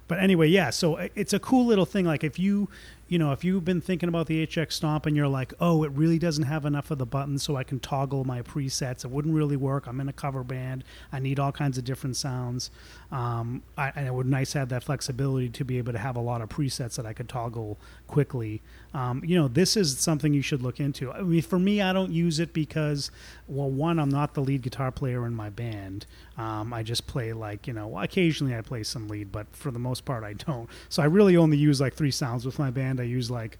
but 0.08 0.18
anyway, 0.20 0.48
yeah. 0.48 0.70
So 0.70 0.96
it's 1.14 1.32
a 1.32 1.40
cool 1.40 1.66
little 1.66 1.86
thing. 1.86 2.04
Like 2.04 2.22
if 2.22 2.38
you, 2.38 2.68
you 3.08 3.18
know, 3.18 3.30
if 3.30 3.44
you've 3.44 3.64
been 3.64 3.80
thinking 3.80 4.08
about 4.08 4.26
the 4.26 4.44
HX 4.46 4.72
Stomp 4.72 5.06
and 5.06 5.16
you're 5.16 5.28
like, 5.28 5.54
oh, 5.60 5.84
it 5.84 5.92
really 5.92 6.18
doesn't 6.18 6.44
have 6.44 6.64
enough 6.64 6.90
of 6.90 6.98
the 6.98 7.06
buttons, 7.06 7.44
so 7.44 7.54
I 7.54 7.62
can 7.62 7.78
toggle 7.78 8.24
my 8.24 8.42
presets. 8.42 9.04
It 9.04 9.10
wouldn't 9.10 9.34
really 9.34 9.56
work. 9.56 9.86
I'm 9.86 10.00
in 10.00 10.08
a 10.08 10.12
cover 10.12 10.42
band. 10.42 10.82
I 11.12 11.20
need 11.20 11.38
all 11.38 11.52
kinds 11.52 11.78
of 11.78 11.84
different 11.84 12.16
sounds. 12.16 12.70
Um, 13.12 13.62
I, 13.78 13.92
and 13.94 14.08
it 14.08 14.14
would 14.14 14.26
nice 14.26 14.52
to 14.52 14.58
have 14.58 14.70
that 14.70 14.82
flexibility 14.82 15.48
to 15.50 15.64
be 15.64 15.78
able 15.78 15.92
to 15.92 15.98
have 15.98 16.16
a 16.16 16.20
lot 16.20 16.40
of 16.40 16.48
presets 16.48 16.96
that 16.96 17.06
I 17.06 17.12
could 17.12 17.28
toggle 17.28 17.78
quickly. 18.08 18.60
Um, 18.96 19.22
you 19.22 19.38
know, 19.38 19.46
this 19.46 19.76
is 19.76 19.98
something 19.98 20.32
you 20.32 20.40
should 20.40 20.62
look 20.62 20.80
into. 20.80 21.12
I 21.12 21.20
mean, 21.20 21.42
for 21.42 21.58
me, 21.58 21.82
I 21.82 21.92
don't 21.92 22.10
use 22.10 22.40
it 22.40 22.54
because, 22.54 23.10
well, 23.46 23.68
one, 23.68 23.98
I'm 23.98 24.08
not 24.08 24.32
the 24.32 24.40
lead 24.40 24.62
guitar 24.62 24.90
player 24.90 25.26
in 25.26 25.34
my 25.34 25.50
band. 25.50 26.06
Um, 26.38 26.72
I 26.72 26.82
just 26.82 27.06
play 27.06 27.34
like, 27.34 27.66
you 27.66 27.74
know, 27.74 27.98
occasionally 27.98 28.56
I 28.56 28.62
play 28.62 28.82
some 28.84 29.06
lead, 29.06 29.30
but 29.30 29.54
for 29.54 29.70
the 29.70 29.78
most 29.78 30.06
part, 30.06 30.24
I 30.24 30.32
don't. 30.32 30.70
So 30.88 31.02
I 31.02 31.06
really 31.06 31.36
only 31.36 31.58
use 31.58 31.78
like 31.78 31.92
three 31.92 32.10
sounds 32.10 32.46
with 32.46 32.58
my 32.58 32.70
band. 32.70 32.98
I 32.98 33.02
use 33.02 33.30
like 33.30 33.58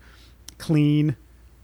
clean, 0.56 1.16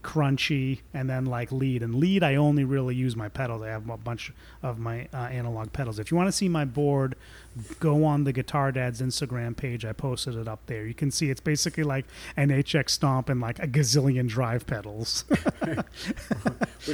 crunchy, 0.03 0.81
and 0.93 1.09
then 1.09 1.27
like 1.27 1.53
lead. 1.53 1.83
And 1.83 1.95
lead, 1.95 2.23
I 2.23 2.37
only 2.37 2.65
really 2.65 2.95
use 2.95 3.17
my 3.17 3.29
pedals. 3.29 3.63
I 3.63 3.69
have 3.69 3.89
a 3.89 3.97
bunch 3.97 4.33
of 4.63 4.79
my 4.79 5.09
uh, 5.13 5.17
analog 5.17 5.73
pedals. 5.73 5.99
If 5.99 6.11
you 6.11 6.17
want 6.17 6.29
to 6.29 6.33
see 6.33 6.49
my 6.49 6.65
board, 6.65 7.15
go 7.81 8.05
on 8.05 8.25
the 8.25 8.33
Guitar 8.33 8.73
Dad's 8.73 9.01
Instagram 9.01 9.57
page. 9.57 9.85
I 9.85 9.93
posted 9.93 10.37
it 10.37 10.49
up 10.49 10.67
there. 10.67 10.87
You 10.87 10.95
can 10.95 11.11
see 11.11 11.31
it's 11.31 11.41
basically 11.41 11.85
like 11.85 12.07
an 12.37 12.51
HX 12.51 12.91
stomp 12.91 13.29
and 13.29 13.41
like 13.41 13.59
a 13.59 13.67
gazillion 13.67 14.29
drive 14.29 14.67
pedals. 14.67 15.25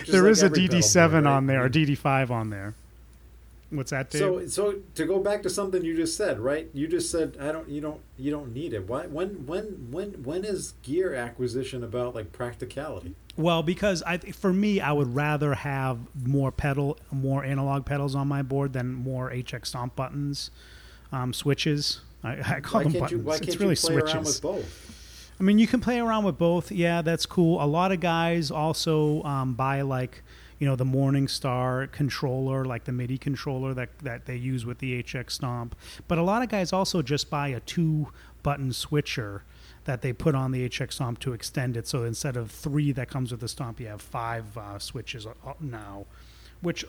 There 0.07 0.25
like 0.25 0.33
is 0.33 0.43
a 0.43 0.51
DD7 0.51 1.11
board, 1.11 1.25
right? 1.25 1.27
on 1.27 1.47
there, 1.47 1.65
or 1.65 1.71
DD5 1.71 2.31
on 2.31 2.51
there. 2.51 2.75
What's 3.71 3.91
that, 3.91 4.11
Dave? 4.11 4.21
So, 4.21 4.47
so 4.47 4.81
to 4.95 5.05
go 5.05 5.19
back 5.19 5.43
to 5.43 5.51
something 5.51 5.85
you 5.85 5.95
just 5.95 6.17
said, 6.17 6.41
right? 6.41 6.71
You 6.73 6.89
just 6.89 7.11
said 7.11 7.37
I 7.39 7.53
don't, 7.53 7.69
you 7.69 7.81
don't, 7.81 8.01
you 8.17 8.31
don't 8.31 8.55
need 8.55 8.73
it. 8.73 8.89
Why? 8.89 9.07
When, 9.07 9.47
when, 9.47 9.91
when, 9.91 10.23
when 10.23 10.45
is 10.45 10.73
gear 10.83 11.15
acquisition 11.15 11.85
about 11.85 12.15
like 12.15 12.33
practicality? 12.33 13.15
Well, 13.37 13.63
because 13.63 14.03
I, 14.05 14.19
for 14.19 14.53
me, 14.53 14.81
I 14.81 14.93
would 14.93 15.15
rather 15.15 15.55
have 15.55 15.99
more 16.27 16.51
pedal, 16.51 16.99
more 17.13 17.45
analog 17.45 17.85
pedals 17.85 18.15
on 18.15 18.27
my 18.27 18.43
board 18.43 18.73
than 18.73 18.95
more 18.95 19.31
HX 19.31 19.67
stomp 19.67 19.95
buttons, 19.95 20.51
um, 21.13 21.33
switches. 21.35 22.01
I, 22.25 22.57
I 22.57 22.61
call 22.61 22.81
Why 22.81 22.85
them 22.85 22.93
buttons. 22.95 23.13
you? 23.13 23.19
Why 23.19 23.35
can't 23.35 23.45
it's 23.45 23.55
you 23.55 23.61
really 23.61 23.77
play 23.77 23.95
switches. 23.95 24.15
around 24.15 24.25
with 24.25 24.43
both? 24.43 24.95
I 25.39 25.45
mean, 25.45 25.59
you 25.59 25.69
can 25.69 25.81
play 25.81 26.01
around 26.01 26.25
with 26.25 26.37
both. 26.37 26.73
Yeah, 26.73 27.03
that's 27.03 27.27
cool. 27.27 27.63
A 27.63 27.67
lot 27.67 27.93
of 27.93 28.01
guys 28.01 28.51
also 28.51 29.23
um, 29.23 29.55
buy 29.55 29.83
like 29.83 30.23
you 30.59 30.67
know 30.67 30.77
the 30.77 30.85
Morningstar 30.85 31.91
controller, 31.93 32.65
like 32.65 32.85
the 32.85 32.93
MIDI 32.93 33.19
controller 33.19 33.75
that 33.75 33.99
that 34.01 34.27
they 34.27 34.37
use 34.37 34.67
with 34.67 34.79
the 34.79 35.03
HX 35.03 35.33
Stomp. 35.33 35.77
But 36.07 36.19
a 36.19 36.23
lot 36.23 36.43
of 36.43 36.49
guys 36.49 36.73
also 36.73 37.03
just 37.03 37.31
buy 37.31 37.49
a 37.49 37.61
two 37.61 38.09
button 38.43 38.73
switcher 38.73 39.43
that 39.85 40.03
they 40.03 40.13
put 40.13 40.35
on 40.35 40.53
the 40.53 40.69
HX 40.69 40.95
Stomp 40.95 41.19
to 41.21 41.33
extend 41.33 41.77
it. 41.77 41.87
So 41.89 42.05
instead 42.05 42.37
of 42.37 42.51
three 42.51 42.93
that 42.93 43.09
comes 43.09 43.31
with 43.31 43.41
the 43.41 43.49
Stomp, 43.49 43.81
you 43.81 43.87
have 43.87 44.03
five 44.03 44.57
uh, 44.57 44.79
switches 44.79 45.27
uh, 45.27 45.33
now, 45.61 46.07
which 46.61 46.85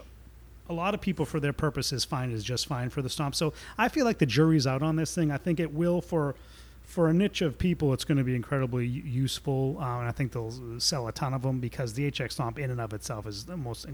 a 0.69 0.73
lot 0.73 0.93
of 0.93 1.01
people 1.01 1.25
for 1.25 1.39
their 1.39 1.53
purposes 1.53 2.05
find 2.05 2.31
is 2.31 2.43
just 2.43 2.67
fine 2.67 2.89
for 2.89 3.01
the 3.01 3.09
stomp. 3.09 3.33
So 3.33 3.53
I 3.77 3.89
feel 3.89 4.05
like 4.05 4.19
the 4.19 4.25
jury's 4.27 4.67
out 4.67 4.83
on 4.83 4.95
this 4.95 5.15
thing. 5.15 5.31
I 5.31 5.37
think 5.37 5.59
it 5.59 5.73
will 5.73 5.99
for 5.99 6.35
for 6.89 7.07
a 7.07 7.13
niche 7.13 7.43
of 7.43 7.59
people, 7.59 7.93
it's 7.93 8.03
going 8.03 8.17
to 8.17 8.23
be 8.23 8.35
incredibly 8.35 8.87
useful, 8.87 9.77
uh, 9.79 9.99
and 9.99 10.07
I 10.07 10.11
think 10.11 10.31
they'll 10.31 10.79
sell 10.79 11.07
a 11.07 11.11
ton 11.11 11.35
of 11.35 11.43
them 11.43 11.59
because 11.59 11.93
the 11.93 12.09
HX 12.09 12.31
Stomp 12.31 12.57
in 12.57 12.71
and 12.71 12.81
of 12.81 12.93
itself 12.93 13.27
is 13.27 13.45
the 13.45 13.55
most, 13.55 13.85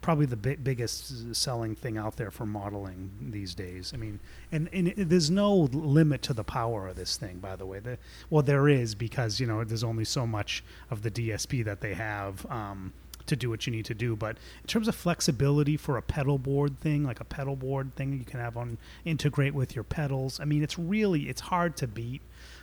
probably 0.00 0.26
the 0.26 0.36
bi- 0.36 0.54
biggest 0.54 1.34
selling 1.34 1.74
thing 1.74 1.98
out 1.98 2.14
there 2.14 2.30
for 2.30 2.46
modeling 2.46 3.10
these 3.20 3.52
days. 3.52 3.90
I 3.92 3.96
mean, 3.96 4.20
and, 4.52 4.68
and 4.72 4.86
it, 4.86 5.08
there's 5.08 5.28
no 5.28 5.52
limit 5.72 6.22
to 6.22 6.34
the 6.34 6.44
power 6.44 6.86
of 6.86 6.94
this 6.94 7.16
thing, 7.16 7.38
by 7.38 7.56
the 7.56 7.66
way. 7.66 7.80
The, 7.80 7.98
well, 8.30 8.44
there 8.44 8.68
is 8.68 8.94
because 8.94 9.40
you 9.40 9.46
know 9.48 9.64
there's 9.64 9.84
only 9.84 10.04
so 10.04 10.24
much 10.24 10.62
of 10.88 11.02
the 11.02 11.10
DSP 11.10 11.64
that 11.64 11.80
they 11.80 11.94
have. 11.94 12.46
Um, 12.48 12.92
to 13.26 13.34
do 13.34 13.50
what 13.50 13.66
you 13.66 13.72
need 13.72 13.84
to 13.86 13.94
do. 13.94 14.16
But 14.16 14.36
in 14.62 14.68
terms 14.68 14.86
of 14.86 14.94
flexibility 14.94 15.76
for 15.76 15.96
a 15.96 16.02
pedal 16.02 16.38
board 16.38 16.78
thing, 16.78 17.02
like 17.04 17.18
a 17.18 17.24
pedal 17.24 17.56
board 17.56 17.94
thing 17.96 18.12
you 18.12 18.24
can 18.24 18.40
have 18.40 18.56
on 18.56 18.78
integrate 19.04 19.52
with 19.52 19.74
your 19.74 19.82
pedals, 19.82 20.40
I 20.40 20.44
mean, 20.44 20.62
it's 20.62 20.78
really 20.78 21.28
it's 21.28 21.40
hard 21.40 21.76
to 21.78 21.86
beat. 21.86 22.22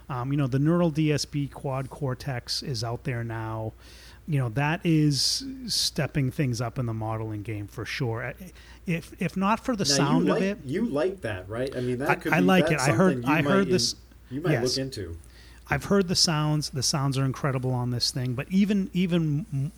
Um, 0.10 0.32
you 0.32 0.38
know, 0.38 0.48
the 0.48 0.60
Neural 0.60 0.92
DSP 0.92 1.52
Quad 1.52 1.90
Cortex 1.90 2.62
is 2.64 2.84
out 2.84 3.04
there 3.04 3.24
now. 3.24 3.74
You 4.28 4.40
know, 4.40 4.50
that 4.50 4.80
is 4.86 5.44
stepping 5.68 6.32
things 6.32 6.62
up 6.62 6.80
in 6.80 6.86
the 6.86 6.94
modeling 6.94 7.42
game 7.42 7.68
for 7.68 7.84
sure. 7.86 8.34
If 8.86 9.12
if 9.20 9.36
not 9.36 9.60
for 9.64 9.76
the 9.76 9.84
Now, 9.86 9.90
sound 9.96 10.26
like, 10.28 10.42
of 10.42 10.48
it, 10.48 10.58
You 10.66 10.86
like 10.86 11.22
that, 11.22 11.50
right? 11.50 11.76
I 11.76 11.82
mean, 11.82 11.98
that 12.00 12.10
I- 12.10 12.16
could 12.16 12.34
I 12.34 12.40
be, 12.40 12.46
like 12.46 12.72
it. 12.72 12.80
I 12.80 12.92
heard- 12.92 13.26
I 13.26 13.42
heard 13.42 13.68
in- 13.68 13.74
this- 13.74 13.96
you 14.32 14.40
might 14.42 14.52
yes. 14.54 14.78
look 14.78 14.78
into. 14.86 15.18
I've 15.70 15.86
heard 15.86 16.08
the 16.08 16.16
sounds. 16.16 16.70
The 16.70 16.84
sounds 16.84 17.18
are 17.18 17.26
incredible 17.26 17.72
on 17.72 17.92
this 17.92 18.12
thing, 18.12 18.34
but 18.34 18.48
even 18.50 18.90
even 18.94 19.72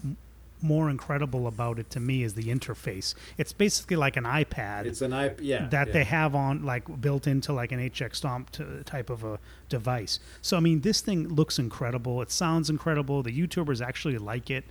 more 0.65 0.89
incredible 0.89 1.47
about 1.47 1.79
it 1.79 1.89
to 1.91 1.99
me 1.99 2.23
is 2.23 2.33
the 2.33 2.43
interface. 2.45 3.13
It's 3.37 3.53
basically 3.53 3.95
like 3.95 4.17
an 4.17 4.25
iPad 4.25 4.85
It's 4.85 5.01
an 5.01 5.13
IP, 5.13 5.39
yeah. 5.41 5.67
that 5.69 5.87
yeah. 5.87 5.93
they 5.93 6.03
have 6.03 6.35
on 6.35 6.65
like 6.65 6.99
built 6.99 7.27
into 7.27 7.53
like 7.53 7.71
an 7.71 7.79
HX 7.79 8.15
Stomp 8.17 8.51
t- 8.51 8.65
type 8.83 9.09
of 9.09 9.23
a 9.23 9.39
device. 9.69 10.19
So 10.41 10.57
I 10.57 10.59
mean, 10.59 10.81
this 10.81 10.99
thing 11.01 11.29
looks 11.29 11.59
incredible. 11.59 12.21
It 12.21 12.31
sounds 12.31 12.69
incredible. 12.69 13.23
The 13.23 13.31
YouTubers 13.31 13.85
actually 13.85 14.17
like 14.17 14.49
it. 14.49 14.65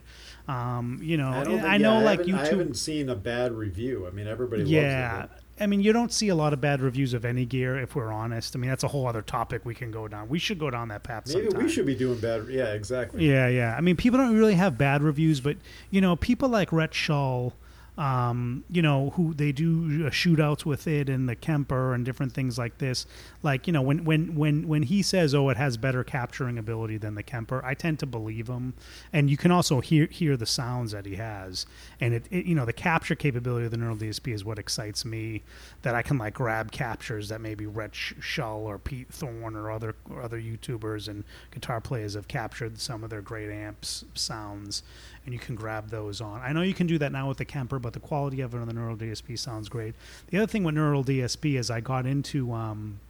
Um, 0.49 0.99
you 1.03 1.17
know, 1.17 1.31
I, 1.31 1.45
think, 1.45 1.63
I 1.63 1.73
yeah, 1.73 1.79
know 1.79 1.95
I 1.95 2.03
like 2.03 2.19
haven't, 2.21 2.35
I 2.35 2.39
YouTube. 2.45 2.51
haven't 2.51 2.75
seen 2.77 3.09
a 3.09 3.15
bad 3.15 3.53
review. 3.53 4.07
I 4.07 4.11
mean, 4.11 4.27
everybody 4.27 4.65
Yeah. 4.65 5.21
loves 5.23 5.33
it. 5.33 5.44
I 5.61 5.67
mean, 5.67 5.81
you 5.81 5.93
don't 5.93 6.13
see 6.13 6.29
a 6.29 6.35
lot 6.35 6.53
of 6.53 6.61
bad 6.61 6.81
reviews 6.81 7.15
of 7.15 7.25
any 7.25 7.45
gear, 7.47 7.79
if 7.79 7.95
we're 7.95 8.13
honest. 8.13 8.57
I 8.57 8.59
mean, 8.59 8.71
that's 8.71 8.83
a 8.83 8.89
whole 8.89 9.07
other 9.07 9.23
topic 9.23 9.65
we 9.65 9.75
can 9.75 9.91
go 9.93 10.09
down. 10.09 10.29
We 10.29 10.39
should 10.41 10.59
go 10.59 10.69
down 10.69 10.89
that 10.89 11.05
path 11.05 11.29
Maybe 11.29 11.43
sometime. 11.43 11.63
we 11.63 11.71
should 11.71 11.87
be 11.87 11.95
doing 11.95 12.19
bad. 12.19 12.47
Yeah, 12.49 12.73
exactly. 12.73 13.29
Yeah, 13.29 13.47
yeah. 13.49 13.77
I 13.77 13.81
mean, 13.81 13.97
people 13.97 14.19
don't 14.19 14.37
really 14.37 14.55
have 14.55 14.77
bad 14.77 15.03
reviews, 15.03 15.41
but 15.41 15.57
you 15.91 16.01
know, 16.01 16.17
people 16.17 16.49
like 16.49 16.73
Rhett 16.73 16.93
Shull, 16.93 17.53
um, 17.97 18.65
you 18.71 18.83
know, 18.83 19.11
who 19.11 19.35
they 19.35 19.53
do 19.53 20.07
uh, 20.07 20.11
shootouts 20.11 20.65
with 20.65 20.89
it 20.89 21.09
and 21.09 21.29
the 21.29 21.37
Kemper 21.37 21.95
and 21.95 22.05
different 22.05 22.33
things 22.33 22.59
like 22.59 22.79
this. 22.79 23.07
Like, 23.43 23.67
you 23.67 23.73
know, 23.73 23.83
when 23.83 24.05
when 24.05 24.35
when 24.35 24.67
when 24.67 24.83
he 24.85 25.01
says, 25.03 25.35
"Oh, 25.35 25.49
it 25.49 25.57
has 25.57 25.77
better 25.77 26.03
capturing 26.03 26.59
ability 26.59 26.97
than 26.97 27.15
the 27.15 27.23
Kemper," 27.23 27.65
I 27.65 27.75
tend 27.75 28.01
to 28.01 28.07
believe 28.07 28.49
him. 28.49 28.75
And 29.13 29.31
you 29.31 29.37
can 29.37 29.53
also 29.53 29.81
hear 29.81 30.07
hear 30.07 30.37
the 30.37 30.47
sounds 30.47 30.91
that 30.91 31.07
he 31.07 31.17
has, 31.17 31.67
and 32.01 32.15
it, 32.15 32.27
it 32.31 32.47
you 32.47 32.55
know, 32.57 32.65
the 32.65 32.73
capture 32.73 33.15
capability 33.15 33.67
of 33.67 33.71
the 33.71 33.77
Neural 33.77 33.97
DSP 33.97 34.35
is 34.35 34.45
what 34.45 34.59
excites 34.59 35.05
me. 35.05 35.43
That 35.83 35.95
I 35.95 36.03
can 36.03 36.19
like 36.19 36.35
grab 36.35 36.73
captures 36.73 37.29
that 37.29 37.41
maybe 37.41 37.67
Rhett 37.67 37.95
Sh- 37.95 38.15
Shull 38.21 38.67
or 38.67 38.79
Pete 38.79 39.09
Thorne 39.13 39.55
or 39.55 39.71
other 39.71 39.95
or 40.11 40.21
other 40.21 40.41
YouTubers 40.41 41.07
and 41.07 41.23
guitar 41.53 41.81
players 41.81 42.15
have 42.15 42.27
captured 42.27 42.81
some 42.81 43.05
of 43.05 43.11
their 43.11 43.23
great 43.23 43.51
amps 43.51 44.05
sounds, 44.15 44.83
and 45.25 45.33
you 45.33 45.41
can 45.41 45.55
grab 45.55 45.89
those 45.91 46.21
on. 46.21 46.41
I 46.43 46.53
know 46.53 46.63
you 46.63 46.75
can 46.75 46.87
do 46.87 46.99
that 46.99 47.13
now 47.13 47.29
with 47.29 47.39
the 47.39 47.45
Kemper, 47.45 47.79
but 47.79 47.93
the 47.93 48.01
quality 48.01 48.41
of 48.41 48.55
it 48.55 48.59
on 48.59 48.67
the 48.67 48.75
Neural 48.75 48.97
DSP 48.97 49.39
sounds 49.39 49.69
great. 49.69 49.95
The 50.29 50.39
other 50.39 50.47
thing 50.47 50.65
with 50.65 50.75
Neural 50.75 51.05
DSP 51.05 51.59
is 51.59 51.71
I 51.71 51.81
got 51.81 52.07
into 52.07 52.53
um, 52.53 53.01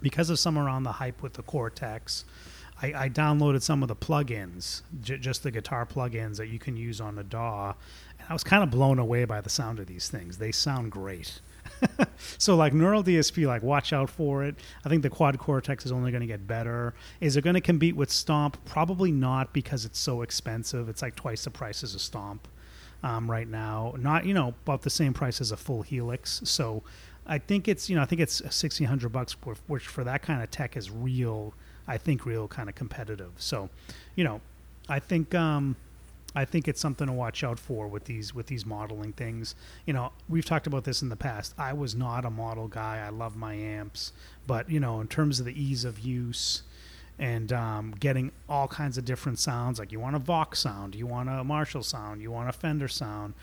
because 0.00 0.30
of 0.30 0.38
some 0.38 0.58
around 0.58 0.84
the 0.84 0.92
hype 0.92 1.22
with 1.22 1.34
the 1.34 1.42
Cortex. 1.42 2.24
I, 2.80 3.04
I 3.04 3.08
downloaded 3.08 3.62
some 3.62 3.82
of 3.82 3.88
the 3.88 3.96
plugins, 3.96 4.82
j- 5.02 5.18
just 5.18 5.42
the 5.42 5.50
guitar 5.50 5.86
plugins 5.86 6.36
that 6.38 6.48
you 6.48 6.58
can 6.58 6.76
use 6.76 7.00
on 7.00 7.14
the 7.14 7.22
DAW, 7.22 7.74
and 8.18 8.28
I 8.28 8.32
was 8.32 8.42
kind 8.42 8.62
of 8.62 8.70
blown 8.70 8.98
away 8.98 9.24
by 9.24 9.40
the 9.40 9.50
sound 9.50 9.78
of 9.78 9.86
these 9.86 10.08
things. 10.08 10.38
They 10.38 10.52
sound 10.52 10.90
great. 10.90 11.40
so 12.38 12.56
like 12.56 12.72
neural 12.72 13.02
dsp 13.02 13.46
like 13.46 13.62
watch 13.62 13.92
out 13.92 14.10
for 14.10 14.44
it. 14.44 14.56
I 14.84 14.88
think 14.88 15.02
the 15.02 15.10
quad 15.10 15.38
cortex 15.38 15.84
is 15.86 15.92
only 15.92 16.10
going 16.10 16.20
to 16.20 16.26
get 16.26 16.46
better. 16.46 16.94
Is 17.20 17.36
it 17.36 17.42
going 17.42 17.54
to 17.54 17.60
compete 17.60 17.96
with 17.96 18.10
stomp? 18.10 18.62
Probably 18.64 19.12
not 19.12 19.52
because 19.52 19.84
it's 19.84 19.98
so 19.98 20.22
expensive. 20.22 20.88
It's 20.88 21.02
like 21.02 21.16
twice 21.16 21.44
the 21.44 21.50
price 21.50 21.82
as 21.82 21.94
a 21.94 21.98
stomp 21.98 22.48
um, 23.02 23.30
right 23.30 23.48
now. 23.48 23.94
Not 23.98 24.24
you 24.26 24.34
know 24.34 24.54
about 24.64 24.82
the 24.82 24.90
same 24.90 25.12
price 25.12 25.40
as 25.40 25.52
a 25.52 25.56
full 25.56 25.82
helix. 25.82 26.40
So 26.44 26.82
i 27.24 27.38
think 27.38 27.68
it's 27.68 27.88
you 27.88 27.94
know 27.94 28.02
i 28.02 28.04
think 28.04 28.20
it's 28.20 28.40
1600 28.42 29.08
bucks 29.08 29.36
which 29.68 29.86
for 29.86 30.02
that 30.02 30.22
kind 30.22 30.42
of 30.42 30.50
tech 30.50 30.76
is 30.76 30.90
real 30.90 31.54
i 31.86 31.96
think 31.96 32.26
real 32.26 32.48
kind 32.48 32.68
of 32.68 32.74
competitive. 32.74 33.32
So 33.36 33.70
you 34.16 34.24
know 34.24 34.40
i 34.88 34.98
think 34.98 35.34
um 35.34 35.76
I 36.34 36.44
think 36.44 36.66
it's 36.66 36.80
something 36.80 37.06
to 37.06 37.12
watch 37.12 37.44
out 37.44 37.58
for 37.58 37.86
with 37.88 38.04
these 38.04 38.34
with 38.34 38.46
these 38.46 38.64
modeling 38.64 39.12
things. 39.12 39.54
You 39.86 39.92
know, 39.92 40.12
we've 40.28 40.44
talked 40.44 40.66
about 40.66 40.84
this 40.84 41.02
in 41.02 41.08
the 41.08 41.16
past. 41.16 41.54
I 41.58 41.72
was 41.72 41.94
not 41.94 42.24
a 42.24 42.30
model 42.30 42.68
guy. 42.68 43.02
I 43.04 43.10
love 43.10 43.36
my 43.36 43.54
amps, 43.54 44.12
but 44.46 44.70
you 44.70 44.80
know, 44.80 45.00
in 45.00 45.08
terms 45.08 45.40
of 45.40 45.46
the 45.46 45.60
ease 45.62 45.84
of 45.84 45.98
use 45.98 46.62
and 47.18 47.52
um, 47.52 47.94
getting 48.00 48.32
all 48.48 48.66
kinds 48.66 48.96
of 48.96 49.04
different 49.04 49.38
sounds, 49.38 49.78
like 49.78 49.92
you 49.92 50.00
want 50.00 50.16
a 50.16 50.18
Vox 50.18 50.58
sound, 50.58 50.94
you 50.94 51.06
want 51.06 51.28
a 51.28 51.44
Marshall 51.44 51.82
sound, 51.82 52.22
you 52.22 52.30
want 52.30 52.48
a 52.48 52.52
Fender 52.52 52.88
sound. 52.88 53.34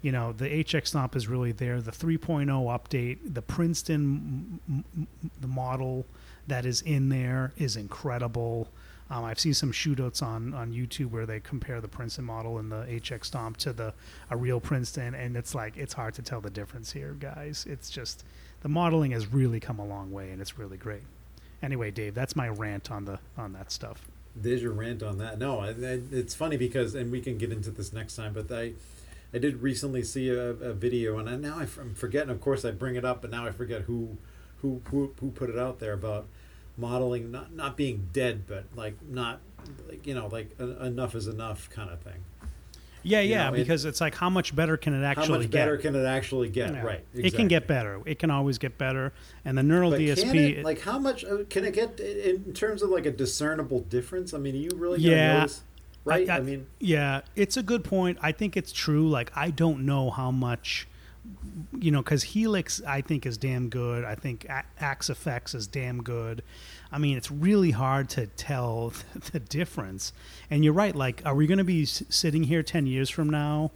You 0.00 0.12
know, 0.12 0.32
the 0.32 0.46
HX 0.64 0.88
Stomp 0.88 1.16
is 1.16 1.26
really 1.26 1.50
there. 1.50 1.80
The 1.80 1.90
3.0 1.90 2.46
update, 2.46 3.18
the 3.34 3.42
Princeton 3.42 4.60
m- 4.68 4.84
m- 4.96 5.08
the 5.40 5.48
model 5.48 6.06
that 6.46 6.64
is 6.64 6.82
in 6.82 7.08
there 7.08 7.52
is 7.58 7.76
incredible. 7.76 8.68
Um, 9.10 9.24
I've 9.24 9.38
seen 9.38 9.54
some 9.54 9.72
shootouts 9.72 10.22
on, 10.22 10.52
on 10.52 10.72
YouTube 10.72 11.10
where 11.10 11.24
they 11.24 11.40
compare 11.40 11.80
the 11.80 11.88
Princeton 11.88 12.24
model 12.24 12.58
and 12.58 12.70
the 12.70 12.84
HX 12.84 13.26
Stomp 13.26 13.56
to 13.58 13.72
the 13.72 13.94
a 14.30 14.36
real 14.36 14.60
Princeton, 14.60 15.14
and 15.14 15.36
it's 15.36 15.54
like 15.54 15.76
it's 15.76 15.94
hard 15.94 16.14
to 16.14 16.22
tell 16.22 16.40
the 16.40 16.50
difference 16.50 16.92
here, 16.92 17.16
guys. 17.18 17.66
It's 17.68 17.88
just 17.88 18.24
the 18.60 18.68
modeling 18.68 19.12
has 19.12 19.26
really 19.32 19.60
come 19.60 19.78
a 19.78 19.86
long 19.86 20.10
way, 20.10 20.30
and 20.30 20.40
it's 20.42 20.58
really 20.58 20.76
great. 20.76 21.02
Anyway, 21.62 21.90
Dave, 21.90 22.14
that's 22.14 22.36
my 22.36 22.48
rant 22.48 22.90
on 22.90 23.04
the 23.04 23.18
on 23.36 23.52
that 23.54 23.72
stuff. 23.72 24.06
There's 24.36 24.62
your 24.62 24.72
rant 24.72 25.02
on 25.02 25.18
that. 25.18 25.38
No, 25.38 25.60
I, 25.60 25.68
I, 25.68 26.00
it's 26.12 26.34
funny 26.34 26.56
because, 26.56 26.94
and 26.94 27.10
we 27.10 27.20
can 27.20 27.38
get 27.38 27.50
into 27.50 27.70
this 27.70 27.92
next 27.92 28.14
time, 28.14 28.34
but 28.34 28.52
I, 28.52 28.72
I 29.32 29.38
did 29.38 29.62
recently 29.62 30.02
see 30.02 30.28
a, 30.28 30.50
a 30.50 30.72
video, 30.72 31.18
and 31.18 31.28
I, 31.28 31.36
now 31.36 31.58
I, 31.58 31.62
am 31.62 31.94
forgetting. 31.94 32.30
Of 32.30 32.40
course, 32.40 32.64
I 32.64 32.70
bring 32.70 32.94
it 32.94 33.04
up, 33.04 33.22
but 33.22 33.30
now 33.30 33.46
I 33.46 33.50
forget 33.50 33.82
who, 33.82 34.16
who, 34.58 34.80
who, 34.90 35.12
who 35.18 35.30
put 35.30 35.50
it 35.50 35.58
out 35.58 35.80
there 35.80 35.92
about 35.92 36.26
modeling 36.82 37.30
not 37.30 37.52
not 37.54 37.76
being 37.76 38.08
dead, 38.12 38.46
but 38.46 38.64
like 38.74 38.94
not, 39.08 39.40
like 39.88 40.06
you 40.06 40.14
know, 40.14 40.28
like 40.28 40.54
en- 40.60 40.76
enough 40.80 41.14
is 41.14 41.26
enough 41.26 41.68
kind 41.70 41.90
of 41.90 42.00
thing. 42.00 42.14
Yeah, 43.04 43.20
You 43.20 43.30
yeah, 43.30 43.48
know, 43.50 43.54
it- 43.54 43.58
because 43.58 43.84
it's 43.84 44.00
like 44.00 44.14
how 44.14 44.28
much 44.30 44.54
better 44.54 44.76
can 44.76 44.92
it 44.92 45.04
actually 45.04 45.22
get 45.26 45.28
How 45.28 45.34
much 45.38 45.42
get? 45.42 45.52
better 45.52 45.76
can 45.76 45.94
it 45.96 46.04
actually 46.04 46.48
get? 46.48 46.72
Yeah. 46.74 46.82
Right. 46.82 47.04
It 47.14 47.34
can 47.34 47.48
get 47.48 47.66
better. 47.66 48.00
It 48.06 48.18
can 48.18 48.30
always 48.30 48.58
get 48.58 48.76
better. 48.76 49.12
And 49.44 49.56
the 49.56 49.62
neural 49.62 49.90
But 49.90 50.00
DSP, 50.00 50.22
can 50.22 50.36
it, 50.36 50.64
like 50.64 50.80
how 50.80 50.98
much 50.98 51.24
uh, 51.24 51.38
can 51.48 51.64
it 51.64 51.74
get 51.74 52.00
in 52.00 52.52
terms 52.54 52.82
of 52.82 52.90
like 52.90 53.06
a 53.06 53.10
discernible 53.12 53.80
difference? 53.80 54.34
I 54.34 54.38
mean, 54.38 54.54
are 54.54 54.58
you 54.58 54.70
really 54.76 55.00
Yeah. 55.00 55.38
notice? 55.38 55.62
Right. 56.04 56.28
I, 56.28 56.36
I- 56.38 56.40
mean, 56.40 56.66
Yeah, 56.80 57.20
it's 57.36 57.56
a 57.56 57.62
good 57.62 57.84
point. 57.84 58.18
I 58.20 58.32
think 58.32 58.56
it's 58.56 58.72
true. 58.72 59.08
Like, 59.08 59.30
I 59.36 59.50
don't 59.50 59.86
know 59.86 60.10
how 60.10 60.30
much, 60.30 60.87
you 61.78 61.90
know, 61.90 62.02
because 62.02 62.22
Helix, 62.22 62.82
I 62.86 63.00
think, 63.00 63.26
is 63.26 63.36
damn 63.36 63.68
good. 63.68 64.04
I 64.04 64.14
think 64.14 64.46
Axe-Fx 64.48 65.54
is 65.54 65.66
damn 65.66 66.02
good. 66.02 66.42
I 66.90 66.98
mean, 66.98 67.16
it's 67.16 67.30
really 67.30 67.70
hard 67.70 68.08
to 68.10 68.26
tell 68.26 68.92
the 69.32 69.40
difference. 69.40 70.12
And 70.50 70.64
you're 70.64 70.72
right. 70.72 70.94
Like, 70.94 71.22
are 71.24 71.34
we 71.34 71.46
going 71.46 71.58
to 71.58 71.64
be 71.64 71.84
sitting 71.84 72.44
here 72.44 72.62
10 72.62 72.86
years 72.86 73.10
from 73.10 73.30
now 73.30 73.70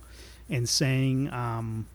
and 0.48 0.68
saying, 0.68 1.32
um, 1.32 1.86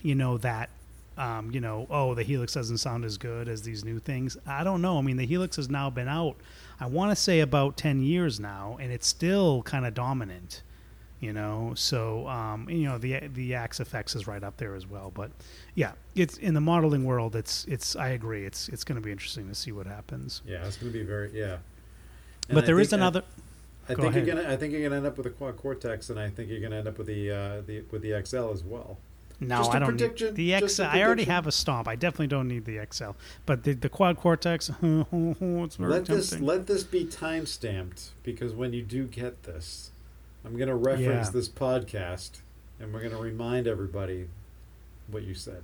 you 0.00 0.14
know, 0.14 0.38
that. 0.38 0.70
Um, 1.18 1.50
you 1.50 1.60
know, 1.60 1.86
oh, 1.90 2.14
the 2.14 2.22
Helix 2.22 2.54
doesn't 2.54 2.78
sound 2.78 3.04
as 3.04 3.18
good 3.18 3.46
as 3.46 3.60
these 3.60 3.84
new 3.84 3.98
things. 3.98 4.38
I 4.46 4.64
don't 4.64 4.80
know. 4.80 4.96
I 4.96 5.02
mean, 5.02 5.18
the 5.18 5.26
Helix 5.26 5.56
has 5.56 5.68
now 5.68 5.90
been 5.90 6.08
out, 6.08 6.36
I 6.80 6.86
want 6.86 7.10
to 7.10 7.16
say 7.16 7.40
about 7.40 7.76
10 7.76 8.02
years 8.02 8.40
now, 8.40 8.78
and 8.80 8.90
it's 8.90 9.06
still 9.06 9.62
kind 9.62 9.84
of 9.84 9.92
dominant 9.92 10.62
you 11.22 11.32
know 11.32 11.72
so 11.76 12.26
um, 12.28 12.68
you 12.68 12.84
know 12.84 12.98
the 12.98 13.20
the 13.32 13.54
Axe-Fx 13.54 14.16
is 14.16 14.26
right 14.26 14.42
up 14.42 14.56
there 14.58 14.74
as 14.74 14.86
well 14.86 15.10
but 15.14 15.30
yeah 15.74 15.92
it's 16.16 16.36
in 16.36 16.52
the 16.52 16.60
modeling 16.60 17.04
world 17.04 17.34
it's 17.36 17.64
it's 17.66 17.94
i 17.96 18.08
agree 18.08 18.44
it's 18.44 18.68
it's 18.68 18.84
going 18.84 18.96
to 19.00 19.04
be 19.04 19.12
interesting 19.12 19.48
to 19.48 19.54
see 19.54 19.72
what 19.72 19.86
happens 19.86 20.42
yeah, 20.44 20.66
it's 20.66 20.76
going 20.76 20.92
to 20.92 20.98
be 20.98 21.04
very 21.04 21.30
yeah. 21.32 21.58
And 22.48 22.56
but 22.56 22.64
I 22.64 22.66
there 22.66 22.80
is 22.80 22.90
think- 22.90 23.00
I- 23.00 23.06
another 23.06 23.22
I 23.84 23.94
think 23.94 24.00
ahead. 24.10 24.26
you're 24.26 24.36
gonna. 24.36 24.48
I 24.52 24.56
think 24.56 24.72
you're 24.72 24.82
gonna 24.82 24.96
end 24.96 25.06
up 25.06 25.16
with 25.16 25.26
a 25.26 25.30
quad 25.30 25.56
cortex, 25.56 26.08
and 26.08 26.18
I 26.18 26.30
think 26.30 26.48
you're 26.48 26.60
gonna 26.60 26.76
end 26.76 26.86
up 26.86 26.98
with 26.98 27.08
the 27.08 27.30
uh, 27.32 27.60
the 27.66 27.82
with 27.90 28.02
the 28.02 28.12
XL 28.24 28.50
as 28.52 28.62
well. 28.62 28.98
no 29.40 29.56
just 29.58 29.72
a 29.72 29.76
i 29.76 29.78
don't 29.80 29.88
prediction, 29.88 30.28
need 30.28 30.36
the 30.36 30.60
just 30.60 30.76
xl 30.76 30.82
a 30.82 30.86
i 30.86 31.02
already 31.02 31.24
have 31.24 31.46
a 31.48 31.52
stomp 31.52 31.88
i 31.88 31.96
definitely 31.96 32.28
don't 32.28 32.46
need 32.46 32.64
the 32.64 32.78
xl 32.92 33.10
but 33.44 33.64
the, 33.64 33.72
the 33.74 33.88
quad 33.88 34.16
cortex 34.16 34.70
it's 34.82 35.76
very 35.76 35.90
let 35.90 36.04
this 36.04 36.38
let 36.40 36.66
this 36.68 36.84
be 36.84 37.04
time 37.04 37.44
stamped 37.46 38.10
because 38.22 38.52
when 38.54 38.72
you 38.72 38.82
do 38.82 39.04
get 39.06 39.42
this, 39.44 39.90
I'm 40.44 40.56
gonna 40.56 40.76
reference 40.76 41.28
Yeah. 41.28 41.30
this 41.32 41.48
podcast, 41.48 42.40
and 42.80 42.92
we're 42.92 43.02
gonna 43.02 43.20
remind 43.20 43.66
everybody 43.66 44.28
what 45.08 45.22
you 45.22 45.34
said. 45.34 45.62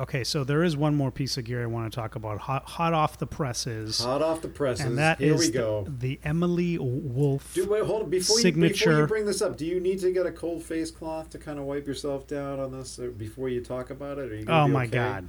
Okay, 0.00 0.24
so 0.24 0.42
there 0.42 0.62
is 0.64 0.74
one 0.74 0.94
more 0.94 1.10
piece 1.10 1.36
of 1.36 1.44
gear 1.44 1.62
I 1.62 1.66
want 1.66 1.92
to 1.92 1.94
talk 1.94 2.14
about. 2.16 2.38
Hot, 2.38 2.64
hot 2.64 2.94
off 2.94 3.18
the 3.18 3.26
presses, 3.26 4.00
Hot 4.00 4.22
off 4.22 4.40
the 4.40 4.48
presses. 4.48 4.86
and 4.86 4.96
that 4.96 5.18
Here 5.18 5.34
is 5.34 5.40
we 5.40 5.46
the, 5.48 5.52
go. 5.52 5.86
the 5.98 6.18
Emily 6.24 6.78
Wolfe. 6.78 7.52
Do 7.52 7.68
wait, 7.68 7.82
hold 7.84 8.04
on. 8.04 8.08
Before 8.10 8.38
you, 8.38 8.44
before 8.44 8.68
signature- 8.68 9.00
you 9.02 9.06
bring 9.06 9.26
this 9.26 9.42
up, 9.42 9.58
do 9.58 9.66
you 9.66 9.80
need 9.80 9.98
to 10.00 10.10
get 10.10 10.24
a 10.24 10.32
cold 10.32 10.62
face 10.62 10.90
cloth 10.90 11.28
to 11.30 11.38
kind 11.38 11.58
of 11.58 11.66
wipe 11.66 11.86
yourself 11.86 12.26
down 12.26 12.58
on 12.58 12.72
this 12.72 12.98
uh, 12.98 13.08
before 13.18 13.50
you 13.50 13.60
talk 13.60 13.90
about 13.90 14.16
it? 14.18 14.32
Are 14.32 14.36
you 14.36 14.46
oh 14.48 14.66
my 14.66 14.84
okay? 14.84 14.92
god! 14.92 15.28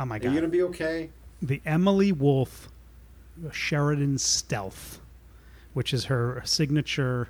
Oh 0.00 0.04
my 0.04 0.18
god! 0.18 0.26
Are 0.26 0.30
you 0.30 0.36
gonna 0.40 0.48
be 0.50 0.62
okay? 0.62 1.10
The 1.40 1.60
Emily 1.64 2.10
Wolfe 2.10 2.68
Sheridan 3.52 4.18
Stealth, 4.18 5.00
which 5.74 5.94
is 5.94 6.06
her 6.06 6.42
signature 6.44 7.28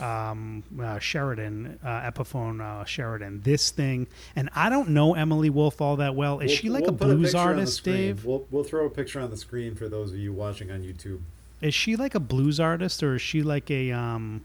um, 0.00 0.62
uh, 0.80 0.98
Sheridan 0.98 1.78
uh, 1.84 1.88
Epiphone 2.10 2.60
uh, 2.60 2.84
Sheridan. 2.84 3.42
This 3.42 3.70
thing, 3.70 4.06
and 4.36 4.50
I 4.54 4.68
don't 4.68 4.90
know 4.90 5.14
Emily 5.14 5.50
Wolfe 5.50 5.80
all 5.80 5.96
that 5.96 6.14
well. 6.14 6.40
Is 6.40 6.48
We'll- 6.48 6.56
she 6.56 6.70
like 6.70 6.82
we'll 6.82 6.90
a 6.90 6.92
blues 6.92 7.32
the 7.32 7.38
artist. 7.38 7.84
Dave? 7.84 8.24
We'll 8.24 8.46
we'll 8.50 8.64
throw 8.64 8.86
a 8.86 8.90
picture 8.90 9.20
on 9.20 9.30
the 9.30 9.36
screen 9.36 9.74
for 9.74 9.88
those 9.88 10.12
of 10.12 10.18
you 10.18 10.32
watching 10.32 10.70
on 10.70 10.82
YouTube. 10.82 11.20
Is 11.60 11.74
she 11.74 11.96
like 11.96 12.14
a 12.14 12.20
blues 12.20 12.60
artist, 12.60 13.02
or 13.02 13.14
is 13.14 13.22
she 13.22 13.42
like 13.42 13.70
a 13.70 13.90
um, 13.92 14.42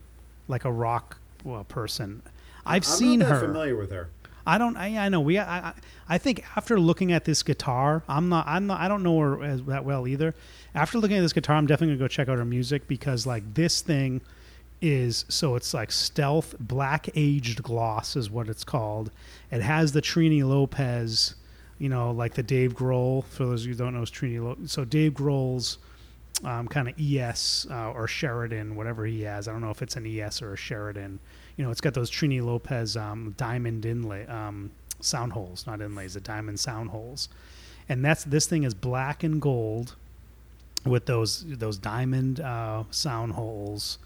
like 0.48 0.66
a 0.66 0.72
rock 0.72 1.20
well, 1.44 1.64
person? 1.64 2.22
I've 2.66 2.78
I'm 2.78 2.84
seen 2.84 3.22
her. 3.22 3.40
familiar 3.40 3.76
with 3.76 3.92
her. 3.92 4.10
I 4.46 4.58
don't. 4.58 4.78
I, 4.78 4.98
I 5.06 5.10
know. 5.10 5.20
We. 5.20 5.38
I, 5.38 5.70
I. 5.70 5.74
I 6.08 6.18
think 6.18 6.44
after 6.56 6.80
looking 6.80 7.12
at 7.12 7.26
this 7.26 7.44
guitar, 7.44 8.04
I'm 8.08 8.30
not. 8.30 8.48
I'm 8.48 8.68
not. 8.68 8.80
I 8.80 8.88
don't 8.88 9.04
know 9.04 9.20
her 9.20 9.44
as 9.44 9.64
that 9.64 9.86
well 9.86 10.08
either. 10.08 10.34
After 10.74 10.98
looking 10.98 11.18
at 11.18 11.22
this 11.22 11.34
guitar, 11.34 11.56
I'm 11.56 11.68
definitely 11.68 11.96
gonna 11.96 12.06
go 12.06 12.08
check 12.08 12.30
out 12.30 12.38
her 12.38 12.46
music 12.46 12.88
because 12.88 13.28
like 13.28 13.54
this 13.54 13.82
thing 13.82 14.22
is 14.82 15.26
so 15.28 15.56
it's 15.56 15.74
like 15.74 15.92
stealth 15.92 16.56
black 16.60 17.10
aged 17.16 17.62
gloss 17.64 18.16
is 18.16 18.30
what 18.30 18.48
it's 18.48 18.64
called. 18.64 19.12
It 19.52 19.62
has 19.62 19.92
the 19.92 20.02
Trini 20.02 20.44
Lopez, 20.48 21.36
you 21.78 21.90
know, 21.90 22.12
like 22.12 22.36
the 22.36 22.44
Dave 22.44 22.74
Grohl. 22.74 23.24
For 23.26 23.46
those 23.46 23.62
of 23.62 23.68
you 23.68 23.74
who 23.74 23.80
don't 23.80 23.94
know, 23.94 24.02
is 24.02 24.12
Trini. 24.12 24.44
Lo- 24.44 24.58
so 24.66 24.86
Dave 24.86 25.14
Grohl's 25.14 25.78
um, 26.44 26.68
kind 26.68 26.88
of 26.88 26.96
ES 27.00 27.68
uh, 27.70 27.92
or 27.92 28.08
Sheridan, 28.08 28.76
whatever 28.76 29.06
he 29.06 29.22
has. 29.24 29.48
I 29.48 29.52
don't 29.52 29.62
know 29.62 29.72
if 29.72 29.82
it's 29.82 29.96
an 29.96 30.06
ES 30.06 30.42
or 30.42 30.54
a 30.54 30.58
Sheridan. 30.58 31.20
You 31.58 31.66
know, 31.66 31.72
it's 31.72 31.82
got 31.82 31.94
those 31.94 32.10
Trini 32.10 32.42
Lopez 32.42 32.96
um, 32.96 33.34
diamond 33.38 33.86
inlay 33.86 34.26
um, 34.28 34.72
sound 35.02 35.34
holes, 35.34 35.66
not 35.68 35.82
inlays, 35.82 36.14
the 36.14 36.22
diamond 36.22 36.60
sound 36.60 36.92
holes, 36.92 37.30
and 37.90 38.04
that's 38.04 38.24
this 38.24 38.46
thing 38.46 38.64
is 38.64 38.74
black 38.74 39.24
and 39.24 39.42
gold 39.42 39.96
with 40.86 41.06
those 41.06 41.44
those 41.46 41.78
diamond 41.78 42.40
uh, 42.40 42.84
sound 42.92 43.34
holes. 43.34 43.98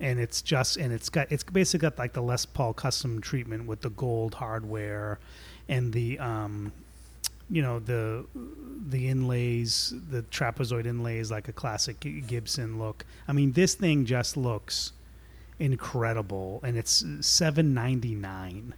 And 0.00 0.18
it's 0.18 0.40
just, 0.40 0.76
and 0.76 0.92
it's 0.92 1.08
got, 1.10 1.30
it's 1.30 1.44
basically 1.44 1.88
got 1.88 1.98
like 1.98 2.14
the 2.14 2.22
Les 2.22 2.46
Paul 2.46 2.72
custom 2.72 3.20
treatment 3.20 3.66
with 3.66 3.82
the 3.82 3.90
gold 3.90 4.34
hardware, 4.34 5.18
and 5.68 5.92
the, 5.92 6.18
um, 6.18 6.72
you 7.50 7.60
know, 7.62 7.80
the 7.80 8.24
the 8.88 9.08
inlays, 9.08 9.92
the 10.10 10.22
trapezoid 10.22 10.86
inlays, 10.86 11.30
like 11.30 11.48
a 11.48 11.52
classic 11.52 12.00
Gibson 12.26 12.78
look. 12.78 13.04
I 13.28 13.32
mean, 13.32 13.52
this 13.52 13.74
thing 13.74 14.06
just 14.06 14.36
looks 14.36 14.92
incredible, 15.58 16.60
and 16.62 16.76
it's 16.76 17.04
seven 17.20 17.74
ninety 17.74 18.14
nine. 18.14 18.74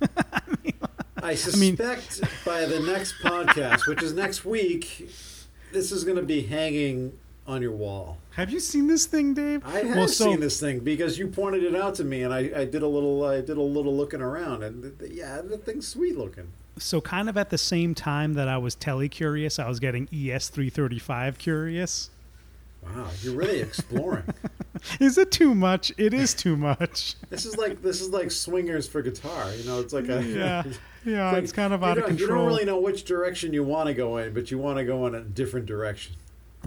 I 0.16 0.40
mean- 0.64 1.34
suspect 1.34 2.20
by 2.44 2.66
the 2.66 2.80
next 2.80 3.14
podcast, 3.22 3.86
which 3.86 4.02
is 4.02 4.12
next 4.12 4.44
week, 4.44 5.10
this 5.72 5.90
is 5.90 6.04
going 6.04 6.16
to 6.16 6.22
be 6.22 6.42
hanging 6.42 7.12
on 7.46 7.62
your 7.62 7.72
wall. 7.72 8.18
Have 8.32 8.50
you 8.50 8.60
seen 8.60 8.86
this 8.86 9.06
thing, 9.06 9.34
Dave? 9.34 9.62
I 9.64 9.80
have 9.80 9.96
Well, 9.96 10.08
so- 10.08 10.24
seen 10.26 10.40
this 10.40 10.58
thing 10.60 10.80
because 10.80 11.18
you 11.18 11.28
pointed 11.28 11.62
it 11.64 11.74
out 11.74 11.94
to 11.96 12.04
me, 12.04 12.22
and 12.22 12.32
I, 12.34 12.50
I 12.54 12.64
did 12.64 12.82
a 12.82 12.88
little 12.88 13.24
I 13.24 13.40
did 13.40 13.56
a 13.56 13.62
little 13.62 13.96
looking 13.96 14.20
around, 14.20 14.62
and 14.62 14.82
th- 14.82 14.98
th- 14.98 15.12
yeah, 15.12 15.40
the 15.42 15.56
thing's 15.58 15.86
sweet 15.86 16.16
looking. 16.18 16.48
So, 16.78 17.00
kind 17.00 17.28
of 17.30 17.38
at 17.38 17.48
the 17.48 17.56
same 17.58 17.94
time 17.94 18.34
that 18.34 18.48
I 18.48 18.58
was 18.58 18.74
tele 18.74 19.08
curious, 19.08 19.58
I 19.58 19.66
was 19.68 19.80
getting 19.80 20.08
ES 20.12 20.48
three 20.50 20.68
thirty 20.70 20.98
five 20.98 21.38
curious. 21.38 22.10
Wow, 22.82 23.08
you're 23.22 23.34
really 23.34 23.60
exploring. 23.60 24.24
Is 25.00 25.16
it 25.18 25.32
too 25.32 25.54
much? 25.54 25.90
It 25.96 26.12
is 26.14 26.34
too 26.34 26.54
much. 26.56 27.14
this 27.30 27.46
is 27.46 27.56
like 27.56 27.80
this 27.82 28.00
is 28.02 28.10
like 28.10 28.30
swingers 28.30 28.86
for 28.86 29.00
guitar. 29.02 29.50
You 29.54 29.64
know, 29.64 29.80
it's 29.80 29.92
like 29.94 30.08
a 30.08 30.22
Yeah, 30.22 30.62
yeah, 31.04 31.32
like, 31.32 31.42
it's 31.42 31.52
kind 31.52 31.72
of 31.72 31.82
out 31.82 31.96
of 31.98 32.04
don't- 32.06 32.20
You 32.20 32.26
don't 32.28 32.46
really 32.46 32.66
know 32.66 32.78
which 32.78 33.04
direction 33.04 33.52
you 33.54 33.64
want 33.64 33.86
to 33.88 33.94
go 33.94 34.18
in, 34.18 34.34
but 34.34 34.50
you 34.50 34.58
want 34.58 34.76
to 34.78 34.84
go 34.84 35.06
in 35.06 35.14
a 35.14 35.22
different 35.22 35.64
direction. 35.66 36.14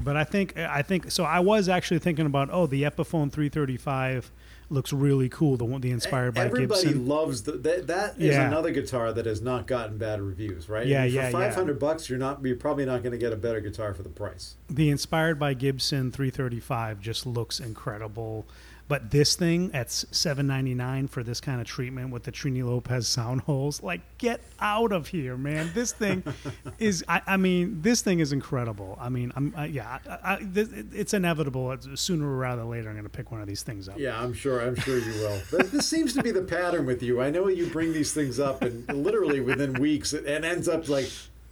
But 0.04 0.16
I 0.18 0.24
think 0.24 0.58
I 0.58 0.82
think 0.82 1.12
so. 1.12 1.24
I 1.24 1.40
was 1.40 1.70
actually 1.70 2.00
thinking 2.00 2.26
about 2.26 2.50
oh, 2.52 2.66
the 2.68 2.84
Epiphone 2.84 3.32
335 3.32 4.32
looks 4.72 4.94
really 4.94 5.30
cool. 5.30 5.58
The 5.58 5.66
one, 5.66 5.82
the 5.82 5.92
inspired 5.92 6.36
by 6.36 6.46
Everybody 6.46 6.68
Gibson. 6.68 6.90
Everybody 6.90 7.10
loves 7.10 7.44
the, 7.44 7.54
that. 7.54 7.88
That 7.88 8.16
is 8.20 8.36
Yeah. 8.36 8.48
another 8.48 8.72
guitar 8.72 9.12
that 9.14 9.26
has 9.26 9.42
not 9.42 9.66
gotten 9.68 9.98
bad 9.98 10.22
reviews, 10.22 10.70
right? 10.70 10.86
Yeah, 10.86 11.04
And 11.04 11.12
yeah, 11.14 11.32
For 11.32 11.38
yeah. 11.40 11.46
five 11.46 11.56
hundred 11.56 11.80
bucks, 11.80 12.10
you're 12.10 12.20
not. 12.20 12.44
You're 12.46 12.56
probably 12.56 12.86
not 12.86 13.02
going 13.02 13.12
to 13.14 13.18
get 13.18 13.34
a 13.34 13.38
better 13.38 13.62
guitar 13.62 13.94
for 13.94 14.04
the 14.04 14.10
price. 14.10 14.56
The 14.70 14.90
inspired 14.90 15.40
by 15.40 15.54
Gibson 15.56 16.12
335 16.12 17.00
just 17.02 17.26
looks 17.26 17.60
incredible. 17.60 18.46
But 18.90 19.12
this 19.12 19.36
thing 19.36 19.70
at 19.76 19.90
7.99 19.90 21.12
for 21.12 21.24
this 21.24 21.40
kind 21.40 21.62
of 21.62 21.68
treatment 21.68 22.10
with 22.12 22.24
the 22.24 22.32
Trini 22.32 22.66
Lopez 22.66 23.08
sound 23.08 23.42
holes, 23.42 23.84
like 23.84 24.02
get 24.18 24.42
out 24.60 24.92
of 24.92 25.08
here, 25.08 25.38
man! 25.38 25.70
This 25.76 25.92
thing 25.92 26.24
is, 26.80 27.06
I, 27.08 27.22
I 27.28 27.38
mean, 27.38 27.84
this 27.84 28.02
thing 28.02 28.20
is 28.20 28.34
incredible. 28.34 28.98
I 29.00 29.10
mean, 29.10 29.32
I'm, 29.36 29.54
uh, 29.56 29.64
yeah, 29.64 30.00
I, 30.10 30.34
I, 30.34 30.38
this, 30.42 30.70
it's 30.92 31.14
inevitable. 31.14 31.76
Sooner 31.94 32.28
or 32.28 32.38
rather 32.38 32.64
later, 32.64 32.90
I'm 32.90 32.96
going 32.96 33.04
to 33.04 33.10
pick 33.12 33.32
one 33.32 33.42
of 33.42 33.48
these 33.48 33.62
things 33.62 33.88
up. 33.88 34.00
Yeah, 34.00 34.20
I'm 34.20 34.34
sure. 34.34 34.60
I'm 34.60 34.76
sure 34.76 34.98
you 34.98 35.14
will. 35.22 35.40
But 35.52 35.72
this 35.72 35.88
seems 35.88 36.14
to 36.16 36.24
be 36.24 36.32
the 36.32 36.42
pattern 36.42 36.88
with 36.88 37.04
you. 37.04 37.22
I 37.22 37.30
know 37.30 37.48
you 37.48 37.68
bring 37.68 37.94
these 37.94 38.12
things 38.12 38.40
up, 38.40 38.64
and 38.64 38.88
literally 38.92 39.40
within 39.40 39.74
weeks, 39.74 40.14
it, 40.14 40.26
it 40.26 40.44
ends 40.44 40.68
up 40.68 40.90
like 40.90 41.12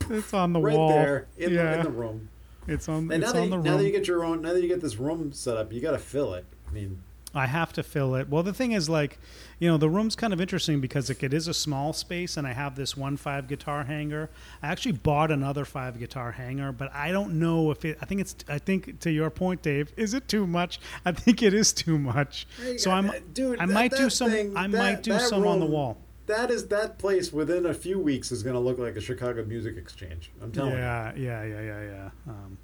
It's 0.10 0.34
on 0.34 0.54
the 0.54 0.60
right 0.60 0.76
wall. 0.76 0.90
there 0.90 1.28
in, 1.38 1.54
yeah, 1.54 1.74
the, 1.74 1.78
in 1.78 1.84
the 1.84 1.92
room. 1.92 2.30
it's 2.68 2.90
on. 2.90 3.12
And 3.12 3.24
it's 3.24 3.32
now 3.32 3.34
that, 3.34 3.40
on 3.40 3.44
you, 3.52 3.58
the 3.62 3.70
now 3.70 3.78
that 3.78 3.86
you 3.86 3.92
get 3.92 4.08
your 4.08 4.26
own, 4.26 4.42
now 4.42 4.54
that 4.54 4.62
you 4.64 4.68
get 4.68 4.82
this 4.82 4.96
room 4.98 5.32
set 5.34 5.56
up, 5.56 5.72
you 5.72 5.82
got 5.82 5.92
to 5.92 6.00
fill 6.00 6.34
it. 6.34 6.44
I 6.68 6.72
mean, 6.72 7.04
I 7.38 7.46
have 7.48 7.74
to 7.74 7.84
fill 7.84 8.16
it. 8.16 8.30
Well, 8.30 8.44
the 8.44 8.54
thing 8.54 8.72
is, 8.72 8.90
like, 8.90 9.20
you 9.60 9.70
know, 9.70 9.78
the 9.78 9.90
room's 9.90 10.16
kind 10.16 10.34
of 10.34 10.42
interesting 10.42 10.82
because 10.82 11.10
like, 11.10 11.24
it 11.24 11.34
is 11.34 11.48
a 11.48 11.54
small 11.54 11.94
space, 11.94 12.38
and 12.38 12.48
I 12.48 12.54
have 12.54 12.76
this 12.76 12.96
one 12.98 13.18
five 13.18 13.48
guitar 13.48 13.84
hanger. 13.84 14.30
I 14.62 14.68
actually 14.68 14.94
bought 14.94 15.32
another 15.32 15.66
five 15.66 16.00
guitar 16.00 16.32
hanger, 16.32 16.72
but 16.72 16.94
I 16.94 17.12
don't 17.12 17.40
know 17.40 17.72
if 17.72 17.84
it. 17.86 17.98
I 18.02 18.06
think 18.06 18.22
it's. 18.22 18.36
I 18.48 18.58
think 18.58 19.00
to 19.02 19.12
your 19.12 19.30
point, 19.30 19.62
Dave, 19.62 19.92
is 19.98 20.14
it 20.14 20.28
too 20.28 20.48
much? 20.48 20.80
I 21.06 21.12
think 21.12 21.42
it 21.44 21.54
is 21.54 21.74
too 21.74 21.98
much. 21.98 22.48
So 22.78 22.92
I'm. 22.92 23.12
dude, 23.34 23.60
I 23.60 23.66
that- 23.66 23.74
might 23.74 23.92
do 23.92 24.04
that 24.06 24.12
some. 24.12 24.32
thing- 24.32 24.56
I 24.56 24.68
that- 24.68 24.78
might 24.78 25.04
do 25.04 25.20
some 25.20 25.46
on 25.46 25.60
the 25.60 25.66
wall. 25.66 25.98
That 26.28 26.52
is 26.52 26.68
that 26.68 26.98
place 26.98 27.32
within 27.32 27.66
a 27.66 27.74
few 27.74 28.00
weeks 28.00 28.34
is 28.34 28.44
going 28.44 28.54
to 28.56 28.60
look 28.60 28.78
like 28.78 28.98
a 28.98 29.02
Chicago 29.02 29.46
Music 29.46 29.78
Exchange. 29.78 30.30
I'm 30.42 30.52
telling 30.52 30.74
you. 30.74 30.78
Yeah, 30.78 31.14
yeah, 31.16 31.44
yeah, 31.46 31.62
yeah, 31.62 31.82
yeah. 31.84 32.10
Um, 32.28 32.58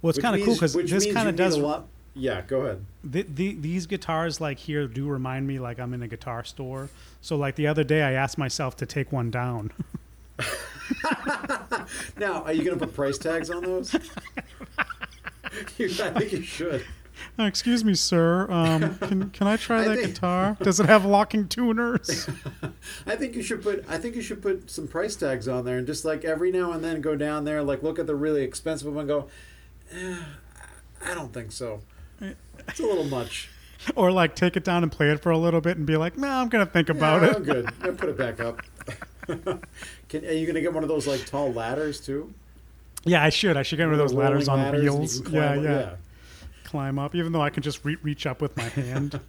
well, 0.00 0.10
it's 0.10 0.20
kind 0.20 0.36
of 0.36 0.44
cool 0.44 0.54
because 0.54 0.74
this 0.74 1.12
kind 1.12 1.28
of 1.28 1.34
does. 1.34 1.56
a 1.56 1.60
lot. 1.60 1.88
Yeah, 2.18 2.42
go 2.42 2.60
ahead. 2.62 2.84
the, 3.04 3.22
the, 3.22 3.54
these 3.54 3.86
guitars 3.86 4.40
like 4.40 4.58
here 4.58 4.86
do 4.88 5.06
remind 5.08 5.46
me 5.46 5.58
like 5.60 5.78
I'm 5.78 5.94
in 5.94 6.02
a 6.02 6.08
guitar 6.08 6.42
store. 6.44 6.88
So 7.20 7.36
like 7.36 7.54
the 7.54 7.66
other 7.68 7.84
day, 7.84 8.02
I 8.02 8.12
asked 8.12 8.36
myself 8.38 8.76
to 8.78 8.86
take 8.86 9.12
one 9.12 9.30
down. 9.30 9.70
Now, 12.18 12.42
are 12.42 12.52
you 12.52 12.64
going 12.64 12.78
to 12.78 12.86
put 12.86 12.94
price 12.94 13.18
tags 13.18 13.50
on 13.50 13.62
those? 13.62 13.94
You- 15.78 15.86
I 16.02 16.10
think 16.10 16.32
you 16.32 16.42
should. 16.42 16.84
Uh, 17.38 17.44
Excuse 17.44 17.82
me, 17.84 17.94
sir. 17.94 18.46
Um, 18.50 18.96
can 18.98 19.30
can 19.30 19.46
I 19.46 19.56
try 19.56 19.80
I 19.84 19.88
that 19.88 19.96
think- 19.98 20.14
guitar? 20.14 20.56
Does 20.60 20.78
it 20.78 20.86
have 20.86 21.04
locking 21.04 21.48
tuners? 21.48 22.28
I 23.06 23.16
think 23.16 23.34
you 23.34 23.42
should 23.42 23.62
put. 23.62 23.84
I 23.88 23.96
think 23.98 24.14
you 24.14 24.22
should 24.22 24.42
put 24.42 24.70
some 24.70 24.86
price 24.86 25.16
tags 25.16 25.48
on 25.48 25.64
there, 25.64 25.78
and 25.78 25.86
just 25.86 26.04
like 26.04 26.24
every 26.24 26.52
now 26.52 26.72
and 26.72 26.84
then 26.84 27.00
go 27.00 27.16
down 27.16 27.44
there, 27.44 27.62
like 27.62 27.82
look 27.82 27.98
at 27.98 28.06
the 28.06 28.14
really 28.14 28.42
expensive 28.42 28.88
one, 28.88 28.98
and 28.98 29.08
go. 29.08 29.28
Eh, 29.92 30.16
I 31.04 31.14
don't 31.14 31.32
think 31.32 31.50
so. 31.50 31.80
It's 32.66 32.80
a 32.80 32.84
little 32.84 33.04
much. 33.04 33.48
or 33.96 34.10
like 34.10 34.34
take 34.34 34.56
it 34.56 34.64
down 34.64 34.82
and 34.82 34.90
play 34.90 35.10
it 35.10 35.22
for 35.22 35.30
a 35.30 35.38
little 35.38 35.60
bit 35.60 35.76
and 35.76 35.86
be 35.86 35.96
like, 35.96 36.16
no, 36.18 36.28
I'm 36.28 36.48
gonna 36.48 36.66
think 36.66 36.88
about 36.88 37.22
Yeah, 37.22 37.28
it. 37.30 37.36
I'm 37.36 37.42
good. 37.44 37.66
I 37.82 37.90
put 37.90 38.08
it 38.08 38.16
back 38.18 38.40
up. 38.40 38.60
Can, 40.08 40.24
are 40.24 40.32
you 40.32 40.46
going 40.46 40.54
to 40.54 40.62
get 40.62 40.72
one 40.72 40.82
of 40.82 40.88
those 40.88 41.06
like 41.06 41.26
tall 41.26 41.52
ladders 41.52 42.00
too? 42.00 42.32
Yeah, 43.04 43.22
I 43.22 43.28
should. 43.28 43.58
I 43.58 43.62
should 43.62 43.76
get 43.76 43.84
one 43.84 43.92
of 43.92 43.98
those 43.98 44.14
ladders 44.14 44.48
on 44.48 44.58
ladders 44.58 44.82
wheels. 44.82 45.28
Yeah, 45.30 45.54
yeah, 45.54 45.70
up- 45.70 45.98
Climb 46.64 46.98
up, 46.98 47.14
even 47.14 47.32
though 47.32 47.42
I 47.42 47.50
can 47.50 47.62
just 47.62 47.84
re- 47.84 47.98
reach 48.02 48.26
up 48.26 48.40
with 48.40 48.56
my 48.56 48.64
hand. 48.64 49.20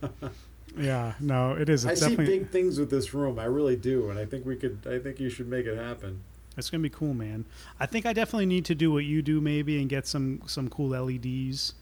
yeah, 0.78 1.14
no, 1.20 1.52
it 1.54 1.68
is. 1.70 1.86
I 1.86 1.92
It's 1.92 2.06
see 2.06 2.16
big 2.16 2.50
things 2.50 2.80
with 2.80 2.90
this 2.90 3.14
room. 3.14 3.40
I 3.40 3.46
really 3.46 3.76
do, 3.76 4.10
and 4.10 4.18
I 4.18 4.26
think 4.26 4.46
we 4.46 4.56
could. 4.56 4.80
I 4.90 5.00
think 5.00 5.20
you 5.20 5.30
should 5.30 5.50
make 5.50 5.66
it 5.66 5.78
happen. 5.78 6.22
It's 6.58 6.70
gonna 6.70 6.82
be 6.82 6.90
cool, 6.90 7.14
man. 7.14 7.44
I 7.80 7.86
think 7.86 8.06
I 8.06 8.14
definitely 8.14 8.46
need 8.46 8.66
to 8.66 8.76
do 8.76 8.92
what 8.94 9.04
you 9.06 9.22
do, 9.22 9.40
maybe, 9.42 9.80
and 9.82 9.90
get 9.90 10.08
some 10.08 10.42
some 10.48 10.70
cool 10.70 10.90
LEDs. 10.90 11.74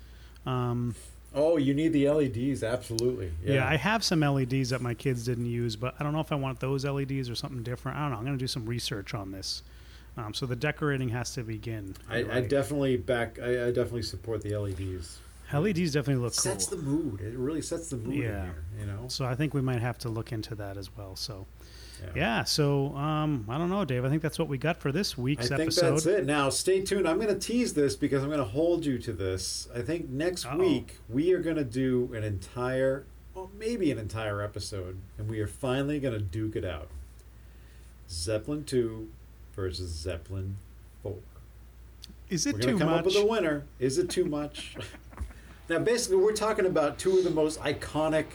Um, 0.45 0.95
Oh, 1.37 1.57
you 1.57 1.73
need 1.75 1.93
the 1.93 2.09
LEDs, 2.09 2.63
absolutely. 2.63 3.31
Yeah. 3.43 3.67
I 3.67 3.75
have 3.77 4.03
some 4.03 4.21
LEDs 4.21 4.71
that 4.71 4.81
my 4.81 4.93
kids 4.95 5.23
didn't 5.23 5.45
use, 5.45 5.75
but 5.75 5.93
I 5.99 6.03
don't 6.03 6.11
know 6.13 6.19
if 6.19 6.31
I 6.31 6.35
want 6.35 6.59
those 6.59 6.83
LEDs 6.83 7.29
or 7.29 7.35
something 7.35 7.61
different. 7.61 7.97
I 7.97 8.01
don't 8.01 8.11
know. 8.11 8.17
I'm 8.17 8.25
going 8.25 8.37
to 8.37 8.41
do 8.43 8.47
some 8.47 8.65
research 8.65 9.13
on 9.13 9.31
this. 9.31 9.61
Um, 10.17 10.33
so 10.33 10.47
the 10.47 10.55
decorating 10.55 11.09
has 11.09 11.33
to 11.35 11.43
begin. 11.43 11.95
I, 12.09 12.17
I 12.37 12.41
definitely 12.41 12.97
back. 12.97 13.37
I, 13.39 13.67
I 13.67 13.71
definitely 13.71 14.01
support 14.01 14.41
the 14.41 14.55
LEDs. 14.57 15.19
LEDs 15.53 15.93
definitely 15.93 16.15
look 16.23 16.33
cool. 16.33 16.51
sets 16.51 16.65
the 16.65 16.75
mood. 16.77 17.21
It 17.21 17.37
really 17.37 17.61
sets 17.61 17.89
the 17.89 17.97
mood 17.97 18.15
Yeah. 18.15 18.39
in 18.39 18.43
here. 18.45 18.63
You 18.79 18.85
know. 18.87 19.05
so 19.07 19.23
I 19.25 19.35
think 19.35 19.53
we 19.53 19.61
might 19.61 19.79
have 19.81 19.97
to 19.99 20.09
look 20.09 20.31
into 20.31 20.55
that 20.55 20.75
as 20.75 20.89
well. 20.97 21.15
So 21.15 21.45
yeah, 22.15 22.43
so 22.43 22.95
um, 22.95 23.45
I 23.49 23.57
don't 23.57 23.69
know, 23.69 23.85
Dave. 23.85 24.05
I 24.05 24.09
think 24.09 24.21
that's 24.21 24.37
what 24.39 24.47
we 24.47 24.57
got 24.57 24.77
for 24.77 24.91
this 24.91 25.15
I 25.17 25.21
week's 25.21 25.49
think 25.49 25.61
episode. 25.61 25.91
that's 25.93 26.05
it. 26.05 26.25
Now, 26.25 26.49
stay 26.49 26.81
tuned. 26.81 27.07
I'm 27.07 27.17
going 27.19 27.33
to 27.33 27.39
tease 27.39 27.73
this 27.73 27.95
because 27.95 28.23
I'm 28.23 28.29
going 28.29 28.39
to 28.39 28.45
hold 28.45 28.85
you 28.85 28.97
to 28.99 29.11
this. 29.13 29.67
I 29.75 29.81
think 29.81 30.09
next 30.09 30.45
Uh-oh. 30.45 30.57
week 30.57 30.97
we 31.09 31.33
are 31.33 31.39
going 31.39 31.55
to 31.57 31.63
do 31.63 32.11
an 32.13 32.23
entire, 32.23 33.05
well, 33.33 33.49
maybe 33.57 33.91
an 33.91 33.97
entire 33.97 34.41
episode, 34.41 34.97
and 35.17 35.29
we 35.29 35.39
are 35.39 35.47
finally 35.47 35.99
going 35.99 36.13
to 36.13 36.19
duke 36.21 36.55
it 36.55 36.65
out. 36.65 36.87
Zeppelin 38.09 38.63
2 38.63 39.09
versus 39.55 39.89
Zeppelin 39.91 40.55
4. 41.03 41.15
Is 42.29 42.45
it 42.45 42.53
We're 42.55 42.59
going 42.59 42.73
too 42.73 42.73
to 42.73 42.79
come 42.79 42.89
much? 42.91 42.99
up 42.99 43.05
with 43.05 43.15
a 43.15 43.25
winner. 43.25 43.63
Is 43.79 43.97
it 43.97 44.09
too 44.09 44.25
much? 44.25 44.75
now, 45.69 45.79
basically, 45.79 46.17
we're 46.17 46.33
talking 46.33 46.65
about 46.65 46.97
two 46.99 47.17
of 47.17 47.23
the 47.23 47.29
most 47.29 47.59
iconic, 47.61 48.25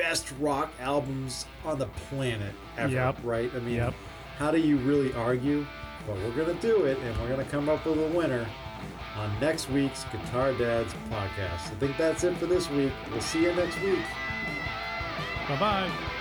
best 0.00 0.32
rock 0.40 0.70
albums 0.80 1.44
on 1.64 1.78
the 1.78 1.86
planet 2.08 2.54
ever, 2.78 2.92
Yep. 2.92 3.18
right? 3.22 3.50
I 3.54 3.58
mean, 3.58 3.74
Yep. 3.76 3.94
how 4.38 4.50
do 4.50 4.58
you 4.58 4.78
really 4.78 5.12
argue? 5.14 5.66
But 6.06 6.16
we're 6.16 6.30
going 6.44 6.56
to 6.58 6.62
do 6.66 6.84
it, 6.84 6.98
and 6.98 7.18
we're 7.20 7.28
going 7.28 7.44
to 7.44 7.50
come 7.50 7.68
up 7.68 7.84
with 7.84 7.98
a 7.98 8.16
winner 8.16 8.46
on 9.16 9.30
next 9.40 9.68
week's 9.68 10.04
Guitar 10.04 10.52
Dads 10.54 10.94
podcast. 11.10 11.66
I 11.72 11.74
think 11.78 11.96
that's 11.98 12.24
it 12.24 12.34
for 12.38 12.46
this 12.46 12.70
week. 12.70 12.92
We'll 13.12 13.20
see 13.20 13.42
you 13.42 13.54
next 13.54 13.78
week. 13.82 13.98
Bye 15.48 15.56
bye. 15.58 16.19